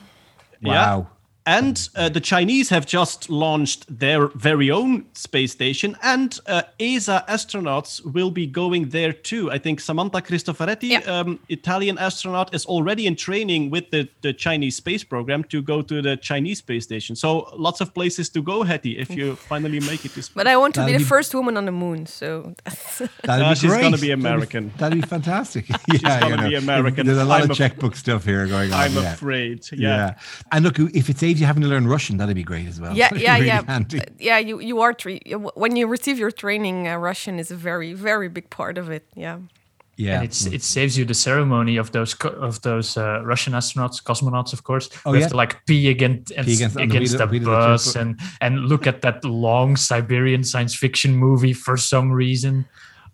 Yeah. 0.61 1.03
And 1.47 1.87
uh, 1.95 2.09
the 2.09 2.19
Chinese 2.19 2.67
have 2.69 2.85
just 2.85 3.29
launched 3.29 3.85
their 3.87 4.27
very 4.27 4.69
own 4.69 5.05
space 5.13 5.53
station, 5.53 5.95
and 6.03 6.37
uh, 6.45 6.63
ESA 6.77 7.23
astronauts 7.29 8.03
will 8.03 8.31
be 8.31 8.45
going 8.45 8.89
there 8.89 9.13
too. 9.13 9.49
I 9.49 9.57
think 9.57 9.79
Samantha 9.79 10.21
Cristoforetti, 10.21 10.89
yeah. 10.89 10.99
um, 10.99 11.39
Italian 11.47 11.97
astronaut, 11.99 12.53
is 12.53 12.65
already 12.65 13.07
in 13.07 13.15
training 13.15 13.69
with 13.69 13.91
the, 13.91 14.09
the 14.23 14.33
Chinese 14.33 14.75
space 14.75 15.05
program 15.05 15.45
to 15.45 15.61
go 15.61 15.81
to 15.81 16.01
the 16.01 16.17
Chinese 16.17 16.57
space 16.57 16.83
station. 16.83 17.15
So 17.15 17.49
lots 17.55 17.79
of 17.79 17.93
places 17.93 18.27
to 18.31 18.41
go, 18.41 18.63
Hetty, 18.63 18.97
if 18.97 19.09
you 19.09 19.35
finally 19.51 19.79
make 19.79 20.03
it 20.03 20.11
to 20.15 20.21
space. 20.23 20.35
But 20.35 20.47
I 20.47 20.57
want 20.57 20.73
to 20.73 20.81
that'll 20.81 20.91
be 20.91 20.97
the 20.97 21.05
be... 21.05 21.05
first 21.05 21.33
woman 21.33 21.55
on 21.55 21.63
the 21.63 21.71
moon, 21.71 22.07
so 22.07 22.55
that'll 23.23 23.45
no, 23.45 23.49
be 23.51 23.55
she's 23.55 23.71
going 23.71 23.93
to 23.93 24.01
be 24.01 24.11
American. 24.11 24.73
That'd 24.77 24.97
be, 24.97 25.01
be 25.01 25.07
fantastic. 25.07 25.69
yeah, 25.69 25.77
she's 25.91 26.01
going 26.01 26.39
to 26.39 26.49
be 26.49 26.55
American. 26.55 27.07
There's 27.07 27.17
a 27.19 27.23
lot 27.23 27.43
I'm 27.43 27.51
of 27.51 27.55
checkbook 27.55 27.95
stuff 27.95 28.25
here 28.25 28.45
going 28.47 28.73
on. 28.73 28.79
I'm 28.81 28.93
yeah. 28.93 29.13
afraid. 29.13 29.65
Yeah. 29.71 29.77
yeah. 29.79 30.13
And 30.51 30.65
look, 30.65 30.77
if 30.79 31.09
it's 31.09 31.23
80 31.23 31.36
if 31.37 31.41
You 31.41 31.47
having 31.47 31.63
to 31.63 31.69
learn 31.69 31.87
Russian, 31.87 32.17
that'd 32.17 32.35
be 32.35 32.43
great 32.43 32.67
as 32.67 32.81
well. 32.81 32.95
Yeah, 32.95 33.09
yeah, 33.15 33.35
really 33.35 33.47
yeah. 33.47 33.63
Handy. 33.67 33.99
Uh, 33.99 34.05
yeah, 34.17 34.39
you, 34.39 34.59
you 34.59 34.81
are, 34.81 34.93
tre- 34.93 35.21
when 35.53 35.75
you 35.75 35.87
receive 35.87 36.17
your 36.17 36.31
training, 36.31 36.87
uh, 36.87 36.97
Russian 36.97 37.39
is 37.39 37.51
a 37.51 37.55
very, 37.55 37.93
very 37.93 38.27
big 38.27 38.49
part 38.49 38.77
of 38.77 38.89
it. 38.89 39.05
Yeah. 39.15 39.39
Yeah, 39.99 40.17
and 40.17 40.25
it's 40.25 40.47
mm. 40.47 40.53
it 40.53 40.61
saves 40.61 40.95
you 40.95 41.05
the 41.05 41.15
ceremony 41.15 41.77
of 41.77 41.91
those 41.91 42.13
of 42.13 42.61
those 42.61 42.97
uh, 42.97 43.23
Russian 43.25 43.53
astronauts, 43.53 44.03
cosmonauts, 44.03 44.53
of 44.53 44.63
course. 44.63 44.91
Oh, 45.07 45.11
we 45.11 45.17
yeah? 45.17 45.23
have 45.23 45.31
to 45.31 45.37
like 45.37 45.65
pee 45.65 45.89
against 45.89 46.27
pee 46.27 46.53
against, 46.53 46.77
against 46.77 47.17
the, 47.17 47.25
the, 47.25 47.39
the 47.39 47.45
bus 47.45 47.93
the 47.93 48.01
and 48.01 48.19
and 48.39 48.59
look 48.69 48.85
at 48.85 49.01
that 49.01 49.25
long 49.25 49.75
Siberian 49.75 50.43
science 50.43 50.75
fiction 50.75 51.15
movie 51.15 51.51
for 51.53 51.77
some 51.77 52.11
reason. 52.11 52.67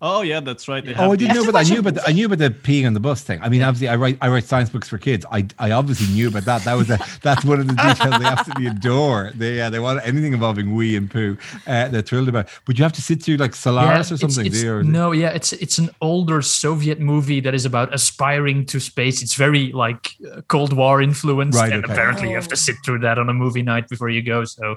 Oh 0.06 0.22
yeah, 0.22 0.42
that's 0.42 0.68
right. 0.68 0.84
They 0.86 0.94
Oh, 0.96 1.14
I 1.14 1.16
didn't 1.16 1.30
know 1.34 1.36
Have 1.36 1.44
to 1.46 1.50
about 1.52 1.64
that. 1.64 1.68
I 1.68 1.70
knew 1.70 1.76
it. 1.78 1.80
about 1.80 1.94
the, 1.96 2.10
I 2.10 2.12
knew 2.12 2.26
about 2.26 2.38
the 2.40 2.50
peeing 2.50 2.86
on 2.86 2.94
the 2.94 3.00
bus 3.00 3.22
thing. 3.24 3.40
I 3.42 3.48
mean, 3.48 3.64
obviously, 3.64 3.88
I 3.88 3.96
write 3.96 4.18
I 4.22 4.28
write 4.28 4.44
science 4.44 4.70
books 4.70 4.90
for 4.90 4.98
kids. 4.98 5.26
I 5.32 5.48
I 5.60 5.72
obviously 5.72 6.14
knew 6.14 6.28
about 6.28 6.44
that. 6.44 6.64
That 6.66 6.74
was 6.74 6.90
a, 6.90 7.00
that's 7.22 7.46
one 7.46 7.62
of 7.62 7.68
the 7.68 7.74
details 7.76 8.20
they 8.20 8.26
absolutely 8.26 8.68
adore. 8.68 9.32
They 9.34 9.62
uh, 9.62 9.70
they 9.70 9.80
want 9.80 10.06
anything 10.06 10.34
involving 10.34 10.76
wee 10.76 10.98
and 10.98 11.10
poo. 11.10 11.38
Uh, 11.66 11.88
they're 11.88 12.02
thrilled 12.02 12.28
about. 12.28 12.50
But 12.66 12.78
you 12.78 12.84
have 12.84 12.92
to 12.94 13.02
sit 13.02 13.24
through 13.24 13.38
like 13.38 13.56
Solaris 13.56 14.12
or 14.12 14.18
something. 14.18 14.46
it's- 14.46 14.60
do 14.62 14.68
you? 14.68 14.74
Or 14.74 14.84
no, 14.84 15.14
yeah, 15.14 15.30
it's 15.30 15.54
it's 15.54 15.78
an 15.78 15.90
older 16.02 16.42
Soviet 16.42 17.00
movie 17.00 17.40
that 17.40 17.54
is 17.54 17.64
about 17.66 17.94
aspiring 17.94 18.66
to 18.66 18.82
space. 18.82 19.24
It's 19.24 19.36
very 19.36 19.72
like 19.72 20.16
uh, 20.30 20.42
Cold 20.50 20.74
War 20.74 21.02
influenced, 21.02 21.58
Right, 21.58 21.72
and 21.72 21.82
okay. 21.86 21.94
apparently 21.94 22.28
you 22.30 22.36
have 22.36 22.50
to 22.50 22.58
sit 22.58 22.76
through 22.84 23.00
that 23.00 23.18
on 23.18 23.30
a 23.30 23.34
movie 23.34 23.62
night 23.64 23.88
before 23.88 24.10
you 24.10 24.22
go. 24.22 24.44
So, 24.44 24.76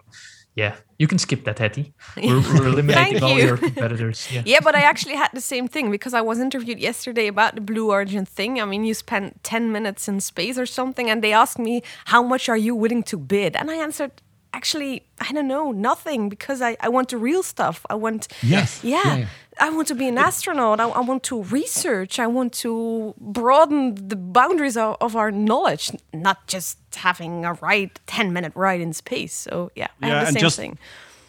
yeah, 0.57 0.75
you 0.99 1.07
can 1.07 1.19
skip 1.19 1.45
that, 1.45 1.59
Hetty. 1.59 1.93
We're, 2.17 2.41
we're 2.41 2.69
eliminating 2.69 3.23
all 3.23 3.37
you. 3.37 3.45
your 3.45 3.59
competitors. 3.59 4.27
Yeah. 4.33 4.43
Yeah, 4.47 4.61
but 4.63 4.75
I 4.75 4.81
actually 4.81 5.15
had 5.15 5.29
the 5.35 5.41
same 5.43 5.69
thing 5.69 5.91
because 5.91 6.15
I 6.15 6.23
was 6.23 6.41
interviewed 6.41 6.79
yesterday 6.81 7.27
about 7.27 7.57
the 7.57 7.61
Blue 7.61 7.91
Origin 7.91 8.25
thing. 8.25 8.61
I 8.61 8.65
mean, 8.65 8.83
you 8.83 8.95
spent 8.95 9.45
10 9.45 9.71
minutes 9.71 10.09
in 10.09 10.21
space 10.21 10.57
or 10.57 10.65
something, 10.65 11.11
and 11.11 11.23
they 11.23 11.35
asked 11.35 11.59
me, 11.59 11.83
How 12.07 12.23
much 12.23 12.49
are 12.49 12.57
you 12.57 12.75
willing 12.75 13.03
to 13.05 13.19
bid? 13.19 13.55
And 13.55 13.71
I 13.71 13.75
answered, 13.75 14.13
Actually, 14.57 15.03
I 15.21 15.33
don't 15.35 15.49
know, 15.49 15.71
nothing, 15.71 16.31
because 16.31 16.63
I, 16.63 16.77
I 16.81 16.89
want 16.89 17.11
the 17.11 17.19
real 17.19 17.43
stuff. 17.43 17.85
I 17.91 17.95
want, 17.95 18.27
Yes. 18.43 18.83
yeah, 18.83 19.03
Yeah, 19.05 19.17
yeah. 19.17 19.27
I 19.61 19.69
want 19.71 19.87
to 19.89 19.95
be 19.95 20.09
an 20.09 20.17
astronaut. 20.19 20.81
I, 20.81 20.89
I 20.89 21.01
want 21.01 21.23
to 21.25 21.43
research. 21.43 22.19
I 22.19 22.27
want 22.27 22.53
to 22.65 23.15
broaden 23.19 23.95
the 24.09 24.17
boundaries 24.17 24.77
of, 24.79 24.97
of 25.01 25.15
our 25.15 25.31
knowledge, 25.31 25.85
not 26.15 26.39
just 26.47 26.79
having 26.95 27.45
a 27.45 27.53
ride, 27.55 27.91
10 28.07 28.33
minute 28.33 28.53
ride 28.55 28.81
in 28.81 28.93
space. 28.95 29.35
So, 29.35 29.71
yeah, 29.77 29.89
I 30.03 30.07
Yeah, 30.09 30.13
have 30.15 30.21
the 30.23 30.27
and 30.29 30.35
same 30.35 30.41
just- 30.41 30.57
thing. 30.57 30.79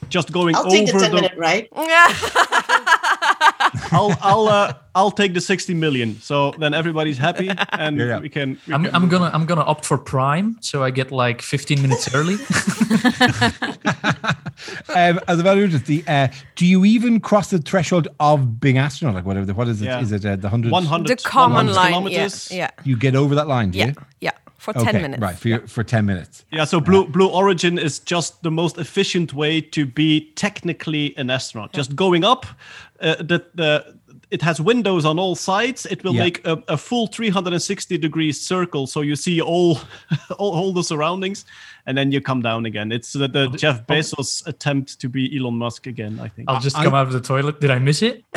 just 0.09 0.31
going 0.31 0.55
I'll 0.55 0.61
over 0.61 0.69
take 0.77 0.85
the 0.93 0.99
10 0.99 1.13
minute 1.13 1.33
ride. 1.37 1.67
I'll 3.91 4.15
I'll 4.21 4.47
uh, 4.47 4.73
I'll 4.95 5.11
take 5.11 5.33
the 5.33 5.41
60 5.41 5.73
million. 5.73 6.19
So 6.21 6.51
then 6.59 6.73
everybody's 6.73 7.17
happy 7.17 7.49
and 7.71 7.97
Yeah, 7.97 8.05
yeah. 8.05 8.19
we 8.19 8.29
can. 8.29 8.57
we 8.67 8.73
I'm, 8.73 8.83
can 8.85 8.95
I'm 8.95 9.07
gonna. 9.09 9.29
I'm 9.33 9.45
gonna 9.45 9.61
opt 9.61 9.85
for 9.85 9.97
Prime, 9.97 10.57
so 10.61 10.83
I 10.83 10.89
get 10.91 11.11
like 11.11 11.41
15 11.41 11.81
minutes 11.81 12.13
early. 12.15 12.35
um, 14.95 15.19
as 15.27 15.39
a 15.39 15.43
matter 15.43 15.63
of 15.65 15.85
the 15.85 16.03
uh, 16.07 16.27
do 16.55 16.65
you 16.65 16.85
even 16.85 17.19
cross 17.19 17.49
the 17.49 17.59
threshold 17.59 18.07
of 18.19 18.59
being 18.59 18.77
astronaut? 18.77 19.15
Like 19.15 19.25
whatever. 19.25 19.45
the- 19.45 19.53
What 19.53 19.67
is 19.67 19.81
it? 19.81 19.89
Is 20.01 20.11
Yeah. 20.11 20.15
it 20.17 20.25
uh, 20.25 20.35
the 20.35 20.49
hundred? 20.49 20.71
100 20.71 21.19
The 21.19 21.23
common 21.23 21.67
100 21.67 21.73
line. 21.75 22.11
Yeah, 22.11 22.29
yeah, 22.49 22.71
You 22.83 22.97
get 22.97 23.15
over 23.15 23.35
that 23.35 23.47
line, 23.47 23.71
do 23.71 23.79
yeah, 23.79 23.87
you? 23.87 23.93
yeah, 24.21 24.31
for 24.57 24.73
10 24.73 24.87
Okay, 24.87 25.01
minutes. 25.01 25.21
right 25.21 25.37
for 25.37 25.47
your, 25.47 25.67
for 25.67 25.83
ten 25.83 26.05
minutes. 26.05 26.43
Yeah, 26.51 26.65
so 26.65 26.79
Blue 26.79 27.05
Blue 27.07 27.27
Origin 27.29 27.77
is 27.77 27.99
just 27.99 28.41
the 28.43 28.51
most 28.51 28.77
efficient 28.77 29.33
way 29.33 29.61
to 29.61 29.85
be 29.85 30.31
technically 30.35 31.15
an 31.17 31.29
astronaut. 31.29 31.73
Just 31.73 31.95
going 31.95 32.23
up, 32.23 32.45
uh, 32.99 33.15
the 33.15 33.45
the 33.55 33.97
it 34.31 34.41
has 34.41 34.59
windows 34.59 35.05
on 35.05 35.19
all 35.19 35.35
sides. 35.35 35.85
It 35.85 36.03
will 36.03 36.13
Yeah. 36.15 36.23
make 36.23 36.45
a, 36.45 36.61
a 36.67 36.75
full 36.77 37.07
360 37.07 37.97
degrees 37.97 38.41
circle, 38.41 38.85
so 38.87 38.99
you 39.01 39.15
see 39.15 39.39
all, 39.39 39.79
all 40.37 40.53
all 40.55 40.73
the 40.73 40.83
surroundings, 40.83 41.45
and 41.85 41.97
then 41.97 42.11
you 42.11 42.19
come 42.19 42.41
down 42.41 42.65
again. 42.65 42.91
It's 42.91 43.13
the, 43.13 43.27
the 43.29 43.47
Jeff 43.57 43.85
Bezos 43.87 44.45
attempt 44.47 44.99
to 44.99 45.07
be 45.07 45.37
Elon 45.37 45.53
Musk 45.57 45.87
again. 45.87 46.19
I 46.19 46.27
think. 46.29 46.49
I'll 46.49 46.59
just 46.59 46.77
I- 46.77 46.83
come 46.83 46.95
out 46.95 47.07
of 47.07 47.13
the 47.13 47.21
toilet. 47.21 47.61
Did 47.61 47.71
I 47.71 47.79
miss 47.79 48.01
it? 48.01 48.23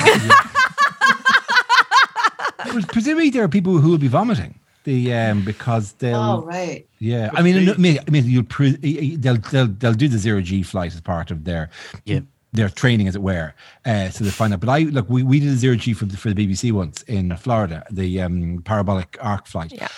But 2.72 2.87
presumably 2.88 3.30
there 3.30 3.42
are 3.42 3.48
people 3.48 3.78
who 3.78 3.90
will 3.90 3.98
be 3.98 4.06
vomiting. 4.09 4.59
The 4.84 5.12
um 5.14 5.44
because 5.44 5.92
they'll 5.94 6.16
Oh, 6.16 6.42
right. 6.42 6.86
yeah. 6.98 7.30
I 7.34 7.42
mean, 7.42 7.68
I 7.68 7.74
mean, 7.76 7.98
I 8.06 8.10
mean, 8.10 8.24
you'll 8.24 8.44
pre- 8.44 8.76
they'll 9.16 9.36
they'll 9.36 9.66
they'll 9.68 9.92
do 9.94 10.08
the 10.08 10.18
zero 10.18 10.40
G 10.40 10.62
flight 10.62 10.94
as 10.94 11.00
part 11.00 11.30
of 11.30 11.44
their 11.44 11.68
Yeah. 12.06 12.20
their 12.52 12.68
training, 12.70 13.06
as 13.06 13.14
it 13.14 13.22
were. 13.22 13.54
Uh, 13.84 14.08
so 14.10 14.24
they 14.24 14.30
find 14.30 14.52
out. 14.54 14.60
But 14.60 14.70
I 14.70 14.78
look, 14.80 15.08
we, 15.08 15.22
we 15.22 15.38
did 15.38 15.50
a 15.50 15.56
zero 15.56 15.76
G 15.76 15.92
for 15.92 16.06
the, 16.06 16.16
for 16.16 16.32
the 16.32 16.46
BBC 16.46 16.72
once 16.72 17.02
in 17.02 17.36
Florida, 17.36 17.84
the 17.90 18.22
um, 18.22 18.62
parabolic 18.64 19.18
arc 19.20 19.46
flight. 19.46 19.72
Yeah. 19.72 19.88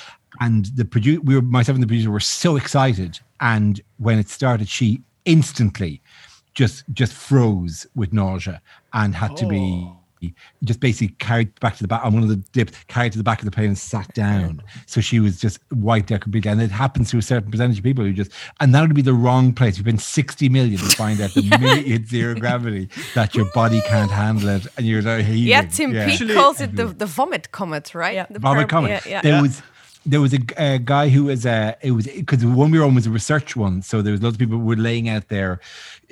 And 0.41 0.67
the 0.75 0.85
producer, 0.85 1.21
we 1.21 1.35
were 1.37 1.43
myself 1.43 1.77
and 1.77 1.83
the 1.83 1.87
producer 1.87 2.11
were 2.11 2.19
so 2.21 2.57
excited, 2.57 3.21
and 3.41 3.81
when 3.99 4.19
it 4.19 4.29
started, 4.29 4.69
she 4.69 5.03
instantly 5.25 6.03
just 6.55 6.85
just 6.93 7.13
froze 7.13 7.87
with 7.95 8.13
nausea 8.13 8.61
and 8.93 9.15
had 9.15 9.37
to 9.37 9.47
be 9.47 9.89
just 10.65 10.81
basically 10.81 11.15
carried 11.19 11.59
back 11.61 11.77
to 11.77 11.83
the 11.83 11.89
back 11.89 12.05
on 12.05 12.13
one 12.15 12.23
of 12.23 12.29
the 12.29 12.37
dips, 12.37 12.73
carried 12.89 13.13
to 13.13 13.19
the 13.19 13.25
back 13.25 13.39
of 13.41 13.45
the 13.45 13.51
plane 13.51 13.67
and 13.69 13.79
sat 13.79 14.13
down. 14.15 14.63
So 14.87 15.01
she 15.01 15.21
was 15.21 15.41
just 15.41 15.59
wiped 15.73 16.11
out 16.13 16.21
completely. 16.21 16.51
And 16.51 16.61
it 16.63 16.71
happens 16.71 17.11
to 17.11 17.19
a 17.19 17.23
certain 17.23 17.51
percentage 17.51 17.79
of 17.79 17.85
people 17.85 18.05
who 18.05 18.13
just, 18.13 18.31
and 18.61 18.75
that 18.75 18.81
would 18.83 18.95
be 18.95 19.03
the 19.03 19.15
wrong 19.15 19.53
place. 19.53 19.77
You've 19.77 19.85
been 19.87 19.99
60 19.99 20.49
million 20.49 20.79
to 20.79 20.97
find 20.97 21.21
out 21.21 21.35
the 21.35 21.43
minute 21.61 21.87
you 21.87 21.93
hit 21.99 22.09
zero 22.09 22.35
gravity 22.35 22.89
that 23.15 23.35
your 23.35 23.47
body 23.53 23.81
can't 23.89 24.11
handle 24.11 24.49
it 24.49 24.67
and 24.77 24.87
you're 24.87 25.03
like, 25.03 25.25
heaving. 25.25 25.43
Yeah, 25.49 25.63
Tim 25.63 25.93
Yeah. 25.95 26.07
Peake 26.07 26.33
calls 26.35 26.61
it 26.61 26.77
the, 26.77 26.87
the 26.87 27.07
vomit 27.07 27.51
comet, 27.53 27.95
right? 27.95 28.15
Yeah. 28.15 28.27
The 28.31 28.39
vomit 28.39 28.67
param- 28.67 28.71
Common. 28.71 28.91
Yeah, 28.91 29.01
yeah. 29.07 29.21
There 29.23 29.43
was 29.43 29.63
there 30.05 30.21
was 30.21 30.35
a, 30.35 30.41
a 30.57 30.79
guy 30.79 31.09
who 31.09 31.25
was 31.25 31.47
a 31.47 31.77
it 31.81 31.93
was 31.93 32.07
because 32.07 32.41
the 32.41 32.49
one 32.49 32.71
we 32.71 32.79
were 32.79 32.85
on 32.85 32.95
was 32.95 33.07
a 33.07 33.11
research 33.11 33.55
one, 33.55 33.83
so 33.83 34.03
there 34.03 34.13
was 34.13 34.23
lots 34.23 34.35
of 34.35 34.39
people 34.39 34.59
who 34.59 34.65
were 34.65 34.77
laying 34.77 35.09
out 35.09 35.29
their 35.29 35.61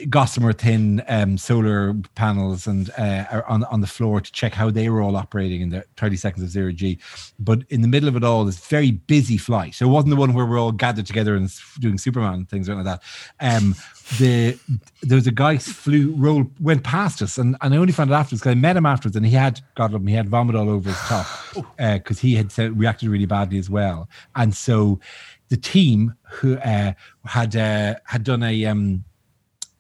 gossamer 0.09 0.53
thin 0.53 1.03
um, 1.09 1.37
solar 1.37 1.95
panels 2.15 2.67
and 2.67 2.91
uh, 2.97 3.43
on 3.49 3.65
on 3.65 3.81
the 3.81 3.87
floor 3.87 4.21
to 4.21 4.31
check 4.33 4.55
how 4.55 4.71
they 4.71 4.89
were 4.89 5.03
all 5.03 5.17
operating 5.17 5.61
in 5.61 5.71
the 5.71 5.85
30 5.97 6.17
seconds 6.17 6.45
of 6.45 6.51
zero 6.51 6.73
G. 6.73 6.99
But 7.39 7.65
in 7.69 7.83
the 7.83 7.89
middle 7.89 8.09
of 8.09 8.17
it 8.17 8.25
all, 8.25 8.45
this 8.45 8.65
very 8.67 8.93
busy 8.93 9.37
flight. 9.37 9.75
So 9.75 9.87
it 9.87 9.91
wasn't 9.91 10.11
the 10.11 10.17
one 10.17 10.33
where 10.35 10.47
we're 10.47 10.61
all 10.61 10.73
gathered 10.73 11.07
together 11.07 11.35
and 11.35 11.51
doing 11.79 11.99
Superman 11.99 12.47
things 12.47 12.69
like 12.69 12.85
that. 12.85 13.03
Um, 13.41 13.75
the 14.19 14.59
there 15.03 15.17
was 15.17 15.27
a 15.27 15.33
guy 15.33 15.57
flew 15.57 16.13
roll 16.17 16.45
went 16.61 16.83
past 16.83 17.23
us 17.23 17.39
and, 17.39 17.57
and 17.61 17.75
I 17.75 17.77
only 17.77 17.93
found 17.93 18.11
it 18.11 18.15
afterwards 18.15 18.43
because 18.43 18.53
I 18.53 18.55
met 18.55 18.77
him 18.77 18.87
afterwards 18.87 19.17
and 19.17 19.25
he 19.25 19.33
had 19.33 19.61
God 19.77 19.93
love 19.93 20.01
him 20.01 20.09
he 20.09 20.15
had 20.15 20.29
vomit 20.29 20.57
all 20.57 20.69
over 20.69 20.89
his 20.89 20.99
top 21.01 21.27
because 21.77 22.19
he 22.19 22.35
had 22.35 22.51
said, 22.51 22.79
reacted 22.79 23.09
really 23.09 23.27
badly 23.27 23.59
as 23.59 23.71
well 23.71 24.09
and 24.35 24.55
so 24.55 24.99
the 25.49 25.57
team 25.57 26.15
who 26.29 26.57
uh, 26.59 26.93
had 27.27 27.55
uh, 27.57 27.95
had 28.05 28.25
done 28.25 28.43
a 28.43 28.65
um, 28.67 29.05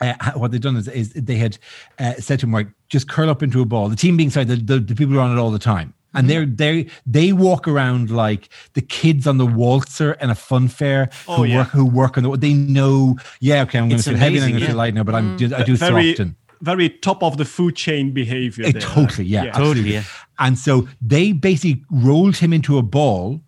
uh, 0.00 0.14
what 0.34 0.50
they'd 0.50 0.62
done 0.62 0.76
is, 0.76 0.88
is 0.88 1.12
they 1.12 1.36
had 1.36 1.58
uh, 1.98 2.14
said 2.14 2.40
to 2.40 2.46
him, 2.46 2.54
right, 2.54 2.68
just 2.88 3.08
curl 3.08 3.28
up 3.28 3.42
into 3.42 3.60
a 3.60 3.66
ball. 3.66 3.88
The 3.88 3.96
team 3.96 4.16
being 4.16 4.30
sorry, 4.30 4.46
the, 4.46 4.56
the, 4.56 4.80
the 4.80 4.94
people 4.94 5.14
who 5.14 5.20
are 5.20 5.22
on 5.22 5.36
it 5.36 5.40
all 5.40 5.50
the 5.50 5.58
time. 5.58 5.94
And 6.14 6.28
they're 6.28 6.46
they 6.46 6.88
they 7.06 7.32
walk 7.32 7.68
around 7.68 8.10
like 8.10 8.48
the 8.74 8.80
kids 8.82 9.26
on 9.26 9.38
the 9.38 9.46
waltzer 9.46 10.12
and 10.20 10.30
a 10.30 10.34
fun 10.34 10.68
fair 10.68 11.10
Oh, 11.28 11.36
who 11.36 11.44
yeah. 11.44 11.58
work 11.58 11.68
who 11.68 11.84
work 11.86 12.16
on 12.18 12.24
the 12.24 12.36
they 12.36 12.52
know 12.52 13.16
yeah 13.40 13.62
okay 13.62 13.78
I'm 13.78 13.88
going 13.88 14.00
to 14.02 14.10
feel 14.10 14.18
heavy 14.18 14.36
and 14.36 14.44
I'm 14.44 14.50
going 14.50 14.60
to 14.62 14.66
feel 14.66 14.76
light 14.76 14.94
now 14.94 15.04
but 15.04 15.14
I'm 15.14 15.34
I 15.34 15.36
do 15.36 15.74
it 15.74 15.78
so 15.78 15.90
very 15.92 16.12
often 16.12 16.36
very 16.62 16.90
top 16.90 17.22
of 17.22 17.36
the 17.38 17.44
food 17.44 17.74
chain 17.76 18.12
behavior. 18.12 18.66
Eh, 18.66 18.72
there. 18.72 18.82
totally 18.82 19.26
yeah, 19.26 19.44
Yeah. 19.44 19.52
Totally, 19.52 19.92
yeah. 19.94 20.02
and 20.38 20.58
so 20.58 20.88
they 21.00 21.32
basically 21.32 21.82
rolled 21.90 22.36
him 22.36 22.52
into 22.52 22.76
a 22.76 22.82
ball 22.82 23.40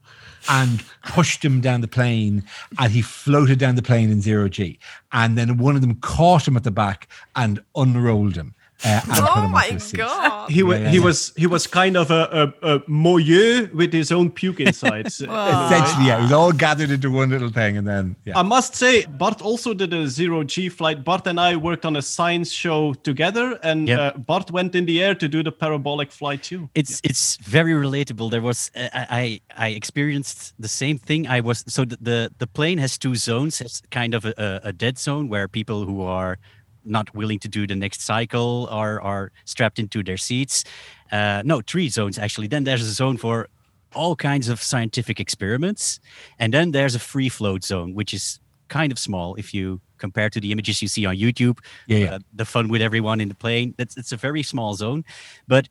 and 0.49 0.83
pushed 1.05 1.45
him 1.45 1.61
down 1.61 1.83
the 1.83 1.89
plane 1.89 2.43
and 2.79 2.91
he 2.93 3.03
floated 3.03 3.59
down 3.59 3.75
the 3.75 3.83
plane 3.83 4.11
in 4.11 4.21
zero 4.23 4.49
G. 4.49 4.79
And 5.13 5.37
then 5.39 5.59
one 5.59 5.75
of 5.77 5.83
them 5.83 5.97
caught 5.97 6.49
him 6.49 6.57
at 6.57 6.65
the 6.65 6.71
back 6.71 7.07
and 7.37 7.61
unrolled 7.77 8.35
him. 8.37 8.55
Uh, 8.85 9.01
and 9.05 9.25
Oh 9.29 9.49
my 9.49 9.65
onto 9.65 9.77
a 9.77 9.81
seat. 9.81 9.97
god! 9.97 10.51
He, 10.51 10.63
wa- 10.63 10.75
Yeah, 10.75 10.81
yeah, 10.81 10.91
he 10.91 10.97
yeah. 10.99 11.05
was 11.05 11.33
he 11.37 11.47
was 11.47 11.67
kind 11.67 11.97
of 11.97 12.11
a, 12.11 12.53
a, 12.63 12.75
a 12.75 12.79
moyeu 12.81 13.73
with 13.75 13.93
his 13.93 14.11
own 14.13 14.31
puke 14.31 14.61
inside. 14.61 15.07
Essentially, 15.07 16.07
yeah, 16.07 16.19
it 16.19 16.23
was 16.23 16.33
all 16.33 16.53
gathered 16.53 16.91
into 16.91 17.11
one 17.11 17.31
little 17.31 17.51
thing 17.51 17.77
and 17.77 17.87
then 17.87 18.17
yeah. 18.25 18.39
I 18.39 18.43
must 18.43 18.75
say, 18.75 19.05
Bart 19.07 19.41
also 19.43 19.75
did 19.75 19.93
a 19.93 20.09
zero 20.09 20.43
G 20.45 20.69
flight. 20.69 21.05
Bart 21.05 21.27
and 21.27 21.39
I 21.39 21.57
worked 21.57 21.85
on 21.85 21.97
a 21.97 22.03
science 22.03 22.51
show 22.51 22.95
together, 22.95 23.59
and 23.63 23.89
Yep. 23.89 23.99
uh, 23.99 24.19
Bart 24.19 24.51
went 24.51 24.75
in 24.75 24.87
the 24.87 25.03
air 25.03 25.15
to 25.15 25.29
do 25.29 25.43
the 25.43 25.53
parabolic 25.53 26.11
flight 26.13 26.43
too. 26.43 26.69
It's 26.75 27.01
it's 27.05 27.37
very 27.37 27.73
relatable. 27.73 28.31
There 28.31 28.43
was 28.43 28.71
uh, 28.75 28.89
I 28.93 29.41
I 29.57 29.67
I 29.67 29.69
experienced 29.71 30.55
the 30.59 30.69
same 30.69 30.99
thing. 30.99 31.27
I 31.29 31.41
was 31.41 31.65
so 31.69 31.85
the 31.85 31.99
the, 32.01 32.31
the 32.39 32.47
plane 32.47 32.79
has 32.79 32.99
two 32.99 33.15
zones. 33.15 33.61
It's 33.61 33.83
kind 33.91 34.15
of 34.15 34.25
a, 34.25 34.35
a, 34.39 34.69
a 34.69 34.73
dead 34.73 34.99
zone 34.99 35.29
where 35.29 35.49
people 35.49 35.85
who 35.85 36.03
are 36.03 36.39
not 36.85 37.15
willing 37.15 37.39
to 37.41 37.49
do 37.49 37.67
the 37.67 37.77
next 37.77 38.03
cycle 38.03 38.69
are 38.71 39.01
are 39.01 39.33
strapped 39.45 39.79
into 39.79 40.03
their 40.03 40.17
seats. 40.17 40.65
Uh, 41.11 41.43
no, 41.45 41.61
three 41.61 41.89
zones 41.89 42.19
actually. 42.19 42.49
Then 42.49 42.65
there's 42.65 42.83
a 42.83 42.93
zone 42.93 43.17
for 43.17 43.49
all 43.95 44.17
kinds 44.17 44.49
of 44.49 44.63
scientific 44.63 45.21
experiments, 45.21 46.01
and 46.39 46.53
then 46.53 46.73
there's 46.73 46.95
a 46.95 46.99
free 46.99 47.29
float 47.29 47.65
zone, 47.65 47.95
which 47.95 48.15
is 48.15 48.41
kind 48.69 48.91
of 48.91 48.99
small 48.99 49.35
if 49.35 49.53
you 49.53 49.81
compare 49.99 50.31
to 50.31 50.41
the 50.41 50.51
images 50.51 50.81
you 50.83 50.89
see 50.89 51.07
on 51.07 51.17
YouTube. 51.17 51.59
Yeah, 51.87 51.99
yeah. 51.99 52.15
Uh, 52.15 52.19
the 52.33 52.45
fun 52.45 52.69
with 52.69 52.83
everyone 52.83 53.21
in 53.21 53.29
the 53.29 53.35
plane. 53.35 53.75
That's 53.77 53.97
it's 53.97 54.13
a 54.13 54.17
very 54.17 54.43
small 54.43 54.75
zone, 54.75 55.05
but 55.47 55.69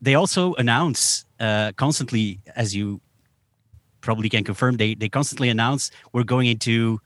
they 0.00 0.14
also 0.14 0.54
announce 0.54 1.24
uh, 1.40 1.72
constantly, 1.76 2.40
as 2.54 2.74
you 2.76 3.00
probably 4.00 4.28
can 4.28 4.44
confirm, 4.44 4.76
they 4.76 4.94
they 4.94 5.08
constantly 5.08 5.48
announce 5.48 5.90
we're 6.12 6.24
going 6.24 6.46
into 6.46 7.00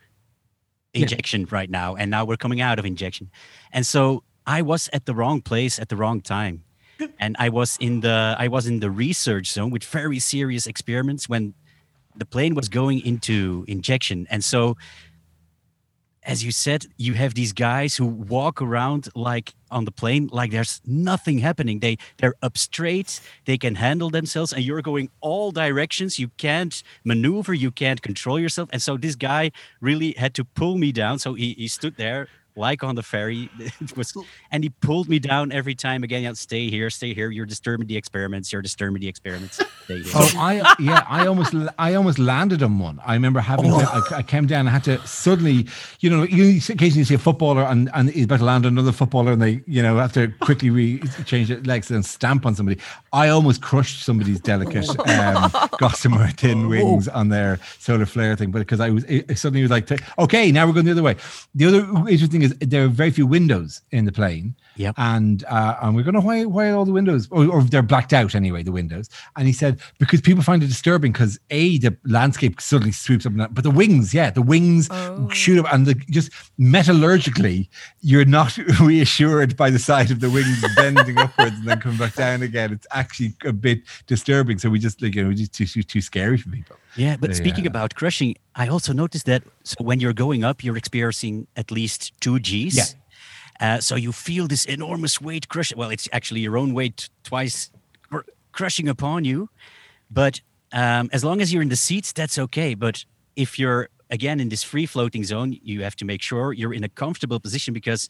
Yeah. 0.99 1.05
injection 1.05 1.47
right 1.51 1.71
now, 1.71 1.97
and 1.97 2.11
now 2.11 2.25
we're 2.25 2.37
coming 2.37 2.61
out 2.61 2.79
of 2.79 2.85
injection. 2.85 3.31
And 3.73 3.87
so 3.87 4.23
I 4.47 4.63
was 4.63 4.89
at 4.93 5.07
the 5.07 5.15
wrong 5.15 5.41
place 5.43 5.79
at 5.79 5.89
the 5.89 5.97
wrong 5.97 6.21
time. 6.21 6.65
and 7.21 7.37
I 7.39 7.49
was 7.49 7.77
in 7.81 8.01
the 8.01 8.35
I 8.39 8.49
was 8.49 8.67
in 8.67 8.81
the 8.81 8.91
research 8.91 9.53
zone 9.53 9.71
with 9.71 9.85
very 9.85 10.19
serious 10.19 10.67
experiments 10.67 11.29
when 11.29 11.55
the 12.17 12.27
plane 12.27 12.55
was 12.55 12.69
going 12.69 13.01
into 13.07 13.65
injection, 13.69 14.27
and 14.31 14.43
so 14.43 14.77
as 16.29 16.45
you 16.45 16.53
said, 16.53 16.85
you 16.99 17.15
have 17.15 17.33
these 17.33 17.55
guys 17.55 17.97
who 17.97 18.05
walk 18.05 18.61
around 18.61 19.09
like 19.15 19.55
on 19.71 19.87
the 19.87 19.91
plane 19.91 20.29
like 20.31 20.51
there's 20.51 20.83
nothing 20.85 21.39
happening. 21.39 21.81
They 21.81 21.97
they're 22.19 22.35
up 22.43 22.59
straight, 22.59 23.21
they 23.47 23.57
can 23.57 23.77
handle 23.77 24.11
themselves, 24.11 24.53
and 24.53 24.63
you're 24.63 24.83
going 24.83 25.09
all 25.23 25.53
directions. 25.53 26.19
You 26.19 26.29
can't 26.37 26.83
maneuver, 27.03 27.55
you 27.55 27.71
can't 27.71 28.03
control 28.03 28.39
yourself. 28.39 28.69
And 28.75 28.83
so 28.83 28.99
this 28.99 29.17
guy 29.17 29.53
really 29.81 30.13
had 30.19 30.35
to 30.35 30.45
pull 30.45 30.77
me 30.77 30.93
down. 30.93 31.19
So 31.19 31.33
he, 31.33 31.55
he 31.55 31.67
stood 31.67 31.97
there 31.97 32.29
like 32.59 32.83
on 32.83 32.95
the 32.95 33.03
ferry. 33.03 33.49
It 33.81 33.97
was, 33.97 34.13
and 34.51 34.65
he 34.65 34.71
pulled 34.71 35.09
me 35.09 35.19
down 35.19 35.53
every 35.53 35.75
time 35.75 36.03
again. 36.03 36.23
Yeah, 36.23 36.33
stay 36.33 36.69
here, 36.69 36.91
stay 36.91 37.15
here. 37.15 37.31
You're 37.31 37.47
disturbing 37.47 37.87
the 37.87 37.97
experiments. 37.97 38.53
You're 38.53 38.63
disturbing 38.63 39.01
the 39.01 39.09
experiments. 39.09 39.57
Stay 39.85 40.03
here. 40.03 40.13
Oh, 40.15 40.33
I 40.37 40.75
yeah, 40.81 41.05
I 41.09 41.27
almost 41.27 41.55
I 41.79 41.95
almost 41.95 42.19
landed 42.19 42.63
on 42.63 42.79
one. 42.79 43.01
I 43.07 43.15
remember 43.15 43.41
having 43.41 43.71
to, 43.71 43.77
I, 43.77 44.19
I 44.19 44.23
came 44.23 44.47
down 44.47 44.67
I 44.67 44.71
had 44.71 44.85
to 44.85 45.07
suddenly, 45.07 45.67
you 46.01 46.11
know, 46.11 46.25
you 46.25 46.61
occasionally 46.69 47.05
see 47.05 47.15
a 47.15 47.19
footballer 47.19 47.63
and 47.63 47.89
and 47.95 48.11
he's 48.11 48.25
about 48.25 48.41
to 48.41 48.45
land 48.45 48.67
on 48.67 48.73
another 48.73 48.93
footballer 48.93 49.33
and 49.33 49.41
they, 49.41 49.63
you 49.67 49.83
know, 49.83 49.97
have 49.99 50.13
to 50.15 50.29
quickly 50.41 50.71
re- 50.71 51.01
change 51.25 51.49
their 51.49 51.61
legs 51.61 51.91
and 51.91 52.05
stamp 52.05 52.45
on 52.45 52.55
somebody. 52.55 52.81
I 53.13 53.29
almost 53.29 53.63
crushed 53.63 54.05
somebody's 54.05 54.41
delicate 54.41 54.89
um, 55.09 55.51
gossamer 55.79 56.29
thin 56.29 56.69
wings 56.69 57.09
on 57.09 57.29
their 57.29 57.61
solar 57.79 58.07
flare 58.07 58.35
thing, 58.37 58.51
but 58.51 58.61
because 58.61 58.81
I 58.81 58.91
was 58.91 59.05
it, 59.05 59.31
it 59.31 59.39
suddenly 59.39 59.63
was 59.63 59.71
like, 59.71 59.89
okay, 60.19 60.51
now 60.51 60.67
we're 60.67 60.73
going 60.73 60.87
the 60.87 60.93
other 60.93 61.03
way. 61.03 61.17
The 61.55 61.67
other 61.67 61.79
interesting 62.09 62.41
thing 62.41 62.48
there 62.61 62.85
are 62.85 62.89
very 62.89 63.11
few 63.11 63.27
windows 63.27 63.83
in 63.91 64.05
the 64.05 64.13
plane. 64.13 64.55
Yep. 64.79 64.95
And 64.97 65.45
uh, 65.45 65.77
and 65.83 65.95
we're 65.95 66.05
going 66.05 66.15
to 66.15 66.21
why 66.21 66.45
why 66.45 66.69
are 66.71 66.77
all 66.77 66.85
the 66.87 66.93
windows 66.93 67.29
or, 67.31 67.47
or 67.47 67.63
they're 67.63 67.83
blacked 67.83 68.13
out 68.13 68.35
anyway 68.35 68.63
the 68.63 68.73
windows. 68.73 69.11
And 69.37 69.47
he 69.47 69.53
said 69.53 69.81
because 69.99 70.21
people 70.21 70.43
find 70.43 70.63
it 70.63 70.69
disturbing 70.69 71.13
because 71.13 71.39
a 71.51 71.79
the 71.79 71.97
landscape 72.07 72.61
suddenly 72.61 72.93
sweeps 72.93 73.27
up, 73.27 73.33
and 73.33 73.41
down, 73.41 73.49
but 73.53 73.65
the 73.65 73.71
wings, 73.71 74.15
yeah, 74.15 74.31
the 74.31 74.41
wings 74.43 74.89
Oh. 74.91 75.29
shoot 75.31 75.59
up, 75.59 75.73
and 75.73 75.85
the, 75.87 75.95
just 76.11 76.31
metallurgically 76.59 77.69
you're 78.01 78.25
not 78.25 78.57
reassured 78.81 79.57
by 79.57 79.71
the 79.71 79.79
sight 79.79 80.11
of 80.11 80.21
the 80.21 80.31
wings 80.31 80.65
bending 80.77 81.19
upwards 81.19 81.57
and 81.59 81.67
then 81.69 81.81
coming 81.81 81.99
back 81.99 82.15
down 82.15 82.43
again. 82.43 82.73
It's 82.73 82.87
actually 82.93 83.35
a 83.45 83.53
bit 83.53 83.83
disturbing. 84.07 84.59
So 84.59 84.71
we 84.71 84.79
just 84.79 85.03
like 85.03 85.15
you 85.15 85.25
know 85.25 85.33
just 85.33 85.53
too 85.53 85.67
too, 85.67 85.83
too 85.83 86.01
scary 86.01 86.39
for 86.39 86.49
people. 86.51 86.77
Yeah, 86.97 87.17
but 87.17 87.35
speaking 87.37 87.65
Yeah. 87.65 87.71
about 87.71 87.95
crushing, 87.95 88.35
I 88.55 88.69
also 88.69 88.93
noticed 88.93 89.27
that 89.27 89.43
so 89.65 89.77
when 89.81 90.01
you're 90.01 90.13
going 90.15 90.45
up, 90.45 90.65
you're 90.65 90.77
experiencing 90.77 91.47
at 91.57 91.71
least 91.71 92.13
two 92.21 92.39
G's. 92.39 92.77
Yeah. 92.77 92.85
Uh, 93.61 93.81
so 93.81 93.97
you 93.97 94.13
feel 94.13 94.47
this 94.47 94.65
enormous 94.65 95.21
weight 95.21 95.49
crush. 95.49 95.75
Well, 95.75 95.91
it's 95.91 96.09
actually 96.13 96.41
your 96.41 96.57
own 96.57 96.75
weight 96.75 97.09
twice 97.25 97.71
cr- 98.11 98.29
crushing 98.53 98.89
upon 98.89 99.25
you. 99.25 99.49
But 100.11 100.41
um, 100.73 101.11
as 101.13 101.25
long 101.25 101.41
as 101.41 101.53
you're 101.53 101.63
in 101.63 101.69
the 101.69 101.77
seats, 101.77 102.13
that's 102.13 102.39
okay. 102.39 102.75
But 102.75 103.05
if 103.37 103.59
you're 103.59 103.89
again 104.11 104.41
in 104.41 104.49
this 104.49 104.63
free 104.63 104.87
floating 104.87 105.25
zone, 105.25 105.59
you 105.63 105.83
have 105.83 105.97
to 105.97 106.05
make 106.05 106.23
sure 106.23 106.53
you're 106.53 106.75
in 106.75 106.85
a 106.85 106.89
comfortable 106.89 107.41
position 107.41 107.75
because 107.75 108.09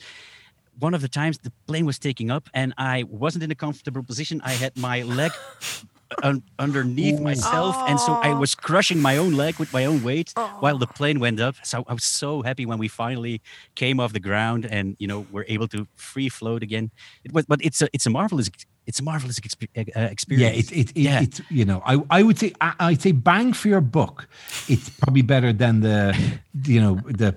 one 0.78 0.94
of 0.94 1.00
the 1.00 1.08
times 1.08 1.38
the 1.38 1.52
plane 1.66 1.86
was 1.86 1.98
taking 1.98 2.30
up 2.30 2.48
and 2.54 2.72
I 2.78 3.04
wasn't 3.08 3.42
in 3.44 3.50
a 3.50 3.54
comfortable 3.54 4.02
position. 4.02 4.40
I 4.44 4.52
had 4.52 4.76
my 4.76 5.02
leg 5.02 5.32
un- 6.22 6.42
underneath 6.58 7.20
myself, 7.20 7.76
and 7.88 7.98
so 8.00 8.12
I 8.14 8.30
Oh. 8.30 8.38
was 8.38 8.54
crushing 8.54 9.00
my 9.00 9.16
own 9.16 9.32
leg 9.34 9.58
with 9.58 9.72
my 9.72 9.84
own 9.84 10.02
weight 10.02 10.32
while 10.60 10.78
the 10.78 10.86
plane 10.86 11.18
went 11.20 11.40
up. 11.40 11.56
So 11.62 11.84
I 11.88 11.92
was 11.94 12.04
so 12.04 12.42
happy 12.42 12.64
when 12.66 12.78
we 12.78 12.88
finally 12.88 13.40
came 13.74 14.00
off 14.00 14.12
the 14.12 14.20
ground 14.20 14.64
and 14.66 14.96
you 14.98 15.06
know 15.06 15.26
were 15.30 15.44
able 15.48 15.68
to 15.68 15.86
free 15.96 16.28
float 16.28 16.62
again. 16.62 16.90
It 17.24 17.32
was, 17.32 17.44
but 17.46 17.60
it's 17.62 17.82
a 17.82 17.88
it's 17.92 18.06
a 18.06 18.10
marvelous 18.10 18.48
it's 18.86 19.00
a 19.00 19.02
marvelous 19.02 19.38
expe- 19.38 19.68
uh, 19.76 19.84
Yeah, 19.94 20.06
experience. 20.06 20.70
it, 20.72 20.76
it, 20.78 20.90
it, 20.90 20.96
Yeah. 20.96 21.20
it's 21.20 21.40
you 21.50 21.64
know, 21.66 21.82
I, 21.84 22.00
I 22.18 22.22
would 22.22 22.38
say 22.38 22.52
I, 22.60 22.72
I'd 22.80 23.02
say 23.02 23.12
bang 23.12 23.52
for 23.52 23.68
your 23.68 23.82
buck. 23.82 24.26
It's 24.66 24.88
probably 24.88 25.20
better 25.22 25.52
than 25.52 25.80
the 25.80 26.16
you 26.64 26.80
know 26.80 26.94
the 27.04 27.32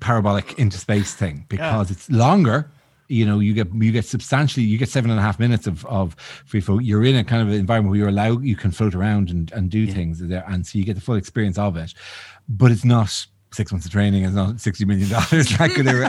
parabolic 0.00 0.58
into 0.58 0.76
space 0.78 1.14
thing 1.14 1.44
because 1.54 1.90
it's 1.92 2.10
longer. 2.10 2.70
You 3.08 3.26
know, 3.26 3.40
you 3.40 3.54
get 3.54 3.74
you 3.74 3.90
get 3.90 4.04
substantially 4.04 4.64
you 4.64 4.78
get 4.78 4.88
seven 4.88 5.10
and 5.10 5.18
a 5.18 5.22
half 5.22 5.38
minutes 5.38 5.66
of 5.66 5.84
of 5.86 6.14
free 6.44 6.60
float. 6.60 6.84
You're 6.84 7.04
in 7.04 7.16
a 7.16 7.24
kind 7.24 7.42
of 7.42 7.54
environment 7.54 7.90
where 7.90 7.98
you're 7.98 8.08
allowed 8.08 8.44
you 8.44 8.56
can 8.56 8.70
float 8.70 8.94
around 8.94 9.30
and 9.30 9.50
and 9.52 9.70
do 9.70 9.86
things 9.86 10.20
there, 10.20 10.44
and 10.48 10.66
so 10.66 10.78
you 10.78 10.84
get 10.84 10.94
the 10.94 11.00
full 11.00 11.16
experience 11.16 11.58
of 11.58 11.76
it. 11.76 11.94
But 12.48 12.70
it's 12.70 12.84
not 12.84 13.26
six 13.52 13.72
months 13.72 13.86
of 13.86 13.92
training. 13.92 14.24
is 14.24 14.34
not 14.34 14.60
sixty 14.60 14.84
million 14.84 15.08
dollars. 15.08 15.48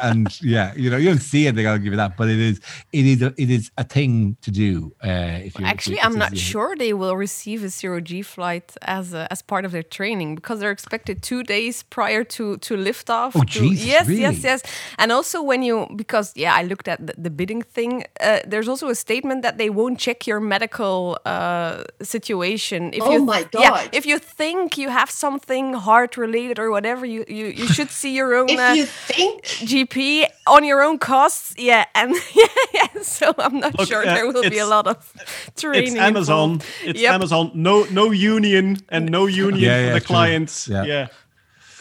And 0.01 0.41
yeah, 0.41 0.73
you 0.75 0.89
know, 0.89 0.97
you 0.97 1.09
don't 1.09 1.19
see 1.19 1.47
it. 1.47 1.55
They 1.55 1.63
gotta 1.63 1.79
give 1.79 1.93
you 1.93 1.97
that, 1.97 2.17
but 2.17 2.29
it 2.29 2.39
is 2.39 2.59
it 2.91 3.05
is 3.05 3.21
a, 3.21 3.33
it 3.37 3.49
is 3.49 3.71
a 3.77 3.83
thing 3.83 4.37
to 4.41 4.51
do. 4.51 4.93
Uh, 5.03 5.39
if 5.47 5.59
you 5.59 5.65
Actually, 5.65 6.01
I'm 6.01 6.17
not 6.17 6.37
sure 6.37 6.75
they 6.75 6.93
will 6.93 7.15
receive 7.15 7.63
a 7.63 7.69
zero 7.69 7.99
G 8.01 8.21
flight 8.21 8.75
as 8.81 9.13
a, 9.13 9.27
as 9.31 9.41
part 9.41 9.65
of 9.65 9.71
their 9.71 9.83
training 9.83 10.35
because 10.35 10.59
they're 10.59 10.71
expected 10.71 11.21
two 11.21 11.43
days 11.43 11.83
prior 11.83 12.23
to 12.35 12.57
to 12.57 12.75
liftoff. 12.75 13.31
Oh, 13.35 13.41
to, 13.41 13.45
Jesus, 13.45 13.85
yes, 13.85 14.07
really? 14.07 14.21
yes, 14.21 14.43
yes. 14.43 14.63
And 14.97 15.11
also 15.11 15.41
when 15.41 15.63
you 15.63 15.87
because 15.95 16.33
yeah, 16.35 16.53
I 16.55 16.63
looked 16.63 16.87
at 16.87 17.05
the, 17.05 17.13
the 17.17 17.29
bidding 17.29 17.61
thing. 17.61 18.03
Uh, 18.19 18.39
there's 18.45 18.67
also 18.67 18.89
a 18.89 18.95
statement 18.95 19.41
that 19.43 19.57
they 19.57 19.69
won't 19.69 19.99
check 19.99 20.27
your 20.27 20.39
medical 20.39 21.17
uh, 21.25 21.83
situation. 22.01 22.93
If 22.93 23.03
Oh 23.03 23.11
you, 23.11 23.25
my 23.25 23.45
Yeah, 23.53 23.87
if 23.91 24.05
you 24.05 24.17
think 24.19 24.77
you 24.77 24.89
have 24.89 25.09
something 25.09 25.73
heart 25.73 26.17
related 26.17 26.59
or 26.59 26.71
whatever, 26.71 27.05
you 27.05 27.25
you, 27.29 27.45
you 27.47 27.67
should 27.67 27.89
see 27.89 28.15
your 28.15 28.35
own. 28.35 28.49
If 28.49 28.59
uh, 28.59 28.73
you 28.73 28.85
think 28.85 29.43
GP 29.45 30.25
on 30.47 30.63
your 30.65 30.81
own 30.81 30.97
costs, 30.99 31.53
yeah, 31.57 31.85
and 31.95 32.13
yeah, 32.35 32.45
yeah, 32.73 33.01
so 33.01 33.33
I'm 33.37 33.59
not 33.59 33.77
Look, 33.77 33.87
sure 33.87 34.01
uh, 34.01 34.13
there 34.13 34.27
will 34.31 34.49
be 34.49 34.57
a 34.59 34.65
lot 34.65 34.87
of 34.87 35.13
training. 35.55 35.93
It's 35.93 35.95
Amazon. 35.95 36.51
involved. 36.51 36.65
It's 36.83 36.99
Yep. 37.01 37.13
Amazon. 37.13 37.51
No, 37.53 37.83
no 37.91 38.11
union 38.11 38.77
and 38.89 39.09
no 39.11 39.25
union 39.27 39.59
Yeah, 39.63 39.87
for 39.87 39.93
the 39.93 39.99
true. 39.99 40.07
clients. 40.07 40.67
Yeah. 40.67 40.83
yeah. 40.83 41.07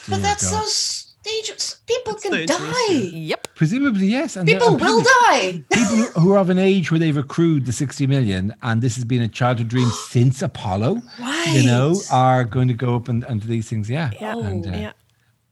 but 0.09 0.23
that's 0.23 0.51
God. 0.51 0.65
so 0.67 1.05
dangerous. 1.25 1.77
People 1.87 2.15
can 2.15 2.33
dangerous, 2.33 2.61
die. 2.61 2.93
Yep. 3.13 3.49
Presumably, 3.55 4.07
yes. 4.07 4.37
And 4.37 4.47
People 4.47 4.69
and 4.69 4.81
will 4.81 5.03
die. 5.03 5.65
People 5.71 6.21
who 6.23 6.33
are 6.33 6.39
of 6.39 6.49
an 6.51 6.59
age 6.59 6.91
where 6.91 7.01
they've 7.01 7.17
accrued 7.17 7.67
the 7.67 7.73
60 7.73 8.07
million 8.07 8.55
and 8.63 8.81
this 8.83 8.95
has 8.97 9.05
been 9.05 9.23
a 9.23 9.29
childhood 9.29 9.69
dream 9.69 9.89
since 10.09 10.41
Apollo, 10.43 11.03
you 11.53 11.65
know, 11.65 11.95
are 12.13 12.45
going 12.45 12.69
to 12.69 12.75
go 12.75 12.95
up 12.97 13.09
and, 13.09 13.25
and 13.25 13.41
do 13.43 13.49
these 13.49 13.69
things. 13.69 13.91
Yeah. 13.91 14.11
Yeah. 14.21 14.39
And, 14.39 14.67
uh, 14.67 14.71
yeah. 14.71 14.93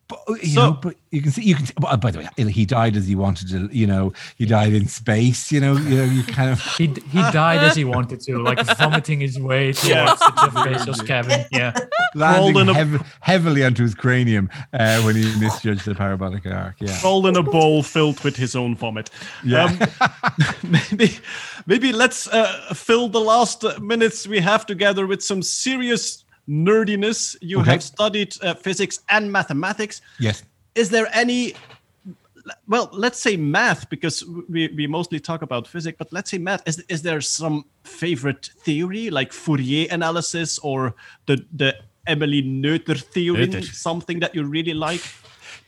But, 0.09 0.21
you 0.41 0.51
So- 0.51 0.61
know, 0.67 0.73
but 0.81 0.95
you 1.11 1.21
can 1.21 1.33
see, 1.33 1.43
you 1.43 1.57
can 1.57 1.67
see, 1.67 1.73
by 1.81 1.97
by 1.97 2.13
the 2.13 2.19
way, 2.21 2.29
he 2.53 2.65
died 2.65 2.97
as 2.97 3.09
he 3.09 3.17
wanted 3.17 3.49
to, 3.49 3.69
you 3.73 3.89
know, 3.89 4.13
he 4.39 4.47
died 4.47 4.73
in 4.73 4.87
space, 4.87 5.51
you 5.51 5.59
know, 5.59 5.77
you 5.77 5.97
know, 5.97 6.05
you 6.05 6.23
kind 6.23 6.51
of, 6.51 6.61
He 6.79 6.87
he 7.11 7.19
died 7.33 7.59
as 7.65 7.75
he 7.75 7.85
wanted 7.85 8.21
to, 8.21 8.39
like 8.39 8.65
vomiting 8.77 9.19
his 9.21 9.37
way 9.41 9.73
towards 9.73 9.89
Yeah. 9.89 10.05
the 10.15 10.33
Jeff 10.43 10.87
Bezos 10.87 11.07
cabin. 11.13 11.45
Yeah. 11.51 11.73
landing 12.15 12.57
in 12.57 12.69
a- 12.69 13.05
heavily 13.21 13.65
onto 13.65 13.83
his 13.83 13.95
cranium 13.97 14.49
uh, 14.73 15.01
when 15.03 15.17
he 15.17 15.25
misjudged 15.41 15.85
the 15.85 15.95
parabolic 15.95 16.47
arc. 16.47 16.77
Yeah. 16.81 17.01
Rolled 17.03 17.27
in 17.27 17.37
a 17.37 17.43
bowl 17.43 17.83
filled 17.83 18.21
with 18.23 18.37
his 18.37 18.55
own 18.55 18.77
vomit. 18.77 19.11
Yeah. 19.43 19.65
Um, 20.01 20.41
maybe, 20.63 21.19
maybe 21.67 21.93
let's 21.93 22.29
uh, 22.29 22.73
fill 22.75 23.09
the 23.09 23.21
last 23.21 23.65
uh, 23.65 23.79
minutes 23.81 24.27
we 24.29 24.39
have 24.41 24.67
together 24.67 25.07
with 25.07 25.23
some 25.23 25.43
serious 25.43 26.23
nerdiness. 26.49 27.37
You 27.41 27.61
Okay. 27.61 27.73
have 27.73 27.83
studied 27.83 28.35
uh, 28.43 28.55
physics 28.55 29.01
and 29.09 29.31
mathematics. 29.31 30.01
Yes. 30.19 30.45
Is 30.75 30.91
there 30.91 31.09
any? 31.13 31.55
Well, 32.69 32.89
let's 32.93 33.19
say 33.21 33.37
math 33.37 33.91
because 33.91 34.25
we, 34.49 34.69
we 34.77 34.87
mostly 34.87 35.19
talk 35.19 35.43
about 35.43 35.67
physics, 35.67 35.97
but 35.99 36.13
let's 36.13 36.31
say 36.31 36.39
math. 36.39 36.63
Is, 36.69 36.79
is 36.89 37.03
there 37.03 37.21
some 37.21 37.65
favorite 37.83 38.51
theory 38.61 39.11
like 39.11 39.33
Fourier 39.33 39.89
analysis 39.91 40.59
or 40.61 40.95
the 41.27 41.45
the 41.53 41.75
Emily 42.07 42.43
Noether 42.43 43.01
theorem? 43.03 43.51
Noether. 43.51 43.65
Something 43.75 44.21
that 44.21 44.35
you 44.35 44.45
really 44.45 44.75
like? 44.75 45.03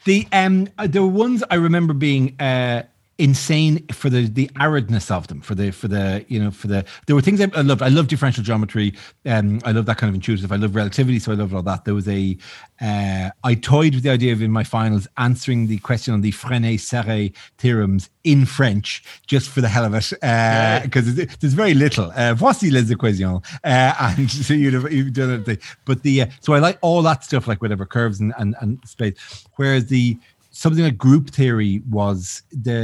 The 0.04 0.26
um 0.32 0.68
the 0.86 1.04
ones 1.04 1.42
I 1.50 1.56
remember 1.56 1.94
being 1.94 2.40
uh 2.40 2.82
insane 3.18 3.84
for 3.88 4.08
the 4.08 4.28
the 4.28 4.48
aridness 4.60 5.10
of 5.10 5.26
them 5.26 5.40
for 5.40 5.56
the 5.56 5.72
for 5.72 5.88
the 5.88 6.24
you 6.28 6.38
know 6.38 6.52
for 6.52 6.68
the 6.68 6.84
there 7.06 7.16
were 7.16 7.22
things 7.22 7.40
I, 7.40 7.50
I 7.54 7.62
loved 7.62 7.82
I 7.82 7.88
love 7.88 8.06
differential 8.06 8.44
geometry 8.44 8.94
um 9.26 9.60
I 9.64 9.72
love 9.72 9.86
that 9.86 9.98
kind 9.98 10.08
of 10.08 10.14
intuitive 10.14 10.52
I 10.52 10.56
love 10.56 10.76
relativity 10.76 11.18
so 11.18 11.32
I 11.32 11.34
love 11.34 11.52
all 11.52 11.62
that. 11.62 11.84
There 11.84 11.94
was 11.94 12.06
a 12.08 12.38
uh 12.80 13.30
I 13.42 13.54
toyed 13.56 13.94
with 13.94 14.04
the 14.04 14.10
idea 14.10 14.32
of 14.32 14.40
in 14.40 14.52
my 14.52 14.62
finals 14.62 15.08
answering 15.16 15.66
the 15.66 15.78
question 15.78 16.14
on 16.14 16.20
the 16.20 16.30
Frenet 16.30 16.78
Serret 16.78 17.34
theorems 17.58 18.08
in 18.22 18.46
French 18.46 19.02
just 19.26 19.50
for 19.50 19.62
the 19.62 19.68
hell 19.68 19.84
of 19.84 19.94
it 19.94 20.12
uh 20.22 20.80
because 20.84 21.16
there's 21.16 21.54
very 21.54 21.74
little. 21.74 22.12
Uh 22.14 22.34
voici 22.34 22.70
les 22.70 22.92
équations 22.92 23.44
uh 23.64 24.14
and 24.16 24.30
so 24.46 24.54
you'd 24.54 24.74
have 24.74 24.92
you've 24.92 25.12
done 25.12 25.42
it. 25.44 25.60
But 25.84 26.04
the 26.04 26.22
uh, 26.22 26.26
so 26.40 26.52
I 26.54 26.60
like 26.60 26.78
all 26.82 27.02
that 27.02 27.24
stuff 27.24 27.48
like 27.48 27.60
whatever 27.62 27.84
curves 27.84 28.20
and 28.20 28.32
and, 28.38 28.54
and 28.60 28.78
space. 28.86 29.44
Whereas 29.56 29.86
the 29.86 30.16
something 30.62 30.84
like 30.88 30.98
group 31.08 31.26
theory 31.38 31.72
was 31.98 32.42
the 32.68 32.80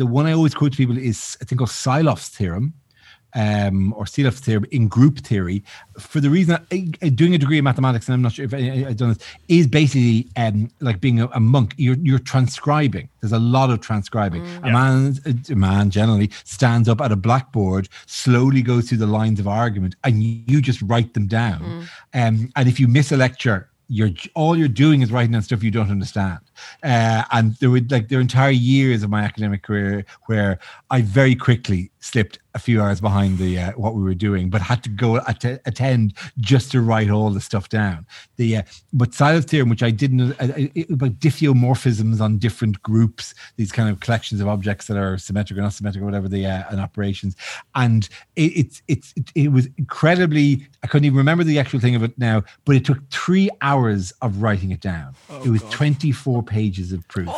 the 0.00 0.06
one 0.06 0.24
I 0.30 0.32
always 0.38 0.54
quote 0.58 0.72
to 0.72 0.78
people 0.82 0.98
is 1.10 1.18
I 1.42 1.44
think 1.48 1.60
of 1.60 1.68
Sylow's 1.70 2.28
theorem, 2.36 2.66
um, 3.34 3.92
or 3.98 4.06
seal 4.06 4.30
theorem 4.30 4.64
in 4.76 4.88
group 4.88 5.16
theory 5.30 5.58
for 5.98 6.18
the 6.24 6.30
reason 6.36 6.50
that 6.70 7.14
doing 7.22 7.34
a 7.34 7.38
degree 7.38 7.58
in 7.58 7.64
mathematics, 7.64 8.08
and 8.08 8.14
I'm 8.14 8.22
not 8.22 8.32
sure 8.32 8.46
if 8.46 8.54
I- 8.54 8.86
I've 8.88 8.96
done 8.96 9.10
this, 9.12 9.18
is 9.58 9.66
basically 9.66 10.18
um, 10.42 10.70
like 10.88 10.98
being 11.06 11.20
a, 11.20 11.26
a 11.40 11.40
monk. 11.54 11.74
You're 11.76 11.98
you're 12.08 12.24
transcribing. 12.32 13.06
There's 13.20 13.36
a 13.42 13.44
lot 13.56 13.68
of 13.70 13.78
transcribing. 13.88 14.42
A 14.68 14.70
man, 14.78 15.18
a 15.50 15.54
man 15.68 15.90
generally 15.90 16.30
stands 16.44 16.88
up 16.88 17.00
at 17.04 17.12
a 17.12 17.16
blackboard, 17.28 17.84
slowly 18.06 18.62
goes 18.62 18.88
through 18.88 18.98
the 19.06 19.12
lines 19.20 19.38
of 19.42 19.46
argument, 19.46 19.92
and 20.04 20.22
you, 20.22 20.32
you 20.46 20.58
just 20.70 20.80
write 20.90 21.12
them 21.12 21.26
down. 21.26 21.60
Um, 22.20 22.50
and 22.56 22.64
if 22.72 22.80
you 22.80 22.88
miss 22.88 23.12
a 23.12 23.16
lecture, 23.18 23.60
you're 23.88 24.10
all 24.34 24.54
you're 24.56 24.68
doing 24.84 25.02
is 25.02 25.10
writing 25.12 25.32
down 25.32 25.42
stuff 25.42 25.62
you 25.62 25.70
don't 25.78 25.90
understand. 25.90 26.38
Uh, 26.82 27.24
and 27.32 27.54
there 27.56 27.70
would 27.70 27.90
like 27.90 28.08
there 28.08 28.18
were 28.18 28.22
entire 28.22 28.50
years 28.50 29.02
of 29.02 29.10
my 29.10 29.22
academic 29.22 29.62
career 29.62 30.04
where 30.26 30.58
I 30.90 31.02
very 31.02 31.34
quickly 31.34 31.90
slipped 32.00 32.38
a 32.54 32.58
few 32.58 32.82
hours 32.82 33.00
behind 33.00 33.38
the 33.38 33.58
uh, 33.58 33.72
what 33.72 33.94
we 33.94 34.02
were 34.02 34.14
doing, 34.14 34.50
but 34.50 34.60
had 34.60 34.82
to 34.82 34.88
go 34.88 35.16
att- 35.18 35.60
attend 35.66 36.14
just 36.38 36.70
to 36.72 36.80
write 36.80 37.10
all 37.10 37.30
the 37.30 37.40
stuff 37.40 37.68
down. 37.68 38.06
The 38.36 38.58
uh, 38.58 38.62
but 38.92 39.14
Sylow's 39.14 39.44
theorem, 39.44 39.68
which 39.68 39.82
I 39.82 39.90
didn't 39.90 40.32
uh, 40.32 40.52
it, 40.56 40.90
about 40.90 41.18
diffeomorphisms 41.20 42.20
on 42.20 42.38
different 42.38 42.82
groups, 42.82 43.34
these 43.56 43.72
kind 43.72 43.88
of 43.88 44.00
collections 44.00 44.40
of 44.40 44.48
objects 44.48 44.86
that 44.86 44.96
are 44.96 45.18
symmetric 45.18 45.58
or 45.58 45.62
not 45.62 45.72
symmetric 45.72 46.02
or 46.02 46.06
whatever 46.06 46.28
the 46.28 46.46
uh, 46.46 46.64
and 46.70 46.80
operations, 46.80 47.36
and 47.74 48.08
it, 48.36 48.52
it's 48.56 48.82
it's 48.88 49.12
it, 49.16 49.30
it 49.34 49.52
was 49.52 49.68
incredibly. 49.76 50.66
I 50.82 50.86
couldn't 50.86 51.06
even 51.06 51.18
remember 51.18 51.44
the 51.44 51.58
actual 51.58 51.80
thing 51.80 51.94
of 51.94 52.02
it 52.02 52.18
now, 52.18 52.42
but 52.64 52.76
it 52.76 52.84
took 52.84 52.98
three 53.10 53.50
hours 53.60 54.12
of 54.22 54.42
writing 54.42 54.70
it 54.72 54.80
down. 54.80 55.14
it 55.44 55.50
was 55.50 55.62
twenty 55.64 56.12
four 56.12 56.42
pages 56.48 56.92
of 56.92 57.06
proof. 57.08 57.28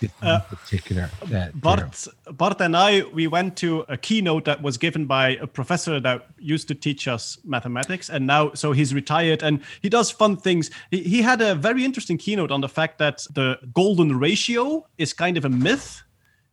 this 0.00 0.10
one 0.20 0.42
particular 0.50 1.10
uh. 1.22 1.48
Bart, 1.54 2.06
Bart 2.32 2.60
and 2.60 2.76
I, 2.76 3.02
we 3.12 3.26
went 3.26 3.56
to 3.58 3.84
a 3.88 3.96
keynote 3.96 4.44
that 4.44 4.60
was 4.62 4.76
given 4.76 5.06
by 5.06 5.36
a 5.36 5.46
professor 5.46 6.00
that 6.00 6.26
used 6.38 6.68
to 6.68 6.74
teach 6.74 7.08
us 7.08 7.38
mathematics, 7.44 8.10
and 8.10 8.26
now 8.26 8.52
so 8.54 8.72
he's 8.72 8.92
retired 8.92 9.42
and 9.42 9.62
he 9.80 9.88
does 9.88 10.10
fun 10.10 10.36
things. 10.36 10.70
He, 10.90 11.02
he 11.02 11.22
had 11.22 11.40
a 11.40 11.54
very 11.54 11.84
interesting 11.84 12.18
keynote 12.18 12.50
on 12.50 12.60
the 12.60 12.68
fact 12.68 12.98
that 12.98 13.26
the 13.32 13.58
golden 13.72 14.18
ratio 14.18 14.86
is 14.98 15.12
kind 15.12 15.36
of 15.36 15.44
a 15.44 15.50
myth. 15.50 16.02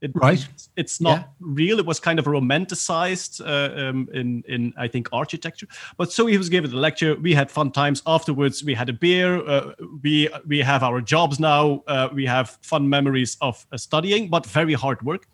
It, 0.04 0.12
Right. 0.14 0.46
It's 0.76 1.00
not 1.00 1.18
Yeah. 1.20 1.24
real. 1.40 1.80
It 1.80 1.86
was 1.86 2.00
kind 2.00 2.20
of 2.20 2.26
romanticized 2.26 3.40
uh, 3.42 3.90
um, 3.90 4.10
in 4.14 4.44
in 4.48 4.74
I 4.86 4.88
think 4.90 5.08
architecture. 5.12 5.68
But 5.98 6.12
so 6.12 6.26
he 6.28 6.38
was 6.38 6.50
given 6.50 6.70
the 6.70 6.78
lecture. 6.78 7.16
We 7.22 7.34
had 7.34 7.50
fun 7.50 7.72
times 7.72 8.02
afterwards. 8.06 8.64
We 8.64 8.76
had 8.76 8.90
a 8.90 8.94
beer. 8.94 9.38
Uh, 9.48 9.72
we 10.04 10.28
we 10.48 10.60
have 10.64 10.84
our 10.84 11.02
jobs 11.02 11.40
now. 11.40 11.84
Uh, 11.88 12.10
we 12.14 12.26
have 12.28 12.58
fun 12.62 12.90
memories 12.90 13.38
of 13.40 13.66
uh, 13.72 13.78
studying, 13.78 14.30
but 14.30 14.46
very 14.46 14.74
hard 14.74 15.02
work. 15.02 15.28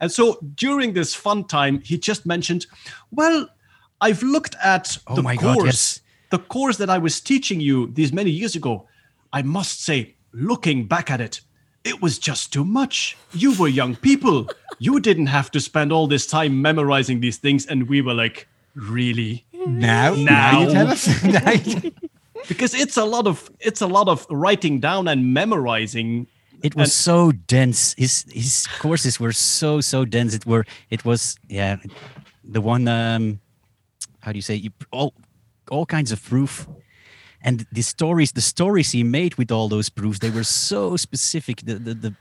And 0.00 0.10
so 0.10 0.38
during 0.56 0.94
this 0.94 1.14
fun 1.14 1.44
time, 1.44 1.80
he 1.84 1.96
just 1.98 2.26
mentioned, 2.26 2.66
"Well, 3.10 3.48
I've 4.00 4.22
looked 4.22 4.56
at 4.62 4.98
Oh 5.06 5.14
the 5.14 5.22
my 5.22 5.36
course, 5.36 5.56
God, 5.56 5.64
yes. 5.66 6.00
the 6.30 6.38
course 6.38 6.78
that 6.78 6.90
I 6.90 6.98
was 6.98 7.20
teaching 7.20 7.60
you 7.62 7.92
these 7.94 8.12
many 8.12 8.30
years 8.30 8.56
ago. 8.56 8.88
I 9.32 9.42
must 9.42 9.84
say, 9.84 10.16
looking 10.32 10.88
back 10.88 11.10
at 11.10 11.20
it." 11.20 11.45
It 11.86 12.02
was 12.02 12.18
just 12.18 12.52
too 12.52 12.64
much. 12.64 13.16
You 13.32 13.54
were 13.58 13.68
young 13.68 13.94
people. 13.96 14.48
You 14.78 15.00
didn't 15.00 15.26
have 15.28 15.50
to 15.52 15.60
spend 15.60 15.92
all 15.92 16.06
this 16.08 16.26
time 16.26 16.60
memorizing 16.60 17.20
these 17.20 17.36
things. 17.38 17.64
And 17.66 17.88
we 17.88 18.02
were 18.02 18.14
like, 18.14 18.48
really? 18.74 19.44
now, 19.66 20.14
now 20.18 20.60
you 20.60 20.70
tell 20.72 20.88
us. 20.88 21.06
Because 22.48 22.74
it's 22.74 22.96
a 22.96 23.04
lot 23.04 23.26
of 23.26 23.50
it's 23.60 23.80
a 23.80 23.86
lot 23.86 24.08
of 24.08 24.26
writing 24.30 24.80
down 24.80 25.08
and 25.08 25.32
memorizing. 25.32 26.26
It 26.62 26.74
was 26.76 26.88
And- 26.88 26.92
so 26.92 27.32
dense. 27.32 27.94
His 27.98 28.24
his 28.30 28.66
courses 28.78 29.18
were 29.18 29.32
so 29.32 29.80
so 29.80 30.04
dense. 30.04 30.34
It 30.34 30.46
were 30.46 30.64
it 30.90 31.04
was 31.04 31.36
yeah, 31.48 31.76
the 32.44 32.60
one 32.60 32.86
um, 32.88 33.40
how 34.20 34.32
do 34.32 34.38
you 34.38 34.42
say 34.42 34.54
you 34.54 34.70
all 34.92 35.14
all 35.70 35.86
kinds 35.86 36.12
of 36.12 36.22
proof, 36.22 36.68
and 37.46 37.64
the 37.72 37.82
stories 37.82 38.32
the 38.32 38.40
stories 38.42 38.92
he 38.92 39.02
made 39.04 39.32
with 39.38 39.50
all 39.52 39.68
those 39.68 39.88
proofs 39.90 40.18
they 40.18 40.30
were 40.30 40.44
so 40.44 40.96
specific. 40.96 41.56
The 41.64 41.74
the 41.86 41.94
the 41.94 42.14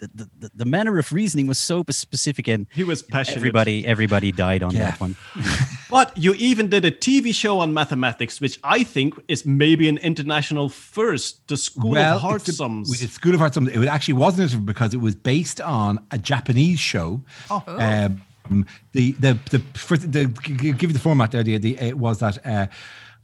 the, 0.00 0.28
the, 0.40 0.50
the 0.56 0.64
manner 0.66 0.98
of 0.98 1.12
reasoning 1.12 1.46
was 1.48 1.58
so 1.58 1.82
specific, 1.88 2.48
and 2.48 2.66
He 2.74 2.84
was 2.84 3.00
passionate. 3.02 3.38
everybody 3.38 3.86
everybody 3.86 4.32
died 4.32 4.62
on 4.62 4.72
Yeah. 4.74 4.90
that 4.90 5.00
one. 5.00 5.16
But 5.90 6.08
you 6.18 6.34
even 6.34 6.68
did 6.68 6.84
a 6.84 6.90
TV 6.90 7.32
show 7.32 7.60
on 7.60 7.72
mathematics, 7.72 8.40
which 8.40 8.58
I 8.64 8.84
think 8.84 9.14
is 9.28 9.46
maybe 9.46 9.88
an 9.88 9.98
international 9.98 10.68
first. 10.68 11.46
The 11.48 11.56
School 11.56 11.96
of 11.96 12.20
Hard 12.20 12.36
it's 12.40 12.46
the- 12.46 12.52
Sums. 12.52 12.90
We 12.90 12.96
did 12.96 13.10
School 13.10 13.34
of 13.34 13.40
Hard 13.40 13.54
Sums. 13.54 13.68
It 13.70 13.86
actually 13.88 14.14
wasn't 14.26 14.66
because 14.66 14.92
it 14.92 15.00
was 15.00 15.14
based 15.14 15.60
on 15.60 15.98
a 16.10 16.18
Japanese 16.18 16.80
show. 16.80 17.22
Oh. 17.50 17.62
Um, 17.78 18.66
the 18.92 19.12
the 19.20 19.38
the 19.52 19.58
for 19.78 19.96
the 19.96 20.26
give 20.26 20.82
you 20.90 20.92
the 20.98 20.98
format 21.08 21.30
the 21.30 21.38
idea. 21.38 21.58
The, 21.60 21.78
it 21.78 21.96
was 21.98 22.18
that 22.18 22.44
uh, 22.44 22.66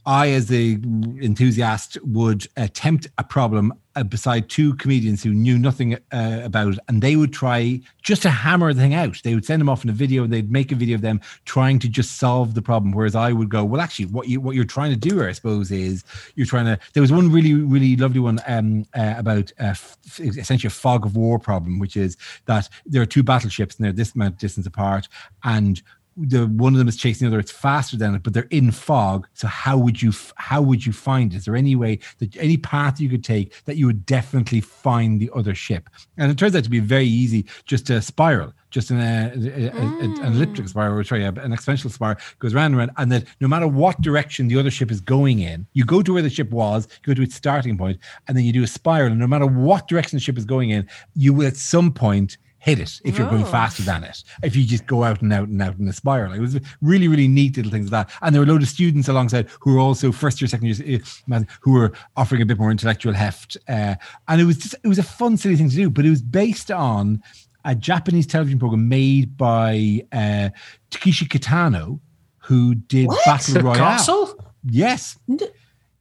I, 0.05 0.29
as 0.31 0.47
the 0.47 0.73
enthusiast, 1.21 1.97
would 2.03 2.47
attempt 2.57 3.07
a 3.17 3.23
problem 3.23 3.73
uh, 3.95 4.03
beside 4.03 4.49
two 4.49 4.73
comedians 4.75 5.21
who 5.21 5.33
knew 5.33 5.59
nothing 5.59 5.95
uh, 6.11 6.41
about 6.43 6.73
it, 6.73 6.79
and 6.87 7.01
they 7.01 7.15
would 7.15 7.33
try 7.33 7.79
just 8.01 8.21
to 8.23 8.29
hammer 8.29 8.73
the 8.73 8.81
thing 8.81 8.93
out. 8.93 9.21
They 9.23 9.35
would 9.35 9.45
send 9.45 9.59
them 9.59 9.69
off 9.69 9.83
in 9.83 9.89
a 9.89 9.93
video, 9.93 10.23
and 10.23 10.33
they'd 10.33 10.51
make 10.51 10.71
a 10.71 10.75
video 10.75 10.95
of 10.95 11.01
them 11.01 11.21
trying 11.45 11.77
to 11.79 11.89
just 11.89 12.17
solve 12.17 12.53
the 12.53 12.61
problem. 12.61 12.93
Whereas 12.93 13.15
I 13.15 13.31
would 13.31 13.49
go, 13.49 13.63
well, 13.63 13.81
actually, 13.81 14.05
what 14.05 14.27
you 14.27 14.41
what 14.41 14.55
you're 14.55 14.65
trying 14.65 14.91
to 14.91 14.97
do, 14.97 15.15
here, 15.17 15.29
I 15.29 15.33
suppose, 15.33 15.71
is 15.71 16.03
you're 16.35 16.47
trying 16.47 16.65
to. 16.65 16.79
There 16.93 17.01
was 17.01 17.11
one 17.11 17.31
really 17.31 17.53
really 17.53 17.95
lovely 17.95 18.21
one 18.21 18.39
um, 18.47 18.85
uh, 18.95 19.15
about 19.17 19.51
uh, 19.59 19.65
f- 19.65 19.97
essentially 20.19 20.67
a 20.67 20.71
fog 20.71 21.05
of 21.05 21.15
war 21.15 21.37
problem, 21.37 21.77
which 21.77 21.95
is 21.97 22.17
that 22.45 22.69
there 22.85 23.01
are 23.01 23.07
two 23.07 23.23
battleships 23.23 23.75
and 23.75 23.85
they're 23.85 23.91
this 23.91 24.15
amount 24.15 24.39
distance 24.39 24.65
apart, 24.65 25.07
and 25.43 25.81
the 26.27 26.47
one 26.47 26.73
of 26.73 26.79
them 26.79 26.87
is 26.87 26.97
chasing 26.97 27.25
the 27.27 27.33
other. 27.33 27.39
It's 27.39 27.51
faster 27.51 27.97
than 27.97 28.15
it, 28.15 28.23
but 28.23 28.33
they're 28.33 28.47
in 28.51 28.71
fog. 28.71 29.27
So 29.33 29.47
how 29.47 29.77
would 29.77 30.01
you 30.01 30.11
how 30.35 30.61
would 30.61 30.85
you 30.85 30.93
find? 30.93 31.33
it? 31.33 31.37
Is 31.37 31.45
there 31.45 31.55
any 31.55 31.75
way 31.75 31.99
that 32.19 32.35
any 32.37 32.57
path 32.57 32.99
you 32.99 33.09
could 33.09 33.23
take 33.23 33.63
that 33.65 33.77
you 33.77 33.85
would 33.87 34.05
definitely 34.05 34.61
find 34.61 35.19
the 35.19 35.29
other 35.35 35.55
ship? 35.55 35.89
And 36.17 36.31
it 36.31 36.37
turns 36.37 36.55
out 36.55 36.63
to 36.63 36.69
be 36.69 36.79
very 36.79 37.05
easy. 37.07 37.45
Just 37.65 37.89
a 37.89 38.01
spiral, 38.01 38.53
just 38.69 38.91
an, 38.91 38.99
uh, 38.99 39.31
a, 39.35 39.67
a- 39.67 39.71
a- 39.79 40.21
an 40.21 40.33
elliptic 40.33 40.67
spiral, 40.67 40.97
or 40.97 41.03
sorry, 41.03 41.23
an 41.25 41.35
exponential 41.35 41.91
spiral 41.91 42.17
goes 42.39 42.53
round 42.53 42.73
and 42.73 42.77
round, 42.77 42.91
and 42.97 43.11
that 43.11 43.25
no 43.39 43.47
matter 43.47 43.67
what 43.67 43.99
direction 44.01 44.47
the 44.47 44.57
other 44.59 44.71
ship 44.71 44.91
is 44.91 45.01
going 45.01 45.39
in, 45.39 45.65
you 45.73 45.85
go 45.85 46.01
to 46.01 46.13
where 46.13 46.21
the 46.23 46.29
ship 46.29 46.51
was, 46.51 46.87
you 47.05 47.13
go 47.13 47.15
to 47.15 47.21
its 47.23 47.35
starting 47.35 47.77
point, 47.77 47.97
and 48.27 48.37
then 48.37 48.45
you 48.45 48.53
do 48.53 48.63
a 48.63 48.67
spiral. 48.67 49.11
And 49.11 49.19
no 49.19 49.27
matter 49.27 49.45
what 49.47 49.87
direction 49.87 50.17
the 50.17 50.21
ship 50.21 50.37
is 50.37 50.45
going 50.45 50.69
in, 50.69 50.87
you 51.15 51.33
will 51.33 51.47
at 51.47 51.57
some 51.57 51.91
point 51.91 52.37
hit 52.63 52.79
it 52.79 53.01
if 53.03 53.17
you're 53.17 53.27
going 53.29 53.41
Oh. 53.43 53.47
faster 53.47 53.81
than 53.81 54.03
it. 54.03 54.23
If 54.43 54.55
you 54.55 54.63
just 54.63 54.85
go 54.85 55.03
out 55.03 55.21
and 55.23 55.33
out 55.33 55.47
and 55.47 55.59
out 55.61 55.79
in 55.79 55.87
a 55.87 55.93
spiral, 55.93 56.31
it 56.33 56.39
was 56.39 56.59
really, 56.81 57.07
really 57.07 57.27
neat 57.27 57.57
little 57.57 57.71
things 57.71 57.91
like 57.91 58.07
that. 58.07 58.15
And 58.21 58.35
there 58.35 58.39
were 58.41 58.45
a 58.47 58.51
load 58.51 58.61
of 58.61 58.69
students 58.69 59.07
alongside 59.07 59.49
who 59.61 59.73
were 59.73 59.79
also 59.79 60.11
first 60.11 60.39
year, 60.39 60.47
second 60.47 60.67
year, 60.67 61.01
uh, 61.31 61.41
who 61.61 61.71
were 61.73 61.91
offering 62.15 62.41
a 62.43 62.45
bit 62.45 62.59
more 62.59 62.69
intellectual 62.69 63.13
heft. 63.13 63.57
Uh, 63.67 63.95
and 64.27 64.39
it 64.39 64.45
was 64.45 64.57
just, 64.57 64.75
it 64.83 64.87
was 64.87 64.99
a 64.99 65.03
fun, 65.03 65.37
silly 65.37 65.55
thing 65.55 65.69
to 65.71 65.75
do, 65.75 65.89
but 65.89 66.05
it 66.05 66.11
was 66.11 66.21
based 66.21 66.69
on 66.69 67.23
a 67.65 67.73
Japanese 67.73 68.27
television 68.27 68.59
program 68.59 68.87
made 68.87 69.35
by 69.37 70.01
uh, 70.11 70.49
Takeshi 70.91 71.25
Kitano, 71.25 71.99
who 72.37 72.75
did 72.75 73.07
What? 73.07 73.25
Battle 73.25 73.53
The 73.55 73.63
Royale. 73.63 73.75
castle? 73.77 74.45
Yes. 74.65 75.17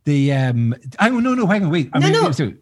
The 0.04 0.32
um, 0.32 0.74
hang 0.98 1.14
on, 1.16 1.22
no, 1.22 1.34
no, 1.34 1.46
hang 1.46 1.64
on, 1.64 1.70
wait. 1.70 1.88
I 1.92 1.98
No, 2.00 2.04
mean, 2.10 2.12
no. 2.22 2.32
so 2.32 2.52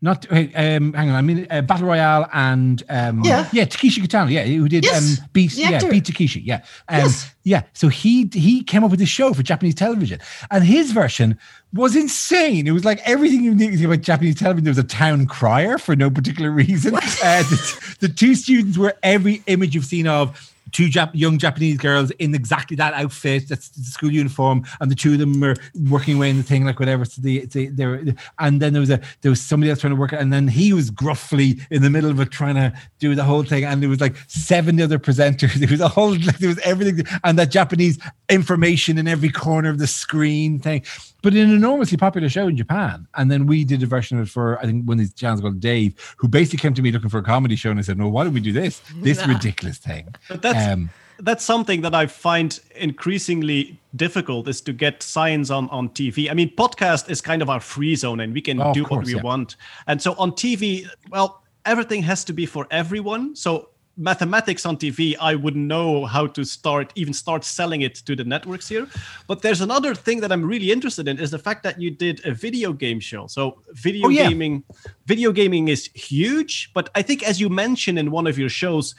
not 0.00 0.26
hey, 0.30 0.52
um, 0.76 0.92
hang 0.92 1.10
on. 1.10 1.16
I 1.16 1.22
mean, 1.22 1.46
uh, 1.50 1.60
Battle 1.62 1.88
Royale 1.88 2.28
and 2.32 2.82
um, 2.88 3.24
Yeah. 3.24 3.48
yeah, 3.52 3.64
Takeshi 3.64 4.00
Kitano, 4.00 4.30
yeah, 4.30 4.44
who 4.44 4.68
did 4.68 4.84
Yes, 4.84 5.18
um, 5.20 5.26
beat, 5.32 5.54
yeah, 5.54 5.80
beat 5.90 6.04
Takeshi, 6.04 6.40
yeah, 6.40 6.62
um, 6.88 6.98
Yes. 7.00 7.34
yeah. 7.42 7.62
So 7.72 7.88
he 7.88 8.30
he 8.32 8.62
came 8.62 8.84
up 8.84 8.90
with 8.90 9.00
this 9.00 9.08
show 9.08 9.32
for 9.34 9.42
Japanese 9.42 9.74
television, 9.74 10.20
and 10.50 10.62
his 10.62 10.92
version 10.92 11.36
was 11.72 11.96
insane. 11.96 12.66
It 12.66 12.70
was 12.72 12.84
like 12.84 13.00
everything 13.04 13.42
you 13.42 13.54
need 13.54 13.84
about 13.84 14.02
Japanese 14.02 14.36
television. 14.36 14.64
There 14.64 14.70
was 14.70 14.78
a 14.78 14.84
town 14.84 15.26
crier 15.26 15.78
for 15.78 15.96
no 15.96 16.10
particular 16.10 16.50
reason. 16.50 16.94
Uh, 16.94 17.42
the, 17.42 17.96
the 18.00 18.08
two 18.08 18.34
students 18.34 18.78
were 18.78 18.94
every 19.02 19.42
image 19.46 19.74
you've 19.74 19.84
seen 19.84 20.06
of 20.06 20.52
two 20.72 20.88
Jap- 20.88 21.14
young 21.14 21.38
Japanese 21.38 21.78
girls 21.78 22.10
in 22.12 22.34
exactly 22.34 22.76
that 22.76 22.94
outfit. 22.94 23.48
That's 23.48 23.68
the 23.70 23.82
school 23.82 24.10
uniform, 24.10 24.64
and 24.80 24.90
the 24.90 24.94
two 24.94 25.12
of 25.12 25.18
them 25.18 25.40
were 25.40 25.54
working 25.88 26.16
away 26.16 26.30
in 26.30 26.36
the 26.36 26.42
thing, 26.42 26.64
like 26.64 26.80
whatever. 26.80 27.04
So 27.04 27.22
they, 27.22 27.40
the, 27.40 27.68
they 27.68 27.86
were, 27.86 28.02
and 28.38 28.60
then 28.60 28.72
there 28.72 28.80
was 28.80 28.90
a 28.90 29.00
there 29.22 29.30
was 29.30 29.40
somebody 29.40 29.70
else 29.70 29.80
trying 29.80 29.94
to 29.94 30.00
work, 30.00 30.12
it, 30.12 30.20
and 30.20 30.32
then 30.32 30.48
he 30.48 30.72
was 30.72 30.90
gruffly 30.90 31.60
in 31.70 31.82
the 31.82 31.90
middle 31.90 32.10
of 32.10 32.20
it 32.20 32.30
trying 32.30 32.56
to 32.56 32.72
do 32.98 33.14
the 33.14 33.24
whole 33.24 33.42
thing, 33.42 33.64
and 33.64 33.82
there 33.82 33.88
was 33.88 34.00
like 34.00 34.16
seven 34.26 34.80
other 34.80 34.98
presenters. 34.98 35.62
It 35.68 35.72
was 35.72 35.80
a 35.80 35.88
whole 35.88 36.12
like 36.12 36.38
there 36.38 36.48
was 36.48 36.58
everything, 36.60 37.04
and 37.24 37.38
that 37.38 37.50
Japanese 37.50 37.98
information 38.28 38.96
in 38.96 39.08
every 39.08 39.30
corner 39.30 39.68
of 39.68 39.78
the 39.78 39.86
screen 39.86 40.58
thing. 40.58 40.84
But 41.20 41.32
an 41.34 41.50
enormously 41.50 41.96
popular 41.96 42.28
show 42.28 42.46
in 42.46 42.56
Japan, 42.56 43.06
and 43.16 43.28
then 43.30 43.46
we 43.46 43.64
did 43.64 43.82
a 43.82 43.86
version 43.86 44.18
of 44.20 44.26
it 44.28 44.30
for 44.30 44.56
I 44.60 44.66
think 44.66 44.84
one 44.86 44.94
of 44.94 44.98
these 45.00 45.12
channels 45.14 45.40
called 45.40 45.58
Dave, 45.58 45.94
who 46.16 46.28
basically 46.28 46.58
came 46.58 46.74
to 46.74 46.82
me 46.82 46.92
looking 46.92 47.10
for 47.10 47.18
a 47.18 47.22
comedy 47.24 47.56
show, 47.56 47.70
and 47.70 47.78
I 47.78 47.82
said, 47.82 47.98
"No, 47.98 48.08
why 48.08 48.22
don't 48.24 48.34
we 48.34 48.40
do 48.40 48.52
this? 48.52 48.80
This 49.02 49.26
ridiculous 49.26 49.78
thing." 49.78 50.14
But 50.28 50.42
that's 50.42 50.72
Um, 50.72 50.90
that's 51.20 51.44
something 51.44 51.80
that 51.80 51.92
I 51.96 52.06
find 52.06 52.60
increasingly 52.76 53.80
difficult 53.96 54.46
is 54.48 54.60
to 54.60 54.72
get 54.72 55.02
science 55.02 55.50
on 55.50 55.68
on 55.70 55.88
TV. 55.88 56.30
I 56.30 56.34
mean, 56.34 56.50
podcast 56.56 57.10
is 57.10 57.20
kind 57.20 57.42
of 57.42 57.48
our 57.50 57.60
free 57.60 57.96
zone, 57.96 58.20
and 58.20 58.32
we 58.32 58.40
can 58.40 58.60
Oh, 58.60 58.72
do 58.72 58.84
what 58.84 59.04
we 59.04 59.14
yeah. 59.16 59.22
want. 59.22 59.56
And 59.88 60.00
so 60.00 60.14
on 60.18 60.32
TV, 60.32 60.86
well, 61.10 61.42
everything 61.64 62.02
has 62.04 62.24
to 62.24 62.32
be 62.32 62.46
for 62.46 62.66
everyone. 62.70 63.34
So 63.34 63.70
mathematics 63.98 64.64
on 64.64 64.76
TV, 64.76 65.16
I 65.20 65.34
wouldn't 65.34 65.66
know 65.66 66.06
how 66.06 66.28
to 66.28 66.44
start 66.44 66.92
even 66.94 67.12
start 67.12 67.44
selling 67.44 67.82
it 67.82 67.96
to 68.06 68.14
the 68.14 68.24
networks 68.24 68.68
here. 68.68 68.86
But 69.26 69.42
there's 69.42 69.60
another 69.60 69.94
thing 69.94 70.20
that 70.20 70.30
I'm 70.32 70.44
really 70.44 70.70
interested 70.70 71.08
in 71.08 71.18
is 71.18 71.30
the 71.32 71.38
fact 71.38 71.64
that 71.64 71.80
you 71.80 71.90
did 71.90 72.24
a 72.24 72.32
video 72.32 72.72
game 72.72 73.00
show. 73.00 73.26
So 73.26 73.60
video 73.72 74.06
Oh, 74.06 74.10
yeah. 74.10 74.28
gaming, 74.28 74.62
video 75.06 75.32
gaming 75.32 75.68
is 75.68 75.90
huge. 75.94 76.70
But 76.72 76.88
I 76.94 77.02
think 77.02 77.22
as 77.24 77.40
you 77.40 77.48
mentioned 77.48 77.98
in 77.98 78.10
one 78.10 78.26
of 78.26 78.38
your 78.38 78.48
shows, 78.48 78.94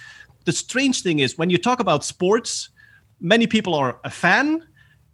the 0.45 0.51
strange 0.51 1.01
thing 1.01 1.19
is 1.19 1.37
when 1.37 1.49
you 1.49 1.57
talk 1.57 1.79
about 1.79 2.03
sports, 2.03 2.69
many 3.21 3.47
people 3.47 3.73
are 3.73 3.99
a 4.03 4.09
fan. 4.09 4.65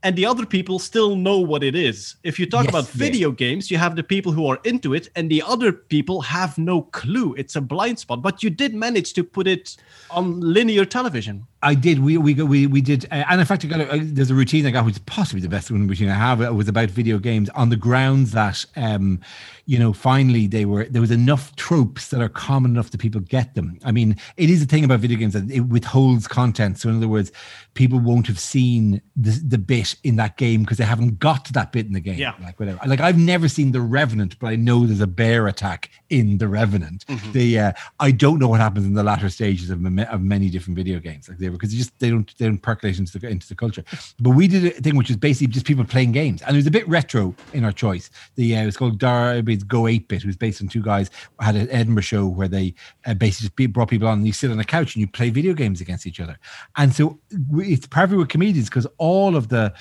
And 0.06 0.16
the 0.16 0.28
other 0.28 0.46
people 0.46 0.78
still 0.78 1.16
know 1.16 1.40
what 1.40 1.64
it 1.64 1.74
is. 1.74 2.18
If 2.24 2.38
you 2.38 2.46
talk 2.46 2.66
Yes, 2.66 2.70
about 2.70 2.88
video 2.90 3.32
games, 3.32 3.72
you 3.72 3.80
have 3.80 3.96
the 3.96 4.04
people 4.04 4.32
who 4.32 4.46
are 4.46 4.60
into 4.64 4.94
it, 4.94 5.10
and 5.16 5.32
the 5.32 5.42
other 5.42 5.72
people 5.72 6.22
have 6.22 6.60
no 6.60 6.84
clue. 6.84 7.34
It's 7.40 7.56
a 7.56 7.62
blind 7.62 7.98
spot. 7.98 8.22
But 8.22 8.44
you 8.44 8.52
did 8.52 8.76
manage 8.76 9.14
to 9.14 9.24
put 9.24 9.48
it 9.48 9.76
on 10.12 10.40
linear 10.42 10.86
television. 10.86 11.48
I 11.66 11.74
did. 11.74 12.00
We 12.00 12.18
we 12.18 12.36
we 12.36 12.68
we 12.68 12.80
did, 12.80 13.06
uh, 13.06 13.24
and 13.28 13.42
in 13.42 13.46
fact, 13.48 13.66
I 13.66 13.68
got 13.68 13.82
a, 13.82 13.92
uh, 13.92 14.00
there's 14.00 14.30
a 14.30 14.36
routine 14.36 14.68
I 14.68 14.72
got, 14.72 14.86
which 14.86 14.96
is 14.96 15.02
possibly 15.08 15.42
the 15.42 15.50
best 15.50 15.72
one 15.72 15.88
routine 15.88 16.10
I 16.10 16.14
have. 16.14 16.40
It 16.40 16.54
was 16.54 16.68
about 16.68 16.92
video 16.92 17.18
games 17.18 17.50
on 17.50 17.70
the 17.70 17.76
grounds 17.76 18.34
that, 18.34 18.64
um, 18.76 19.20
you 19.66 19.80
know, 19.80 19.92
finally 19.92 20.46
they 20.46 20.66
were 20.66 20.86
there 20.86 21.02
was 21.02 21.10
enough 21.10 21.56
tropes 21.56 22.10
that 22.10 22.22
are 22.22 22.30
common 22.30 22.72
enough 22.72 22.92
that 22.92 23.00
people 23.02 23.20
get 23.20 23.56
them. 23.56 23.80
I 23.84 23.92
mean, 23.92 24.16
it 24.38 24.52
is 24.52 24.62
a 24.62 24.68
thing 24.68 24.84
about 24.84 25.00
video 25.00 25.18
games 25.18 25.34
that 25.34 25.50
it 25.50 25.62
withholds 25.62 26.28
content. 26.28 26.78
So 26.78 26.88
in 26.90 26.98
other 26.98 27.08
words, 27.08 27.32
people 27.74 28.00
won't 28.00 28.28
have 28.28 28.40
seen 28.40 29.02
the 29.16 29.32
the 29.32 29.58
bit 29.58 29.96
in 30.04 30.18
that 30.18 30.38
game 30.38 30.62
because 30.62 30.78
they 30.78 30.86
haven't 30.86 31.18
got 31.18 31.46
to 31.46 31.54
that 31.54 31.72
bit 31.72 31.88
in 31.88 31.94
the 31.94 32.00
game. 32.00 32.20
Yeah. 32.20 32.36
like 32.44 32.60
whatever. 32.60 32.80
Like 32.86 33.00
I've 33.00 33.18
never 33.18 33.48
seen 33.48 33.72
the 33.72 33.82
Revenant, 33.82 34.38
but 34.38 34.48
I 34.48 34.56
know 34.56 34.86
there's 34.86 35.02
a 35.02 35.08
bear 35.08 35.48
attack 35.48 35.90
in 36.12 36.38
the 36.38 36.48
Revenant. 36.48 37.06
The 37.32 37.60
uh, 37.60 37.72
I 38.00 38.12
don't 38.12 38.38
know 38.38 38.50
what 38.50 38.60
happens 38.60 38.86
in 38.86 38.94
the 38.94 39.04
latter 39.04 39.30
stages 39.30 39.72
of, 39.72 39.84
of 39.84 40.22
many 40.22 40.50
different 40.52 40.76
video 40.78 41.00
games, 41.00 41.28
like 41.28 41.40
they 41.40 41.55
because 41.56 41.74
just 41.74 41.98
they 42.00 42.10
don't 42.10 42.38
they 42.38 42.46
don't 42.46 42.62
percolate 42.62 43.00
into 43.00 43.18
the 43.18 43.28
into 43.28 43.48
the 43.48 43.56
culture. 43.56 43.84
But 44.20 44.32
we 44.32 44.48
did 44.48 44.66
a 44.66 44.70
thing 44.82 44.96
which 44.96 45.10
is 45.10 45.18
basically 45.18 45.48
just 45.48 45.66
people 45.66 45.84
playing 45.84 46.12
games, 46.12 46.42
and 46.42 46.56
it 46.56 46.60
was 46.60 46.68
a 46.68 46.72
bit 46.72 46.88
retro 46.88 47.36
in 47.54 47.64
our 47.64 47.72
choice. 47.72 48.10
The 48.36 48.56
uh, 48.56 48.64
it 48.64 48.66
was 48.66 48.78
called 48.78 49.00
Darby's 49.00 49.64
Go 49.64 49.88
Eight 49.88 50.08
Bit. 50.08 50.24
It 50.24 50.28
was 50.28 50.38
based 50.38 50.62
on 50.62 50.68
two 50.68 50.82
guys 50.82 51.10
had 51.40 51.56
an 51.56 51.70
Edinburgh 51.70 52.04
show 52.04 52.26
where 52.26 52.48
they 52.48 52.74
uh, 53.06 53.14
basically 53.14 53.50
just 53.58 53.74
brought 53.74 53.90
people 53.90 54.08
on 54.08 54.20
and 54.20 54.28
you 54.28 54.34
sit 54.34 54.52
on 54.52 54.60
a 54.60 54.64
couch 54.64 54.96
and 54.96 55.02
you 55.02 55.08
play 55.08 55.30
video 55.30 55.54
games 55.54 55.82
against 55.82 56.06
each 56.08 56.20
other. 56.20 56.38
And 56.78 56.94
so 56.94 57.20
it's 57.54 57.88
perfect 57.88 58.18
with 58.18 58.30
comedians 58.30 58.70
because 58.70 58.88
all 58.98 59.36
of 59.36 59.50
the 59.50 59.74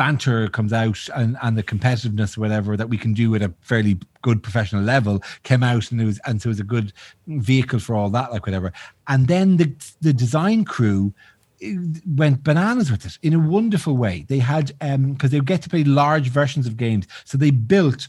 banter 0.00 0.48
comes 0.48 0.72
out 0.72 0.98
and, 1.14 1.36
and 1.42 1.58
the 1.58 1.62
competitiveness 1.62 2.38
or 2.38 2.40
whatever 2.40 2.74
that 2.74 2.88
we 2.88 2.96
can 2.96 3.12
do 3.12 3.34
at 3.34 3.42
a 3.42 3.52
fairly 3.60 3.98
good 4.22 4.42
professional 4.42 4.82
level 4.82 5.22
came 5.42 5.62
out 5.62 5.90
and 5.90 6.00
it 6.00 6.06
was 6.06 6.18
and 6.24 6.40
so 6.40 6.48
it 6.48 6.52
was 6.52 6.60
a 6.60 6.64
good 6.64 6.90
vehicle 7.26 7.78
for 7.78 7.94
all 7.94 8.08
that 8.08 8.32
like 8.32 8.46
whatever. 8.46 8.72
And 9.08 9.28
then 9.28 9.58
the 9.58 9.70
the 10.00 10.14
design 10.14 10.64
crew 10.64 11.12
went 12.16 12.42
bananas 12.42 12.90
with 12.90 13.04
it 13.04 13.18
in 13.20 13.34
a 13.34 13.38
wonderful 13.38 13.94
way. 13.94 14.24
They 14.26 14.38
had 14.38 14.72
um 14.80 15.12
because 15.12 15.32
they 15.32 15.40
get 15.40 15.60
to 15.64 15.68
play 15.68 15.84
large 15.84 16.28
versions 16.30 16.66
of 16.66 16.78
games. 16.78 17.06
So 17.26 17.36
they 17.36 17.50
built 17.50 18.08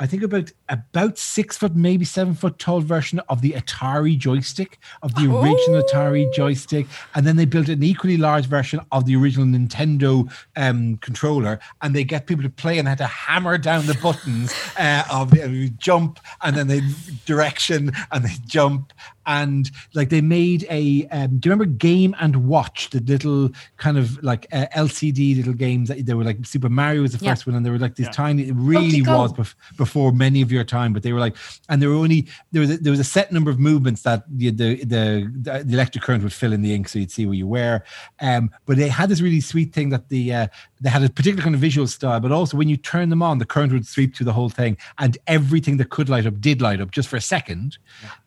I 0.00 0.06
think 0.06 0.22
about 0.22 0.50
about 0.70 1.18
six 1.18 1.58
foot, 1.58 1.76
maybe 1.76 2.06
seven 2.06 2.34
foot 2.34 2.58
tall 2.58 2.80
version 2.80 3.20
of 3.28 3.42
the 3.42 3.52
Atari 3.52 4.16
joystick, 4.16 4.78
of 5.02 5.14
the 5.14 5.26
original 5.30 5.82
Atari 5.82 6.32
joystick, 6.32 6.86
and 7.14 7.26
then 7.26 7.36
they 7.36 7.44
built 7.44 7.68
an 7.68 7.82
equally 7.82 8.16
large 8.16 8.46
version 8.46 8.80
of 8.92 9.04
the 9.04 9.14
original 9.14 9.46
Nintendo 9.46 10.32
um, 10.56 10.96
controller, 10.96 11.60
and 11.82 11.94
they 11.94 12.02
get 12.02 12.26
people 12.26 12.42
to 12.42 12.48
play 12.48 12.78
and 12.78 12.88
had 12.88 12.96
to 12.96 13.06
hammer 13.06 13.58
down 13.58 13.84
the 13.84 13.98
buttons 14.02 14.54
uh, 14.78 15.04
of 15.12 15.32
the 15.32 15.70
jump, 15.76 16.18
and 16.40 16.56
then 16.56 16.68
they 16.68 16.80
direction, 17.26 17.92
and 18.10 18.24
they 18.24 18.34
jump, 18.46 18.94
and 19.30 19.70
like 19.94 20.08
they 20.10 20.20
made 20.20 20.66
a. 20.70 21.06
Um, 21.12 21.38
do 21.38 21.48
you 21.48 21.52
remember 21.52 21.66
Game 21.66 22.14
and 22.20 22.48
Watch, 22.48 22.90
the 22.90 23.00
little 23.00 23.50
kind 23.76 23.96
of 23.96 24.22
like 24.24 24.46
uh, 24.52 24.66
LCD 24.76 25.36
little 25.36 25.52
games 25.54 25.88
that 25.88 26.04
they 26.04 26.14
were 26.14 26.24
like 26.24 26.44
Super 26.44 26.68
Mario 26.68 27.02
was 27.02 27.12
the 27.16 27.24
Yeah. 27.24 27.30
first 27.32 27.46
one, 27.46 27.54
and 27.56 27.64
they 27.64 27.70
were 27.70 27.78
like 27.78 27.94
these 27.94 28.06
Yeah. 28.06 28.12
tiny. 28.12 28.48
It 28.48 28.54
really 28.56 29.00
Donkey 29.00 29.02
Kong. 29.04 29.22
was 29.22 29.32
bef- 29.34 29.54
before 29.76 30.12
many 30.12 30.42
of 30.42 30.50
your 30.50 30.64
time, 30.64 30.92
but 30.92 31.02
they 31.04 31.12
were 31.12 31.20
like, 31.20 31.36
and 31.68 31.80
there 31.80 31.88
were 31.88 31.94
only 32.06 32.26
there 32.52 32.60
was 32.60 32.70
a, 32.72 32.76
there 32.78 32.90
was 32.90 33.00
a 33.00 33.04
set 33.04 33.30
number 33.32 33.50
of 33.50 33.58
movements 33.60 34.02
that 34.02 34.24
the 34.28 34.50
the 34.50 34.84
the, 34.84 35.62
the 35.64 35.74
electric 35.74 36.02
current 36.02 36.22
would 36.24 36.32
fill 36.32 36.52
in 36.52 36.62
the 36.62 36.74
ink, 36.74 36.88
so 36.88 36.98
you'd 36.98 37.10
see 37.12 37.24
where 37.26 37.34
you 37.34 37.46
were. 37.46 37.82
Um, 38.20 38.50
but 38.66 38.76
they 38.76 38.88
had 38.88 39.08
this 39.08 39.20
really 39.20 39.40
sweet 39.40 39.72
thing 39.72 39.90
that 39.90 40.08
the 40.08 40.34
uh, 40.34 40.46
they 40.80 40.90
had 40.90 41.02
a 41.02 41.10
particular 41.10 41.42
kind 41.42 41.54
of 41.54 41.60
visual 41.60 41.86
style, 41.86 42.20
but 42.20 42.32
also 42.32 42.56
when 42.56 42.68
you 42.68 42.76
turn 42.76 43.10
them 43.10 43.22
on, 43.22 43.38
the 43.38 43.44
current 43.44 43.72
would 43.72 43.86
sweep 43.86 44.16
through 44.16 44.24
the 44.24 44.32
whole 44.32 44.48
thing, 44.48 44.76
and 44.98 45.18
everything 45.26 45.76
that 45.76 45.90
could 45.90 46.08
light 46.08 46.26
up 46.26 46.40
did 46.40 46.62
light 46.62 46.80
up 46.80 46.90
just 46.90 47.08
for 47.08 47.16
a 47.16 47.20
second. 47.20 47.78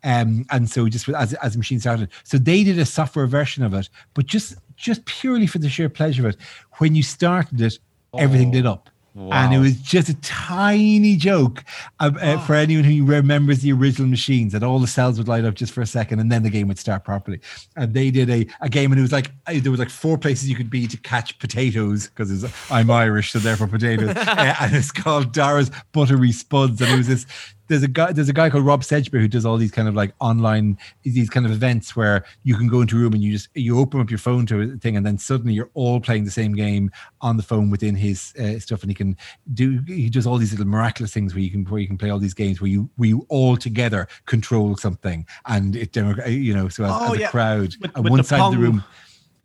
Um, 0.04 0.45
and 0.51 0.70
so 0.70 0.88
just 0.88 1.10
as 1.10 1.34
as 1.36 1.54
the 1.54 1.58
machine 1.58 1.80
started, 1.80 2.10
so 2.24 2.38
they 2.38 2.64
did 2.64 2.78
a 2.78 2.86
software 2.86 3.28
version 3.28 3.64
of 3.64 3.74
it, 3.74 3.89
but 4.14 4.26
just 4.26 4.56
just 4.76 5.06
purely 5.06 5.47
for 5.47 5.60
the 5.60 5.70
sheer 5.70 5.89
pleasure 5.89 6.28
of 6.28 6.36
it. 6.36 6.41
When 6.78 6.95
you 6.95 7.04
started 7.04 7.60
it, 7.62 7.80
everything 8.18 8.51
lit 8.51 8.66
up. 8.66 8.89
And 9.16 9.53
it 9.53 9.59
was 9.59 9.76
just 9.76 10.09
a 10.09 10.16
tiny 10.22 11.16
joke 11.16 11.64
uh, 11.99 12.11
uh, 12.20 12.39
for 12.39 12.55
anyone 12.55 12.84
who 12.84 13.05
remembers 13.05 13.59
the 13.59 13.72
original 13.72 14.07
machines 14.07 14.53
that 14.53 14.64
all 14.64 14.80
the 14.80 14.88
cells 14.88 15.20
would 15.20 15.28
light 15.28 15.45
up 15.45 15.53
just 15.53 15.72
for 15.72 15.82
a 15.82 15.86
second 15.86 16.20
and 16.20 16.32
then 16.32 16.41
the 16.41 16.49
game 16.49 16.68
would 16.68 16.80
start 16.80 17.03
properly. 17.03 17.39
And 17.76 17.93
they 17.93 18.09
did 18.09 18.30
a, 18.32 18.47
a 18.61 18.70
game 18.70 18.91
and 18.91 18.97
it 18.97 19.03
was 19.03 19.11
like 19.11 19.32
uh, 19.45 19.53
there 19.61 19.70
was 19.70 19.80
like 19.80 19.91
four 19.91 20.18
places 20.18 20.49
you 20.49 20.55
could 20.55 20.72
be 20.72 20.88
to 20.88 20.97
catch 20.97 21.38
potatoes 21.38 22.07
because 22.07 22.51
I'm 22.72 22.89
Irish, 22.89 23.32
so 23.32 23.39
therefore 23.39 23.68
potatoes. 23.68 24.16
Uh, 24.34 24.55
and 24.61 24.76
it's 24.76 24.91
called 24.91 25.32
Dara's 25.32 25.70
Buttery 25.91 26.32
Spuds. 26.32 26.82
And 26.82 26.91
it 26.91 26.97
was 26.97 27.07
this 27.07 27.26
there's 27.68 27.84
a 27.84 27.88
guy 27.88 28.11
there's 28.11 28.30
a 28.30 28.34
guy 28.34 28.49
called 28.49 28.66
Rob 28.66 28.82
Sedgbury 28.82 29.22
who 29.22 29.28
does 29.28 29.45
all 29.45 29.57
these 29.57 29.72
kind 29.72 29.88
of 29.88 29.95
like 29.95 30.14
online 30.20 30.78
these 31.03 31.30
kind 31.30 31.45
of 31.45 31.51
events 31.51 31.95
where 31.95 32.26
you 32.43 32.55
can 32.57 32.68
go 32.68 32.82
into 32.82 32.97
a 32.97 32.99
room 32.99 33.14
and 33.14 33.24
you 33.24 33.32
just 33.32 33.47
you 33.53 33.80
open 33.80 34.01
up 34.01 34.09
your 34.09 34.18
phone 34.20 34.45
to 34.47 34.61
a 34.61 34.68
thing 34.78 34.97
and 34.97 35.05
then 35.05 35.18
suddenly 35.18 35.53
you're 35.53 35.70
all 35.74 35.99
playing 36.01 36.26
the 36.26 36.32
same 36.32 36.53
game 36.53 36.91
on 37.22 37.38
the 37.38 37.43
phone 37.43 37.70
within 37.70 37.95
his 37.95 38.34
uh, 38.39 38.59
stuff 38.59 38.82
and 38.84 38.91
he 38.91 38.95
can 38.95 39.16
do 39.53 39.80
he 39.88 40.09
does 40.09 40.28
all 40.28 40.38
these 40.38 40.51
little 40.51 40.68
miraculous 40.68 41.14
things 41.14 41.34
where 41.34 41.41
you 41.41 41.49
can 41.51 41.64
where 41.66 41.80
you 41.80 41.88
can 41.88 41.97
play 41.97 42.09
all 42.09 42.20
these 42.20 42.34
games 42.34 42.59
where 42.59 42.70
you 42.70 42.89
where 42.97 43.09
you 43.09 43.26
all 43.30 43.55
together 43.55 44.07
control 44.26 44.76
something 44.76 45.26
and 45.47 45.76
it 45.76 45.95
you 46.28 46.53
know 46.53 46.68
so 46.68 46.84
as, 46.84 46.91
Oh, 46.93 47.05
as 47.14 47.18
a 47.18 47.20
yeah. 47.22 47.30
crowd 47.30 47.74
With- 47.82 47.95
on 47.97 48.03
with 48.03 48.11
one 48.11 48.24
side 48.24 48.41
of 48.41 48.51
the 48.51 48.57
room 48.57 48.84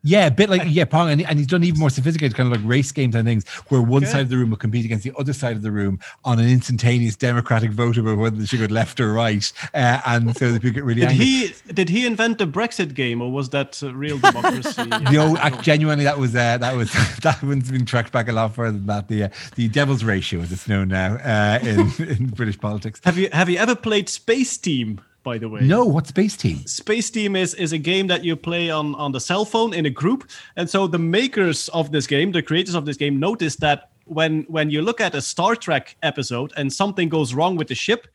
yeah, 0.09 0.27
a 0.27 0.31
bit 0.31 0.49
like 0.49 0.63
yeah, 0.67 0.85
Pong, 0.85 1.11
and, 1.11 1.23
and 1.27 1.39
he's 1.39 1.47
done 1.47 1.65
even 1.65 1.79
more 1.81 1.91
sophisticated 1.91 2.37
kind 2.37 2.53
of 2.53 2.61
like 2.61 2.69
race 2.69 2.91
games 2.93 3.15
and 3.15 3.27
things, 3.27 3.47
where 3.69 3.83
one 3.83 4.03
Okay. 4.03 4.13
side 4.13 4.21
of 4.23 4.29
the 4.31 4.37
room 4.37 4.51
will 4.51 4.57
compete 4.57 4.85
against 4.85 5.05
the 5.05 5.13
other 5.19 5.33
side 5.33 5.57
of 5.57 5.63
the 5.63 5.71
room 5.71 5.99
on 6.25 6.39
an 6.39 6.49
instantaneous 6.49 7.17
democratic 7.17 7.71
vote 7.73 7.97
about 7.99 8.19
whether 8.19 8.37
they 8.37 8.47
should 8.47 8.61
go 8.61 8.73
left 8.73 9.01
or 9.01 9.13
right, 9.13 9.53
uh, 9.75 10.01
and 10.07 10.37
so 10.37 10.53
that 10.53 10.63
people 10.63 10.75
get 10.75 10.85
really 10.85 11.01
Did 11.03 11.11
angry. 11.11 11.25
he 11.25 11.55
did 11.73 11.89
he 11.89 12.07
invent 12.07 12.39
the 12.39 12.47
Brexit 12.47 12.95
game, 12.95 13.21
or 13.21 13.31
was 13.31 13.51
that 13.51 13.81
uh, 13.83 13.95
real 13.95 14.19
democracy? 14.19 14.83
No, 15.13 15.37
genuinely, 15.63 16.05
that 16.05 16.19
was 16.19 16.35
uh, 16.35 16.59
that 16.59 16.75
was 16.77 16.91
that 17.23 17.43
one's 17.43 17.71
been 17.71 17.85
tracked 17.85 18.13
back 18.13 18.29
a 18.29 18.33
lot 18.33 18.55
further 18.55 18.79
than 18.79 18.87
that. 18.87 19.09
The 19.09 19.25
uh, 19.25 19.29
the 19.57 19.69
Devil's 19.69 20.05
Ratio, 20.05 20.41
as 20.41 20.53
it's 20.53 20.69
known 20.69 20.89
now 20.89 21.15
uh, 21.17 21.59
in 21.63 21.93
in 22.09 22.27
British 22.29 22.59
politics. 22.59 23.01
have 23.05 23.19
you 23.19 23.29
have 23.33 23.49
you 23.49 23.59
ever 23.59 23.75
played 23.75 24.07
Spaceteam? 24.07 25.01
By 25.29 25.39
the 25.39 25.49
way, 25.49 25.61
No, 25.77 25.83
what 25.95 26.05
Spaceteam? 26.15 26.57
Space 26.69 27.11
Team 27.17 27.37
is 27.37 27.55
is 27.55 27.73
a 27.73 27.79
game 27.93 28.07
that 28.13 28.23
you 28.25 28.37
play 28.37 28.71
on 28.79 28.95
on 29.05 29.13
the 29.13 29.21
cell 29.21 29.45
phone 29.45 29.71
in 29.79 29.85
a 29.87 29.91
group, 30.03 30.21
and 30.57 30.67
so 30.75 30.89
the 30.89 30.99
makers 31.19 31.69
of 31.71 31.85
this 31.95 32.07
game, 32.07 32.33
the 32.33 32.43
creators 32.43 32.75
of 32.75 32.85
this 32.85 32.97
game, 32.97 33.15
noticed 33.21 33.59
that 33.61 33.79
when 34.19 34.45
when 34.57 34.71
you 34.75 34.81
look 34.83 35.01
at 35.01 35.15
a 35.15 35.21
Star 35.21 35.55
Trek 35.57 35.97
episode 36.03 36.51
and 36.57 36.73
something 36.73 37.09
goes 37.11 37.31
wrong 37.37 37.59
with 37.59 37.69
the 37.69 37.75
ship, 37.75 38.07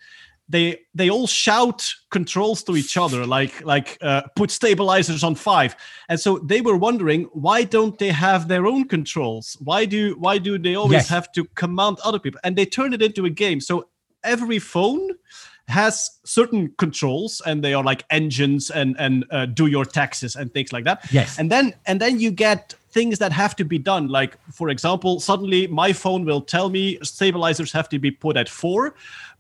they 0.54 0.80
they 1.00 1.10
all 1.16 1.28
shout 1.28 1.80
controls 2.10 2.64
to 2.64 2.72
each 2.82 2.98
other 2.98 3.22
like 3.38 3.54
like 3.74 3.88
uh, 4.02 4.22
put 4.36 4.50
stabilizers 4.52 5.24
on 5.24 5.36
five. 5.36 5.72
And 6.10 6.20
so 6.20 6.30
they 6.50 6.62
were 6.62 6.78
wondering 6.88 7.22
why 7.46 7.64
don't 7.76 7.96
they 8.00 8.12
have 8.12 8.48
their 8.48 8.66
own 8.66 8.88
controls? 8.96 9.58
Why 9.70 9.86
do 9.86 10.00
why 10.26 10.40
do 10.40 10.58
they 10.58 10.76
always 10.76 11.04
Yes. 11.06 11.10
have 11.10 11.28
to 11.36 11.42
command 11.56 11.98
other 12.04 12.20
people? 12.20 12.40
And 12.44 12.56
they 12.56 12.66
turned 12.66 12.94
it 12.94 13.02
into 13.02 13.26
a 13.26 13.30
game. 13.46 13.60
So 13.62 13.74
every 14.24 14.60
phone 14.60 15.04
has 15.68 16.20
certain 16.24 16.74
controls 16.78 17.42
and 17.46 17.64
they 17.64 17.74
are 17.74 17.84
like 17.84 18.04
engines 18.10 18.70
and 18.70 18.96
and 19.00 19.26
uh, 19.32 19.46
do 19.46 19.68
your 19.68 19.86
taxes 19.86 20.36
and 20.36 20.54
things 20.54 20.74
like 20.74 20.84
that. 20.84 21.06
Yes. 21.12 21.40
and 21.40 21.52
then 21.52 21.74
and 21.86 22.00
then 22.00 22.20
you 22.20 22.32
get 22.32 22.76
things 22.92 23.18
that 23.20 23.32
have 23.32 23.56
to 23.56 23.66
be 23.66 23.80
done. 23.80 24.08
Like 24.08 24.38
for 24.52 24.70
example 24.70 25.20
suddenly 25.20 25.68
my 25.68 25.94
phone 25.94 26.26
will 26.26 26.42
tell 26.42 26.70
me 26.70 27.00
stabilizers 27.02 27.72
have 27.72 27.90
to 27.90 28.00
be 28.00 28.12
put 28.12 28.38
at 28.38 28.50
four 28.50 28.96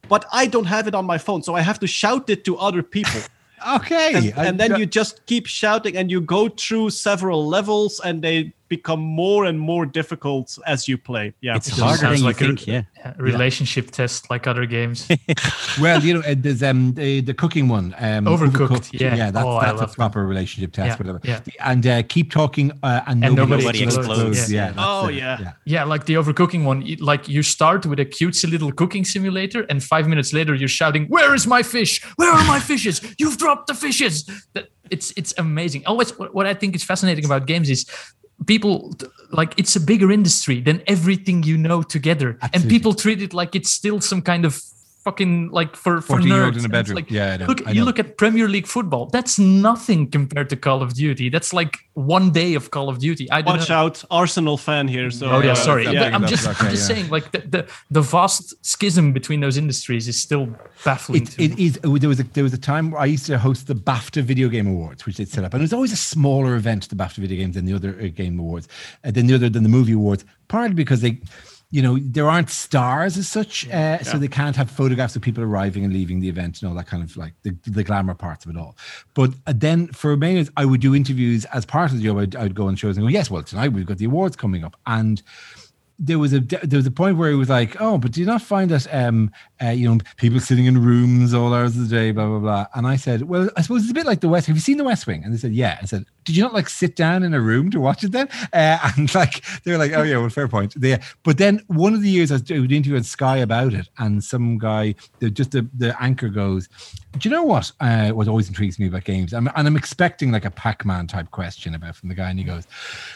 but 0.10 0.26
i 0.32 0.46
don't 0.46 0.66
have 0.66 0.88
it 0.88 0.96
on 0.96 1.06
my 1.06 1.18
phone 1.18 1.42
so 1.42 1.56
i 1.56 1.62
have 1.62 1.80
to 1.80 1.88
shout 1.88 2.30
it 2.30 2.44
to 2.46 2.58
other 2.58 2.84
people. 2.84 3.22
Okay, 3.76 4.34
and, 4.36 4.48
and 4.48 4.60
then 4.60 4.76
you 4.78 4.86
just 4.86 5.26
keep 5.26 5.46
shouting 5.46 5.96
and 5.96 6.12
you 6.12 6.20
go 6.20 6.50
through 6.50 6.90
several 6.90 7.48
levels 7.48 8.02
and 8.02 8.22
they 8.22 8.52
become 8.70 9.00
more 9.02 9.46
and 9.46 9.60
more 9.60 9.86
difficult 9.86 10.58
as 10.66 10.88
you 10.88 10.98
play 10.98 11.34
yeah 11.42 11.56
It's 11.56 11.70
harder 11.70 11.98
sounds 11.98 12.02
than 12.02 12.18
you 12.20 12.24
like 12.26 12.42
a- 12.42 12.46
think. 12.48 12.68
Yeah. 12.68 12.82
Yeah, 12.98 13.14
relationship 13.18 13.92
test 13.92 14.30
like 14.30 14.48
other 14.48 14.66
games. 14.66 15.08
well, 15.82 16.02
you 16.02 16.14
know, 16.16 16.22
there's 16.36 16.64
um 16.64 16.94
the, 16.94 17.20
the 17.22 17.34
cooking 17.34 17.68
one, 17.68 17.94
um, 18.00 18.26
Overcooked, 18.26 18.90
yeah. 19.00 19.16
yeah, 19.16 19.32
that's 19.32 19.46
Oh, 19.46 19.60
that's 19.60 19.74
a 19.74 19.76
love 19.76 19.90
that. 19.90 19.96
proper 19.96 20.26
relationship 20.26 20.72
test, 20.72 20.88
Yeah, 20.88 20.96
whatever. 20.98 21.20
yeah. 21.24 21.40
And 21.60 21.86
uh, 21.86 22.04
keep 22.04 22.32
talking, 22.32 22.72
uh, 22.82 23.02
and, 23.08 23.24
And 23.26 23.36
nobody, 23.36 23.64
nobody 23.64 23.84
explodes, 23.84 24.52
Yeah. 24.52 24.70
yeah. 24.70 24.74
Oh, 24.78 25.08
it, 25.08 25.16
yeah. 25.16 25.52
Yeah, 25.66 25.84
like 25.84 26.06
the 26.06 26.14
overcooking 26.14 26.64
one. 26.64 26.80
Like 27.00 27.28
you 27.28 27.44
start 27.44 27.86
with 27.86 28.00
a 28.00 28.06
cutesy 28.06 28.50
little 28.50 28.72
cooking 28.72 29.04
simulator, 29.06 29.62
and 29.70 29.84
five 29.84 30.08
minutes 30.08 30.32
later 30.34 30.54
you're 30.56 30.70
shouting, 30.82 31.04
"Where 31.08 31.36
is 31.36 31.46
my 31.46 31.62
fish? 31.64 32.02
Where 32.16 32.32
are 32.32 32.46
my 32.48 32.60
fishes? 32.62 33.02
You've 33.20 33.38
dropped 33.38 33.68
the 33.68 33.74
fishes!" 33.76 34.24
That 34.54 34.70
it's 34.90 35.12
it's 35.18 35.34
amazing. 35.38 35.86
Always, 35.86 36.18
what 36.18 36.34
what 36.34 36.46
I 36.46 36.54
think 36.54 36.76
is 36.76 36.84
fascinating 36.86 37.26
about 37.26 37.46
games 37.48 37.70
is 37.70 37.86
people 38.46 38.94
like 39.32 39.54
it's 39.58 39.76
a 39.76 39.80
bigger 39.80 40.12
industry 40.12 40.62
than 40.62 40.82
everything 40.88 41.44
you 41.44 41.58
know 41.58 41.82
together, 41.82 42.38
and 42.54 42.70
people 42.70 42.94
treat 42.94 43.22
it 43.22 43.34
like 43.34 43.56
it's 43.56 43.70
still 43.70 44.02
some 44.02 44.22
kind 44.22 44.46
of 44.46 44.62
fucking 45.04 45.50
like 45.52 45.76
for 45.76 46.02
for 46.02 46.18
14 46.22 46.30
nerds. 46.30 46.54
in 46.54 46.60
a 46.60 46.64
And 46.64 46.72
bedroom. 46.72 46.96
Like, 46.96 47.12
yeah, 47.12 47.34
I 47.34 47.38
know. 47.38 47.46
look, 47.48 47.68
I 47.68 47.72
you 47.72 47.84
look 47.84 48.00
at 48.00 48.18
Premier 48.18 48.48
League 48.48 48.68
football. 48.68 49.08
That's 49.08 49.38
nothing 49.38 50.10
compared 50.10 50.50
to 50.50 50.56
Call 50.56 50.82
of 50.82 50.94
Duty. 50.94 51.30
That's 51.30 51.54
like 51.54 51.78
one 51.94 52.32
day 52.32 52.54
of 52.56 52.72
Call 52.72 52.90
of 52.90 53.00
Duty. 53.00 53.30
I 53.32 53.42
Watch 53.42 53.70
know. 53.70 53.76
out, 53.76 54.04
Arsenal 54.10 54.58
fan 54.58 54.88
here. 54.88 55.12
So 55.12 55.30
Oh 55.30 55.40
yeah, 55.42 55.52
uh, 55.52 55.56
sorry. 55.56 55.84
yeah, 55.86 56.04
But 56.06 56.14
I'm 56.14 56.26
just, 56.28 56.48
okay, 56.48 56.66
I'm 56.66 56.72
just 56.72 56.90
yeah. 56.90 56.96
saying, 56.96 57.10
like 57.10 57.32
the, 57.32 57.40
the 57.40 57.68
the 57.92 58.02
vast 58.02 58.54
schism 58.66 59.14
between 59.14 59.40
those 59.42 59.58
industries 59.58 60.08
is 60.08 60.20
still 60.22 60.48
baffling. 60.86 61.24
It, 61.24 61.32
to 61.32 61.40
me. 61.40 61.46
it 61.46 61.60
is. 61.60 61.80
There 61.84 62.10
was 62.10 62.20
a 62.20 62.24
there 62.24 62.44
was 62.44 62.54
a 62.54 62.58
time 62.58 62.92
where 62.92 63.02
I 63.02 63.06
used 63.06 63.26
to 63.28 63.38
host 63.38 63.68
the 63.68 63.76
BAFTA 63.76 64.24
Video 64.24 64.48
Game 64.50 64.68
Awards, 64.68 65.06
which 65.06 65.18
they'd 65.18 65.28
set 65.30 65.44
up, 65.44 65.54
and 65.54 65.62
it 65.62 65.66
was 65.66 65.74
always 65.74 65.92
a 65.92 65.98
smaller 65.98 66.56
event, 66.56 66.88
the 66.90 66.96
BAFTA 66.96 67.18
Video 67.18 67.38
Games, 67.38 67.56
than 67.56 67.66
the 67.66 67.74
other 67.74 67.98
uh, 68.02 68.08
game 68.08 68.40
awards, 68.40 68.68
uh, 69.04 69.12
than 69.12 69.28
the 69.28 69.36
other 69.36 69.50
than 69.50 69.64
the 69.64 69.70
movie 69.70 69.94
awards. 69.94 70.24
Partly 70.48 70.76
because 70.76 71.02
they, 71.02 71.20
you 71.74 71.82
know, 71.82 71.98
there 72.00 72.30
aren't 72.30 72.52
stars 72.52 73.18
as 73.18 73.28
such, 73.28 73.68
uh, 73.70 73.98
so 74.04 74.20
they 74.20 74.28
can't 74.28 74.56
have 74.56 74.70
photographs 74.70 75.16
of 75.16 75.24
people 75.24 75.44
arriving 75.44 75.84
and 75.84 75.92
leaving 75.92 76.20
the 76.20 76.30
event 76.30 76.62
and 76.62 76.70
all 76.70 76.76
that 76.76 76.86
kind 76.86 77.02
of 77.02 77.18
like 77.18 77.34
the, 77.42 77.50
the 77.66 77.84
glamour 77.84 78.14
parts 78.14 78.46
of 78.46 78.52
it 78.52 78.58
all. 78.58 78.78
But 79.16 79.32
uh, 79.48 79.54
then 79.56 79.88
for 79.88 80.16
many, 80.16 80.36
years, 80.36 80.52
I 80.56 80.66
would 80.66 80.82
do 80.82 80.94
interviews 80.94 81.46
as 81.46 81.66
part 81.66 81.90
of 81.90 81.98
the 81.98 82.04
job. 82.04 82.20
I'd, 82.20 82.36
I'd 82.36 82.54
go 82.54 82.68
on 82.68 82.76
shows 82.76 82.96
and 82.96 83.04
go, 83.04 83.10
yes, 83.10 83.32
well 83.32 83.42
tonight 83.42 83.70
we've 83.70 83.88
got 83.88 83.98
the 83.98 84.06
awards 84.06 84.36
coming 84.36 84.64
up, 84.64 84.78
and 84.86 85.24
there 86.06 86.20
was 86.20 86.34
a 86.34 86.42
there 86.42 86.78
was 86.78 86.86
a 86.86 86.92
point 86.92 87.18
where 87.18 87.30
he 87.30 87.36
was 87.36 87.50
like, 87.50 87.80
oh, 87.80 87.98
but 87.98 88.12
do 88.12 88.20
you 88.20 88.26
not 88.26 88.42
find 88.42 88.70
that 88.72 88.94
um 88.94 89.32
uh, 89.64 89.70
you 89.70 89.90
know 89.90 89.98
people 90.18 90.40
sitting 90.40 90.66
in 90.66 90.84
rooms 90.84 91.34
all 91.34 91.54
hours 91.54 91.78
of 91.78 91.88
the 91.88 91.96
day, 91.96 92.12
blah 92.12 92.28
blah 92.28 92.40
blah? 92.40 92.68
And 92.76 92.86
I 92.86 92.98
said, 92.98 93.24
well, 93.24 93.50
I 93.56 93.62
suppose 93.62 93.84
it's 93.84 93.92
a 93.92 93.94
bit 93.94 94.06
like 94.06 94.20
the 94.20 94.28
West. 94.28 94.48
Have 94.48 94.56
you 94.56 94.62
seen 94.62 94.78
the 94.78 94.84
West 94.84 95.08
Wing? 95.08 95.24
And 95.24 95.34
they 95.34 95.38
said, 95.38 95.54
yeah. 95.54 95.80
I 95.82 95.86
said, 95.86 96.06
did 96.26 96.36
you 96.36 96.44
not 96.44 96.54
like 96.54 96.70
sit 96.70 96.96
down 96.96 97.24
in 97.24 97.34
a 97.34 97.40
room 97.40 97.72
to 97.72 97.80
watch 97.80 98.04
it 98.04 98.12
then? 98.12 98.28
Uh, 98.52 98.92
and 98.98 99.14
like 99.16 99.44
they 99.64 99.72
were 99.72 99.78
like, 99.78 99.94
oh 99.94 100.04
yeah, 100.04 100.18
well, 100.18 100.30
fair 100.30 100.48
point. 100.48 100.74
They, 100.76 101.00
but 101.24 101.38
then 101.38 101.62
one 101.68 101.94
of 101.94 102.02
the 102.02 102.10
years 102.10 102.32
I 102.32 102.36
was 102.36 102.42
doing 102.42 102.66
an 102.66 102.72
interview 102.72 102.98
on 102.98 103.04
Sky 103.04 103.38
about 103.38 103.74
it, 103.74 103.88
and 103.98 104.24
some 104.24 104.58
guy, 104.58 104.96
just 105.32 105.52
the 105.52 105.68
the 105.74 105.96
anchor 106.02 106.30
goes, 106.30 106.68
do 107.18 107.30
you 107.30 107.36
know 107.36 107.44
what? 107.44 107.72
Uh, 107.80 108.10
what 108.10 108.28
always 108.28 108.48
intrigues 108.48 108.80
me 108.80 108.88
about 108.88 109.04
games, 109.04 109.34
I'm, 109.34 109.48
and 109.56 109.68
I'm 109.68 109.78
expecting 109.78 110.32
like 110.32 110.46
a 110.46 110.52
Pac-Man 110.52 111.08
type 111.08 111.30
question 111.32 111.76
about 111.76 111.96
from 111.96 112.10
the 112.10 112.16
guy, 112.16 112.30
and 112.30 112.40
he 112.40 112.46
goes, 112.46 112.66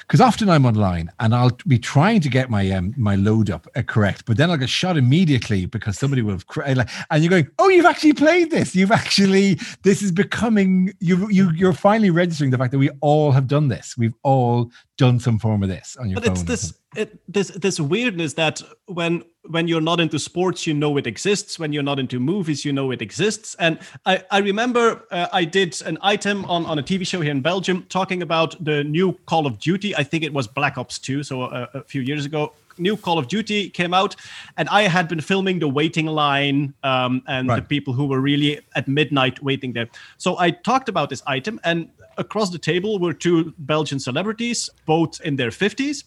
because 0.02 0.22
often 0.22 0.50
I'm 0.50 0.66
online 0.66 1.12
and 1.20 1.34
I'll 1.34 1.58
be 1.68 1.80
trying 1.80 2.22
to 2.22 2.30
get 2.30 2.50
my 2.50 2.70
um, 2.72 2.94
my 2.98 3.16
load 3.16 3.50
up 3.50 3.68
uh, 3.76 3.82
correct, 3.82 4.26
but 4.26 4.38
then 4.38 4.52
I'll 4.52 4.58
get 4.58 4.70
shot 4.70 4.98
immediately 4.98 5.66
because 5.66 5.98
somebody 5.98 6.22
will, 6.22 6.34
have 6.34 6.48
cr- 6.48 6.62
like, 6.74 6.90
and 7.10 7.24
you're 7.24 7.32
going, 7.32 7.50
oh, 7.60 7.70
you've 7.70 7.86
actually 7.86 8.14
played 8.14 8.52
this, 8.52 8.76
you've 8.76 8.92
actually, 8.92 9.60
this 9.84 10.02
is 10.02 10.12
becoming, 10.12 10.94
you 11.00 11.30
you 11.30 11.52
you're 11.52 11.74
finally 11.74 12.10
registering 12.10 12.52
the 12.52 12.58
fact 12.58 12.72
that 12.72 12.80
we 12.80 12.90
all 13.02 13.32
have 13.32 13.48
done 13.48 13.68
this, 13.68 13.98
we've 13.98 14.16
all 14.24 14.72
done 14.98 15.20
some 15.20 15.38
form 15.38 15.62
of 15.64 15.70
this 15.70 15.96
on 15.98 16.10
your 16.10 16.16
but 16.16 16.26
phone. 16.26 16.34
it's 16.34 16.44
this 16.44 16.74
it, 16.96 17.20
this 17.32 17.50
this 17.50 17.80
weirdness 17.80 18.34
that 18.34 18.62
when 18.88 19.24
when 19.44 19.68
you're 19.68 19.82
not 19.82 20.00
into 20.00 20.18
sports 20.18 20.66
you 20.66 20.74
know 20.74 20.98
it 20.98 21.06
exists. 21.06 21.60
When 21.60 21.72
you're 21.72 21.84
not 21.84 22.00
into 22.00 22.20
movies 22.20 22.66
you 22.66 22.74
know 22.74 22.92
it 22.92 23.02
exists. 23.02 23.56
And 23.60 23.80
i 24.06 24.24
i 24.32 24.40
remember 24.40 25.04
uh, 25.12 25.28
i 25.32 25.46
did 25.46 25.80
an 25.86 25.98
item 26.02 26.46
on 26.46 26.66
on 26.66 26.80
a 26.80 26.84
tv 26.84 27.06
show 27.06 27.22
here 27.22 27.32
in 27.32 27.42
belgium 27.42 27.86
talking 27.90 28.22
about 28.24 28.64
the 28.64 28.84
new 28.84 29.14
call 29.28 29.46
of 29.46 29.60
duty. 29.60 29.96
I 29.96 30.04
think 30.04 30.24
it 30.24 30.34
was 30.34 30.48
black 30.48 30.78
ops 30.78 30.98
2 31.00 31.24
so 31.24 31.44
a, 31.44 31.70
a 31.76 31.84
few 31.84 32.02
years 32.02 32.26
ago. 32.26 32.54
New 32.80 32.96
call 32.96 33.18
of 33.18 33.28
duty 33.28 33.70
came 33.70 33.94
out 33.94 34.16
and 34.58 34.68
i 34.70 34.84
had 34.84 35.08
been 35.08 35.22
filming 35.22 35.60
the 35.60 35.68
waiting 35.68 36.08
line 36.08 36.74
um, 36.84 37.22
and 37.28 37.50
the 37.50 37.62
people 37.62 37.94
who 37.94 38.06
were 38.06 38.22
really 38.22 38.60
at 38.76 38.88
midnight 38.88 39.42
waiting 39.44 39.74
there. 39.74 39.90
So 40.18 40.38
i 40.40 40.50
talked 40.52 40.90
about 40.90 41.10
this 41.10 41.22
item 41.28 41.60
and 41.64 41.90
across 42.18 42.50
the 42.50 42.60
table 42.60 43.00
were 43.00 43.14
two 43.14 43.54
belgian 43.58 44.00
celebrities 44.00 44.70
both 44.86 45.22
in 45.22 45.36
their 45.36 45.50
50s 45.50 46.04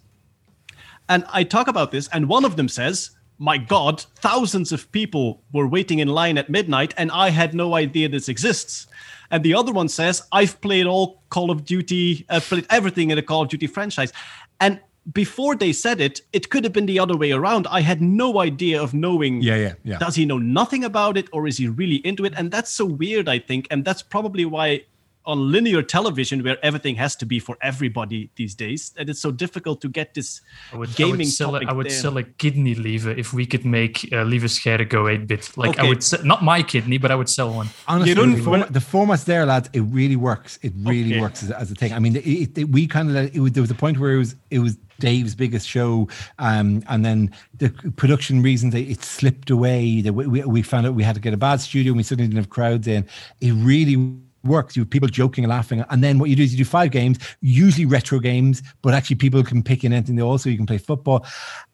and 1.11 1.25
I 1.33 1.43
talk 1.43 1.67
about 1.67 1.91
this, 1.91 2.09
and 2.13 2.29
one 2.29 2.45
of 2.45 2.55
them 2.57 2.69
says, 2.69 3.11
My 3.37 3.59
God, 3.59 4.01
thousands 4.21 4.71
of 4.71 4.91
people 4.93 5.43
were 5.53 5.67
waiting 5.67 5.99
in 5.99 6.07
line 6.07 6.39
at 6.39 6.49
midnight, 6.49 6.95
and 6.97 7.11
I 7.11 7.31
had 7.31 7.53
no 7.53 7.75
idea 7.75 8.09
this 8.09 8.29
exists. 8.29 8.87
And 9.33 9.43
the 9.43 9.55
other 9.55 9.73
one 9.73 9.89
says, 9.89 10.23
I've 10.31 10.61
played 10.61 10.87
all 10.87 11.23
Call 11.29 11.51
of 11.51 11.65
Duty, 11.65 12.25
I've 12.31 12.45
played 12.45 12.67
everything 12.71 13.11
in 13.11 13.17
the 13.17 13.23
Call 13.23 13.43
of 13.43 13.49
Duty 13.49 13.67
franchise. 13.67 14.13
And 14.61 14.81
before 15.13 15.57
they 15.57 15.73
said 15.73 16.01
it, 16.01 16.21
it 16.33 16.49
could 16.49 16.63
have 16.63 16.73
been 16.73 16.87
the 16.87 17.01
other 17.01 17.17
way 17.17 17.33
around. 17.33 17.67
I 17.67 17.81
had 17.81 18.01
no 18.01 18.39
idea 18.39 18.81
of 18.81 18.95
knowing 18.95 19.43
Yeah, 19.43 19.57
yeah, 19.57 19.75
yeah. 19.83 19.99
does 19.99 20.15
he 20.15 20.25
know 20.25 20.39
nothing 20.39 20.85
about 20.85 21.17
it 21.17 21.29
or 21.33 21.49
is 21.49 21.57
he 21.57 21.67
really 21.67 21.97
into 22.07 22.25
it? 22.25 22.35
And 22.37 22.53
that's 22.53 22.71
so 22.71 22.85
weird, 22.85 23.29
I 23.29 23.41
think. 23.41 23.67
And 23.71 23.85
that's 23.85 24.03
probably 24.03 24.45
why 24.45 24.85
on 25.31 25.51
linear 25.53 25.83
television, 25.83 26.43
where 26.43 26.59
everything 26.63 26.97
has 26.97 27.15
to 27.17 27.27
be 27.27 27.39
for 27.39 27.57
everybody 27.63 28.31
these 28.37 28.55
days, 28.55 28.91
that 28.97 29.09
it's 29.09 29.21
so 29.21 29.31
difficult 29.31 29.81
to 29.81 29.89
get 29.89 30.15
this 30.15 30.41
I 30.73 30.77
would, 30.77 31.01
I 31.01 31.05
would 31.05 31.27
sell, 31.29 31.55
a, 31.55 31.61
topic 31.61 31.69
I 31.69 31.73
would 31.73 31.87
there. 31.87 32.03
sell 32.05 32.19
a 32.19 32.23
kidney 32.23 32.75
lever 32.75 33.13
if 33.13 33.33
we 33.33 33.47
could 33.47 33.65
make 33.65 34.09
uh, 34.13 34.25
lever 34.25 34.49
scare 34.49 34.85
go 34.85 35.09
8 35.09 35.27
bit. 35.27 35.57
Like 35.57 35.79
I 35.79 35.89
would 35.89 36.03
sell, 36.03 36.23
not 36.25 36.43
my 36.43 36.63
kidney, 36.63 36.99
but 36.99 37.11
I 37.11 37.15
would 37.15 37.29
sell 37.29 37.53
one. 37.55 37.69
Honestly, 37.87 38.15
don't- 38.15 38.35
the, 38.35 38.43
format, 38.43 38.73
the 38.73 38.81
format's 38.81 39.25
there, 39.25 39.47
lads. 39.47 39.71
It 39.73 39.81
really 39.83 40.17
works. 40.17 40.59
It 40.63 40.73
really 40.77 41.13
Okay. 41.13 41.21
works 41.21 41.43
as, 41.43 41.51
as 41.51 41.71
a 41.71 41.75
thing. 41.75 41.93
I 41.93 41.99
mean, 41.99 42.17
it, 42.17 42.27
it, 42.27 42.59
it- 42.59 42.69
we 42.71 42.87
kind 42.87 43.09
of 43.09 43.15
let 43.15 43.25
it 43.35 43.55
there 43.55 43.63
was 43.63 43.71
a 43.71 43.75
point 43.75 43.99
where 43.99 44.13
it 44.13 44.19
was 44.19 44.37
it 44.51 44.59
was 44.59 44.77
Dave's 44.99 45.35
biggest 45.35 45.67
show, 45.67 46.09
um, 46.39 46.83
and 46.89 47.05
then 47.05 47.31
the 47.57 47.71
production 47.97 48.43
reasons 48.43 48.75
it, 48.75 48.89
it 48.89 49.03
slipped 49.03 49.49
away. 49.51 50.03
That 50.03 50.13
we, 50.13 50.27
we, 50.27 50.45
we 50.45 50.63
found 50.63 50.87
out 50.87 50.95
we 50.95 51.03
had 51.03 51.15
to 51.15 51.21
get 51.21 51.33
a 51.33 51.39
bad 51.39 51.61
studio, 51.61 51.93
and 51.93 51.97
we 51.97 52.03
suddenly 52.03 52.29
didn't 52.29 52.37
have 52.45 52.51
crowds 52.51 52.87
in. 52.87 53.07
It 53.41 53.53
really 53.53 53.97
works. 54.45 54.77
You 54.77 54.83
have 54.83 54.91
people 54.91 55.09
joking 55.09 55.45
and 55.45 55.51
laughing, 55.51 55.85
and 55.91 56.03
then 56.03 56.19
what 56.19 56.31
you 56.31 56.37
do 56.37 56.43
is 56.43 56.53
you 56.53 56.59
do 56.59 56.65
five 56.65 56.91
games, 56.91 57.19
usually 57.41 57.87
retro 57.87 58.19
games, 58.19 58.63
but 58.83 58.95
actually 58.95 59.17
people 59.17 59.43
can 59.43 59.63
pick 59.63 59.85
in 59.85 59.93
anything. 59.93 60.17
They 60.17 60.23
also 60.23 60.51
you 60.51 60.57
can 60.57 60.67
play 60.67 60.79
football, 60.79 61.27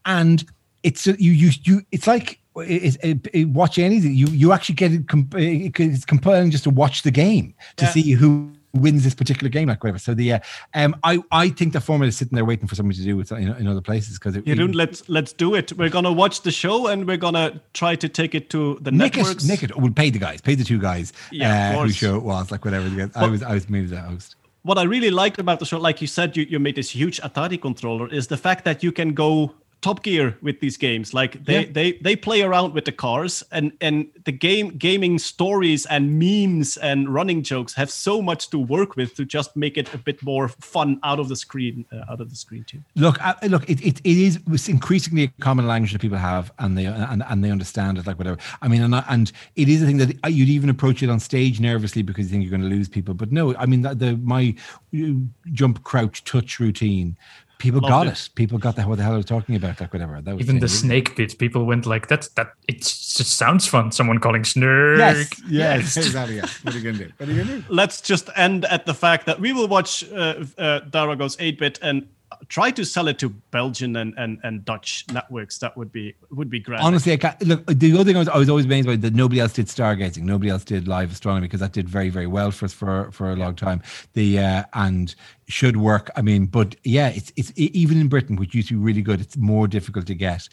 and 0.04 0.44
it's 0.82 1.06
you 1.06 1.32
you 1.32 1.50
you. 1.64 1.82
It's 1.92 2.06
like 2.06 2.40
it, 2.56 2.96
it, 3.02 3.26
it, 3.32 3.48
watch 3.48 3.78
anything. 3.78 4.14
You 4.14 4.26
you 4.28 4.52
actually 4.52 4.76
get 4.76 4.92
it. 4.92 5.08
Com- 5.08 5.28
it's 5.34 6.04
compelling 6.04 6.50
just 6.50 6.64
to 6.64 6.70
watch 6.70 7.02
the 7.02 7.10
game 7.10 7.54
to 7.76 7.84
Yeah. 7.84 7.90
see 7.90 8.10
who 8.12 8.52
wins 8.76 9.04
this 9.04 9.14
particular 9.14 9.48
game, 9.48 9.68
like 9.68 9.82
whatever. 9.82 9.98
So 9.98 10.14
the 10.14 10.34
uh, 10.34 10.38
um, 10.74 10.96
I 11.02 11.22
I 11.30 11.48
think 11.48 11.72
the 11.72 11.80
format 11.80 12.08
is 12.08 12.16
sitting 12.16 12.34
there 12.36 12.44
waiting 12.44 12.68
for 12.68 12.74
somebody 12.74 12.98
to 12.98 13.04
do 13.04 13.20
it 13.20 13.30
in, 13.30 13.48
in 13.56 13.66
other 13.66 13.80
places 13.80 14.18
because 14.18 14.36
You 14.44 14.54
don't 14.54 14.74
let's 14.74 15.08
let's 15.08 15.32
do 15.32 15.54
it. 15.54 15.72
We're 15.72 15.88
gonna 15.90 16.12
watch 16.12 16.42
the 16.42 16.50
show 16.50 16.86
and 16.86 17.06
we're 17.06 17.16
gonna 17.16 17.60
try 17.74 17.94
to 17.96 18.08
take 18.08 18.34
it 18.34 18.50
to 18.50 18.78
the 18.80 18.92
Nick 18.92 19.16
networks. 19.16 19.44
it, 19.44 19.48
Nick 19.48 19.62
it. 19.62 19.76
We'll 19.76 19.92
pay 19.92 20.10
the 20.10 20.18
guys, 20.18 20.40
pay 20.40 20.54
the 20.54 20.64
two 20.64 20.78
guys 20.78 21.12
Yeah, 21.30 21.76
uh, 21.78 21.82
who 21.82 21.90
show 21.90 22.16
it 22.16 22.22
was, 22.22 22.50
like 22.50 22.64
whatever. 22.64 23.10
I 23.14 23.26
was 23.26 23.42
I 23.42 23.54
was 23.54 23.68
maybe 23.68 23.86
the 23.86 24.00
host. 24.00 24.36
what 24.62 24.78
I 24.78 24.82
really 24.82 25.10
liked 25.10 25.38
about 25.38 25.58
the 25.60 25.66
show, 25.66 25.78
like 25.78 26.00
you 26.00 26.08
said, 26.08 26.36
you, 26.36 26.44
you 26.48 26.58
made 26.58 26.74
this 26.74 26.90
huge 26.90 27.20
Atari 27.20 27.60
controller, 27.60 28.08
is 28.08 28.26
the 28.26 28.36
fact 28.36 28.64
that 28.64 28.82
you 28.82 28.92
can 28.92 29.14
go 29.14 29.54
top 29.86 30.02
gear 30.02 30.26
with 30.46 30.56
these 30.60 30.76
games. 30.88 31.06
Like 31.20 31.32
they 31.48 31.60
Yeah. 31.60 31.72
they 31.78 31.88
they 32.06 32.16
play 32.16 32.40
around 32.48 32.74
with 32.74 32.84
the 32.84 32.92
cars 33.06 33.42
and 33.56 33.66
and 33.86 33.96
the 34.28 34.32
game 34.46 34.68
gaming 34.86 35.18
stories 35.18 35.86
and 35.94 36.02
memes 36.22 36.76
and 36.88 36.98
running 37.18 37.40
jokes 37.52 37.72
have 37.80 37.90
so 37.90 38.14
much 38.22 38.42
to 38.50 38.58
work 38.76 38.90
with 38.96 39.10
to 39.16 39.24
just 39.36 39.50
make 39.56 39.74
it 39.80 39.86
a 39.94 39.98
bit 39.98 40.18
more 40.22 40.48
fun 40.74 40.90
out 41.10 41.18
of 41.22 41.26
the 41.28 41.36
screen 41.36 41.84
uh, 41.92 42.10
out 42.12 42.20
of 42.20 42.28
the 42.30 42.36
screen 42.36 42.64
too. 42.70 42.80
Look, 43.04 43.16
I, 43.28 43.34
look, 43.54 43.64
it, 43.72 43.80
it, 43.90 43.96
it 44.12 44.16
is 44.26 44.38
it's 44.56 44.68
increasingly 44.68 45.24
a 45.24 45.32
common 45.48 45.66
language 45.66 45.92
that 45.92 46.00
people 46.06 46.18
have, 46.18 46.44
and 46.58 46.76
they 46.76 46.86
and, 47.12 47.22
and 47.30 47.42
they 47.44 47.50
understand 47.50 47.98
it, 47.98 48.06
like 48.06 48.18
whatever. 48.18 48.38
I 48.64 48.68
mean, 48.68 48.82
and, 48.82 48.94
I- 48.94 49.04
and 49.08 49.30
it 49.62 49.68
is 49.68 49.82
a 49.82 49.86
thing 49.86 49.98
that 49.98 50.10
you'd 50.36 50.48
even 50.58 50.70
approach 50.70 51.02
it 51.02 51.10
on 51.10 51.20
stage 51.20 51.60
nervously 51.60 52.02
because 52.02 52.24
you 52.26 52.30
think 52.32 52.42
you're 52.44 52.56
going 52.58 52.68
to 52.70 52.76
lose 52.76 52.88
people. 52.88 53.14
But 53.14 53.30
no, 53.32 53.54
I 53.56 53.66
mean, 53.66 53.82
the, 53.82 53.94
the 53.94 54.10
my 54.34 54.54
uh, 54.94 55.12
jump, 55.52 55.82
crouch, 55.90 56.24
touch 56.24 56.58
routine, 56.60 57.16
people 57.58 57.80
Loved 57.80 57.90
got 57.90 58.06
it. 58.06 58.12
it. 58.12 58.28
People 58.34 58.58
got 58.58 58.76
the, 58.76 58.82
what 58.82 58.96
the 58.98 59.04
hell 59.04 59.14
they're 59.14 59.22
talking 59.22 59.56
about, 59.56 59.80
like 59.80 59.92
whatever. 59.92 60.20
That 60.20 60.36
was 60.36 60.42
Even 60.44 60.58
the 60.58 60.66
it. 60.66 60.70
snake 60.70 61.16
bit, 61.16 61.38
people 61.38 61.64
went 61.64 61.86
like 61.86 62.08
that's 62.08 62.28
That 62.28 62.52
it 62.68 62.80
just 62.82 63.36
sounds 63.36 63.66
fun. 63.66 63.92
Someone 63.92 64.18
calling 64.18 64.44
snark. 64.44 64.98
Yes, 64.98 65.30
yes, 65.48 65.96
exactly. 66.06 66.36
Yeah. 66.36 66.46
What 66.62 66.74
are 66.74 66.78
you 66.78 66.84
going 66.84 66.96
to 66.98 67.04
do? 67.06 67.12
What 67.16 67.28
are 67.28 67.32
you 67.32 67.44
going 67.44 67.62
to 67.62 67.68
do? 67.68 67.74
Let's 67.74 68.00
just 68.00 68.28
end 68.36 68.64
at 68.66 68.86
the 68.86 68.94
fact 68.94 69.26
that 69.26 69.40
we 69.40 69.52
will 69.52 69.68
watch 69.68 70.04
uh, 70.10 70.44
uh, 70.58 70.80
Dara 70.80 71.16
Goes 71.16 71.36
8 71.38 71.58
bit 71.58 71.78
and 71.82 72.08
try 72.48 72.70
to 72.70 72.84
sell 72.84 73.08
it 73.08 73.18
to 73.18 73.28
Belgian 73.28 73.96
and, 73.96 74.14
and, 74.16 74.38
and 74.42 74.64
Dutch 74.64 75.04
networks. 75.12 75.58
That 75.58 75.76
would 75.76 75.92
be 75.92 76.14
would 76.30 76.50
be 76.50 76.60
great. 76.60 76.80
Honestly, 76.80 77.12
I 77.12 77.16
can't, 77.16 77.40
look. 77.42 77.66
The 77.66 77.92
other 77.94 78.04
thing 78.04 78.16
I 78.16 78.20
was, 78.20 78.28
I 78.28 78.38
was 78.38 78.48
always 78.48 78.64
amazed 78.64 78.86
by 78.86 78.96
that 78.96 79.14
nobody 79.14 79.40
else 79.40 79.52
did 79.52 79.66
stargazing, 79.66 80.22
nobody 80.22 80.50
else 80.50 80.64
did 80.64 80.88
live 80.88 81.12
astronomy 81.12 81.46
because 81.46 81.60
that 81.60 81.72
did 81.72 81.88
very, 81.88 82.08
very 82.08 82.26
well 82.26 82.50
for 82.50 82.66
us 82.66 82.72
for 82.72 83.10
for 83.12 83.32
a 83.32 83.36
long 83.36 83.54
time. 83.54 83.82
The 84.14 84.38
uh, 84.38 84.64
and 84.74 85.14
should 85.48 85.76
work. 85.76 86.10
I 86.16 86.22
mean, 86.22 86.46
but 86.46 86.76
yeah, 86.84 87.08
it's 87.08 87.32
it's 87.36 87.52
even 87.56 88.00
in 88.00 88.08
Britain, 88.08 88.36
which 88.36 88.54
used 88.54 88.68
to 88.68 88.74
be 88.74 88.80
really 88.80 89.02
good, 89.02 89.20
it's 89.20 89.36
more 89.36 89.68
difficult 89.68 90.06
to 90.06 90.14
get. 90.14 90.48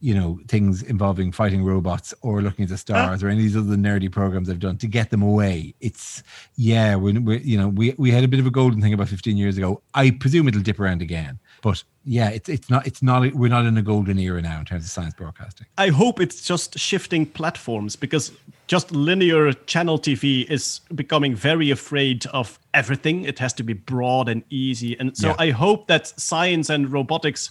You 0.00 0.14
know 0.14 0.38
things 0.48 0.82
involving 0.82 1.30
fighting 1.30 1.62
robots 1.62 2.14
or 2.22 2.40
looking 2.40 2.62
at 2.62 2.70
the 2.70 2.78
stars 2.78 3.22
or 3.22 3.28
any 3.28 3.38
of 3.38 3.42
these 3.42 3.56
other 3.56 3.76
nerdy 3.76 4.10
programs 4.10 4.48
I've 4.48 4.58
done 4.58 4.78
to 4.78 4.86
get 4.86 5.10
them 5.10 5.22
away. 5.22 5.74
It's 5.80 6.22
yeah, 6.56 6.96
we 6.96 7.12
we 7.18 7.38
you 7.40 7.58
know 7.58 7.68
we 7.68 7.94
we 7.98 8.10
had 8.10 8.24
a 8.24 8.28
bit 8.28 8.40
of 8.40 8.46
a 8.46 8.50
golden 8.50 8.80
thing 8.80 8.92
about 8.94 9.08
15 9.08 9.36
years 9.36 9.58
ago. 9.58 9.82
I 9.94 10.10
presume 10.10 10.48
it'll 10.48 10.62
dip 10.62 10.80
around 10.80 11.02
again, 11.02 11.38
but 11.62 11.84
yeah, 12.04 12.30
it's 12.30 12.48
it's 12.48 12.70
not 12.70 12.86
it's 12.86 13.02
not 13.02 13.34
we're 13.34 13.48
not 13.48 13.66
in 13.66 13.76
a 13.76 13.82
golden 13.82 14.18
era 14.18 14.40
now 14.40 14.58
in 14.60 14.64
terms 14.64 14.84
of 14.84 14.90
science 14.90 15.14
broadcasting. 15.14 15.66
I 15.76 15.88
hope 15.88 16.18
it's 16.18 16.42
just 16.42 16.78
shifting 16.78 17.26
platforms 17.26 17.94
because 17.94 18.32
just 18.68 18.92
linear 18.92 19.52
channel 19.52 19.98
TV 19.98 20.48
is 20.48 20.80
becoming 20.94 21.34
very 21.34 21.70
afraid 21.70 22.24
of 22.26 22.58
everything. 22.72 23.24
It 23.24 23.38
has 23.40 23.52
to 23.54 23.62
be 23.62 23.72
broad 23.74 24.28
and 24.28 24.44
easy. 24.48 24.96
And 24.98 25.16
so 25.16 25.28
Yeah. 25.28 25.36
I 25.38 25.50
hope 25.50 25.88
that 25.88 26.06
science 26.20 26.70
and 26.70 26.90
robotics 26.90 27.50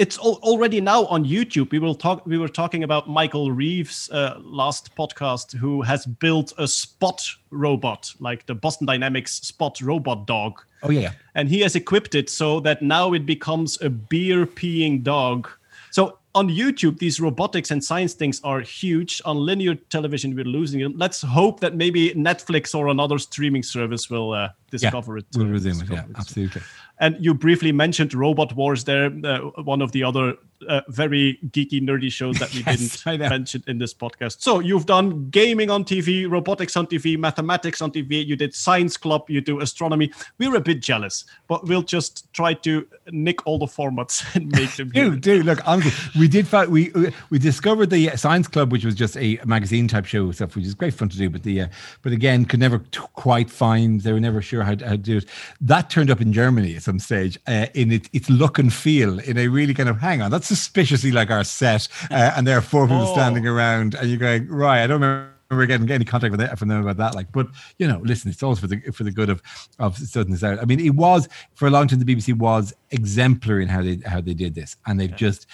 it's 0.00 0.18
al- 0.18 0.40
already 0.42 0.80
now 0.80 1.04
on 1.06 1.24
YouTube. 1.26 1.70
We 1.70 1.78
will 1.78 1.94
talk. 1.94 2.24
We 2.26 2.38
were 2.38 2.48
talking 2.48 2.82
about 2.84 3.08
Michael 3.08 3.52
Reeves 3.52 4.10
uh, 4.10 4.38
last 4.40 4.96
podcast, 4.96 5.54
who 5.54 5.82
has 5.82 6.06
built 6.06 6.54
a 6.56 6.66
spot 6.66 7.22
robot, 7.50 8.12
like 8.18 8.46
the 8.46 8.54
Boston 8.54 8.86
Dynamics 8.86 9.32
spot 9.34 9.80
robot 9.82 10.26
dog, 10.26 10.62
Oh 10.82 10.90
yeah, 10.90 11.12
and 11.34 11.48
he 11.50 11.60
has 11.60 11.76
equipped 11.76 12.14
it 12.14 12.30
so 12.30 12.60
that 12.60 12.80
now 12.80 13.12
it 13.12 13.26
becomes 13.26 13.80
a 13.82 13.90
beer 13.90 14.46
peeing 14.46 15.02
dog. 15.02 15.48
So 15.90 16.18
on 16.34 16.48
YouTube, 16.48 16.98
these 16.98 17.20
robotics 17.20 17.70
and 17.70 17.82
science 17.82 18.14
things 18.14 18.40
are 18.44 18.60
huge. 18.60 19.20
On 19.24 19.36
linear 19.36 19.74
television, 19.74 20.34
we're 20.34 20.44
losing 20.44 20.80
them. 20.80 20.94
Let's 20.96 21.22
hope 21.22 21.60
that 21.60 21.74
maybe 21.74 22.10
Netflix 22.10 22.74
or 22.74 22.88
another 22.88 23.18
streaming 23.18 23.62
service 23.62 24.08
will 24.08 24.32
uh, 24.32 24.42
yeah, 24.42 24.48
discover 24.70 25.18
it. 25.18 25.26
We'll 25.34 25.46
uh, 25.46 25.50
resume 25.50 25.80
it. 25.82 25.90
Yeah, 25.90 26.04
absolutely. 26.16 26.62
and 26.98 27.16
you 27.18 27.34
briefly 27.34 27.72
mentioned 27.72 28.14
Robot 28.14 28.54
Wars 28.54 28.84
there, 28.84 29.10
uh, 29.24 29.38
one 29.62 29.82
of 29.82 29.92
the 29.92 30.04
other 30.04 30.34
uh, 30.68 30.82
very 30.88 31.38
geeky, 31.48 31.80
nerdy 31.80 32.10
shows 32.10 32.38
that 32.38 32.52
we 32.54 32.62
Yes, 32.66 33.02
didn't 33.02 33.20
mention 33.20 33.64
in 33.66 33.78
this 33.78 33.94
podcast. 33.94 34.40
So 34.40 34.60
you've 34.60 34.86
done 34.86 35.30
gaming 35.30 35.70
on 35.70 35.84
TV, 35.84 36.30
robotics 36.30 36.76
on 36.76 36.86
TV, 36.86 37.18
mathematics 37.18 37.80
on 37.80 37.90
TV. 37.90 38.24
You 38.24 38.36
did 38.36 38.54
science 38.54 38.96
club, 38.96 39.28
you 39.28 39.40
do 39.40 39.60
astronomy. 39.60 40.12
We're 40.38 40.56
a 40.56 40.60
bit 40.60 40.80
jealous, 40.80 41.24
but 41.48 41.66
we'll 41.66 41.82
just 41.82 42.32
try 42.32 42.54
to 42.54 42.86
nick 43.10 43.46
all 43.46 43.58
the 43.58 43.66
formats 43.66 44.24
and 44.34 44.50
make 44.52 44.74
them. 44.76 44.90
Good. 44.90 45.20
dude, 45.20 45.46
look, 45.46 45.66
honestly, 45.66 46.20
we 46.20 46.28
did 46.28 46.46
find 46.46 46.70
we 46.70 46.92
we 47.30 47.38
discovered 47.38 47.90
the 47.90 48.16
Science 48.16 48.48
Club, 48.48 48.72
which 48.72 48.84
was 48.84 48.94
just 48.94 49.16
a 49.16 49.40
magazine 49.44 49.88
type 49.88 50.06
show 50.06 50.30
stuff, 50.32 50.54
which 50.54 50.64
is 50.64 50.74
great 50.74 50.94
fun 50.94 51.08
to 51.08 51.16
do. 51.16 51.30
But 51.30 51.42
the 51.42 51.62
uh, 51.62 51.68
but 52.02 52.12
again, 52.12 52.44
could 52.44 52.60
never 52.60 52.78
t- 52.78 53.00
quite 53.14 53.50
find. 53.50 54.00
They 54.00 54.12
were 54.12 54.20
never 54.20 54.42
sure 54.42 54.62
how 54.62 54.74
to, 54.74 54.84
how 54.84 54.92
to 54.92 54.98
do 54.98 55.16
it. 55.18 55.26
That 55.60 55.90
turned 55.90 56.10
up 56.10 56.20
in 56.20 56.32
Germany 56.32 56.76
at 56.76 56.82
some 56.82 56.98
stage 56.98 57.38
uh, 57.46 57.66
in 57.74 57.92
it, 57.92 58.08
its 58.12 58.28
look 58.28 58.58
and 58.58 58.72
feel 58.72 59.18
in 59.20 59.38
a 59.38 59.48
really 59.48 59.74
kind 59.74 59.88
of 59.88 59.98
hang 59.98 60.22
on. 60.22 60.30
That's 60.30 60.49
suspiciously 60.50 61.10
like 61.12 61.30
our 61.30 61.44
set, 61.44 61.88
uh, 62.10 62.32
and 62.36 62.46
there 62.46 62.58
are 62.58 62.62
four 62.62 62.86
people 62.86 63.02
Oh. 63.08 63.12
standing 63.14 63.46
around, 63.46 63.94
and 63.94 64.08
you're 64.08 64.18
going 64.18 64.48
right. 64.48 64.82
I 64.82 64.86
don't 64.86 65.00
remember 65.00 65.30
remember 65.50 65.66
getting 65.66 65.90
any 65.90 66.04
contact 66.04 66.30
with 66.30 66.40
it, 66.40 66.56
from 66.56 66.68
them 66.68 66.80
about 66.80 66.96
that. 66.96 67.12
Like, 67.16 67.32
but 67.32 67.48
you 67.78 67.88
know, 67.88 67.98
listen, 68.04 68.30
it's 68.30 68.40
always 68.42 68.60
for 68.60 68.68
the 68.68 68.78
for 68.92 69.02
the 69.02 69.10
good 69.10 69.28
of 69.28 69.42
of 69.80 69.96
sorting 69.98 70.32
this 70.32 70.44
out. 70.44 70.60
I 70.60 70.64
mean, 70.64 70.78
it 70.78 70.94
was 70.94 71.28
for 71.54 71.66
a 71.66 71.70
long 71.70 71.88
time 71.88 71.98
the 71.98 72.04
BBC 72.04 72.34
was 72.36 72.72
exemplary 72.92 73.62
in 73.64 73.68
how 73.68 73.82
they 73.82 73.96
how 74.06 74.20
they 74.20 74.34
did 74.34 74.54
this, 74.54 74.76
and 74.86 75.00
they've 75.00 75.16
just 75.16 75.46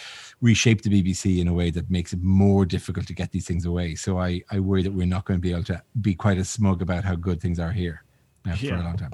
reshaped 0.42 0.84
the 0.84 0.90
BBC 0.90 1.38
in 1.40 1.48
a 1.48 1.54
way 1.54 1.70
that 1.70 1.90
makes 1.90 2.12
it 2.12 2.22
more 2.22 2.66
difficult 2.66 3.06
to 3.06 3.14
get 3.14 3.32
these 3.32 3.46
things 3.46 3.64
away. 3.64 3.94
So 3.94 4.18
I 4.18 4.42
I 4.50 4.60
worry 4.60 4.82
that 4.82 4.92
we're 4.92 5.06
not 5.06 5.24
going 5.24 5.38
to 5.38 5.42
be 5.42 5.52
able 5.52 5.64
to 5.64 5.82
be 6.02 6.14
quite 6.14 6.36
as 6.36 6.50
smug 6.50 6.82
about 6.82 7.02
how 7.04 7.14
good 7.14 7.40
things 7.40 7.58
are 7.58 7.72
here 7.72 8.02
uh, 8.46 8.54
for 8.54 8.74
a 8.74 8.82
long 8.82 8.98
time. 8.98 9.12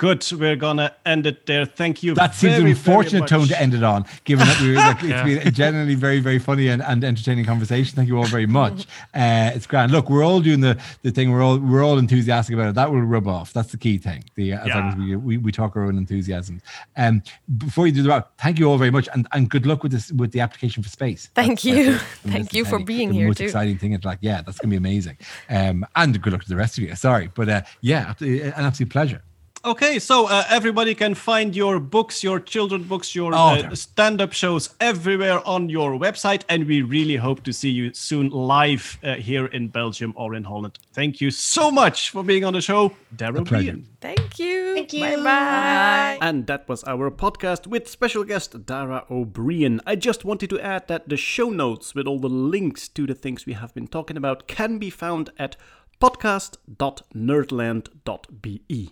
This 0.00 0.26
is 0.26 0.32
a 0.32 0.36
bit- 0.36 0.40
Good. 0.40 0.40
We're 0.40 0.56
gonna 0.56 0.92
end 1.04 1.26
it 1.26 1.46
there. 1.46 1.66
Thank 1.66 2.02
you. 2.02 2.14
That 2.14 2.34
seems 2.34 2.54
very, 2.54 2.64
an 2.70 2.76
unfortunate 2.76 3.28
tone 3.28 3.46
to 3.48 3.60
end 3.60 3.74
it 3.74 3.82
on, 3.82 4.04
given 4.24 4.46
that 4.46 4.60
we 4.60 4.68
were 4.70 4.74
like, 4.88 4.96
it's 5.02 5.08
Yeah. 5.08 5.24
been 5.24 5.46
a 5.46 5.50
generally 5.50 5.94
very, 5.94 6.20
very 6.20 6.38
funny 6.38 6.68
and, 6.68 6.82
and 6.82 7.04
entertaining 7.04 7.44
conversation. 7.44 7.94
Thank 7.96 8.08
you 8.08 8.16
all 8.18 8.24
very 8.24 8.46
much. 8.46 8.86
Uh, 9.12 9.50
it's 9.54 9.66
grand. 9.66 9.90
Look, 9.92 10.08
we're 10.08 10.24
all 10.24 10.40
doing 10.40 10.60
the, 10.60 10.78
the 11.02 11.10
thing. 11.10 11.30
We're 11.32 11.42
all 11.42 11.58
we're 11.58 11.84
all 11.84 11.98
enthusiastic 11.98 12.54
about 12.54 12.68
it. 12.68 12.74
That 12.76 12.90
will 12.92 13.02
rub 13.02 13.26
off. 13.26 13.52
That's 13.52 13.70
the 13.72 13.76
key 13.76 13.98
thing. 13.98 14.22
The 14.36 14.52
as 14.52 14.68
long 14.68 14.88
as 14.90 14.96
we, 14.96 15.16
we 15.16 15.36
we 15.38 15.52
talk 15.52 15.76
our 15.76 15.82
own 15.82 15.98
enthusiasm. 15.98 16.62
Um, 16.96 17.22
before 17.58 17.86
you 17.88 17.92
do 17.92 18.02
the 18.02 18.08
wrap, 18.08 18.30
thank 18.38 18.58
you 18.58 18.66
all 18.70 18.78
very 18.78 18.90
much, 18.92 19.08
and, 19.12 19.26
and 19.32 19.50
good 19.50 19.66
luck 19.66 19.82
with 19.82 19.92
this 19.92 20.12
with 20.12 20.30
the 20.32 20.40
application 20.40 20.82
for 20.82 20.88
space. 20.88 21.28
Thank 21.34 21.60
That's- 21.60 21.64
you. 21.64 21.84
that's- 21.92 22.02
I 22.26 22.30
Thank 22.30 22.54
you 22.54 22.64
for 22.64 22.78
the- 22.78 22.84
being 22.84 23.08
the 23.10 23.14
here 23.16 23.26
most 23.28 23.38
too. 23.38 23.44
exciting 23.44 23.78
thing. 23.78 23.92
It's 23.92 24.04
like, 24.04 24.18
yeah, 24.20 24.42
that's 24.42 24.58
gonna 24.58 24.70
be 24.70 24.76
amazing. 24.76 25.18
Um, 25.48 25.84
and 25.96 26.20
good 26.22 26.32
luck 26.32 26.42
to 26.44 26.48
the 26.48 26.56
rest 26.56 26.78
of 26.78 26.84
you. 26.84 26.94
Sorry, 26.94 27.30
but 27.34 27.48
uh, 27.48 27.62
yeah, 27.80 28.14
an 28.20 28.52
absolute 28.64 28.90
pleasure. 28.90 29.22
Okay, 29.62 29.98
so 29.98 30.26
uh, 30.26 30.42
everybody 30.48 30.94
can 30.94 31.14
find 31.14 31.54
your 31.54 31.78
books, 31.78 32.24
your 32.24 32.40
children 32.40 32.82
books, 32.84 33.14
your 33.14 33.34
Oh, 33.34 33.56
uh, 33.56 33.74
stand-up 33.74 34.32
shows 34.32 34.70
everywhere 34.80 35.46
on 35.46 35.68
your 35.68 35.98
website, 35.98 36.44
and 36.48 36.66
we 36.66 36.80
really 36.80 37.16
hope 37.16 37.42
to 37.42 37.52
see 37.52 37.68
you 37.68 37.92
soon 37.92 38.30
live 38.30 38.98
uh, 39.04 39.16
here 39.16 39.44
in 39.44 39.68
Belgium 39.68 40.14
or 40.16 40.34
in 40.34 40.44
Holland. 40.44 40.78
Thank 40.94 41.20
you 41.20 41.30
so 41.30 41.70
much 41.70 42.08
for 42.08 42.24
being 42.24 42.42
on 42.42 42.54
the 42.54 42.62
show, 42.62 42.92
Daryl 43.14 43.44
pleasure. 43.46 43.74
Bean. 43.74 43.86
Thank 44.00 44.38
you. 44.38 44.76
Thank 44.76 44.94
you. 44.94 45.02
Bye 45.02 45.16
bye. 45.16 46.16
And 46.22 46.46
that 46.46 46.66
was 46.66 46.82
our 46.84 47.10
podcast 47.10 47.66
with 47.66 47.86
special 47.86 48.24
guest 48.24 48.64
Dara 48.64 49.04
Ó 49.10 49.26
Briain. 49.26 49.78
I 49.84 49.94
just 49.94 50.24
wanted 50.24 50.48
to 50.50 50.60
add 50.60 50.88
that 50.88 51.10
the 51.10 51.18
show 51.18 51.50
notes 51.50 51.94
with 51.94 52.06
all 52.06 52.18
the 52.18 52.30
links 52.30 52.88
to 52.88 53.06
the 53.06 53.14
things 53.14 53.44
we 53.44 53.52
have 53.52 53.74
been 53.74 53.88
talking 53.88 54.16
about 54.16 54.48
can 54.48 54.78
be 54.78 54.88
found 54.88 55.28
at 55.38 55.56
podcast.nerdland.be. 56.00 58.90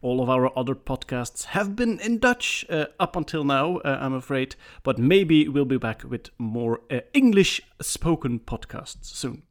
All 0.00 0.22
of 0.22 0.30
our 0.30 0.56
other 0.56 0.76
podcasts 0.76 1.46
have 1.46 1.74
been 1.74 1.98
in 1.98 2.18
Dutch 2.18 2.64
uh, 2.70 2.86
up 3.00 3.16
until 3.16 3.42
now, 3.42 3.78
uh, 3.78 3.98
I'm 4.00 4.14
afraid, 4.14 4.54
but 4.84 4.96
maybe 4.96 5.48
we'll 5.48 5.64
be 5.64 5.76
back 5.76 6.04
with 6.04 6.30
more 6.38 6.82
uh, 6.88 7.00
English 7.12 7.60
spoken 7.80 8.38
podcasts 8.38 9.06
soon. 9.06 9.42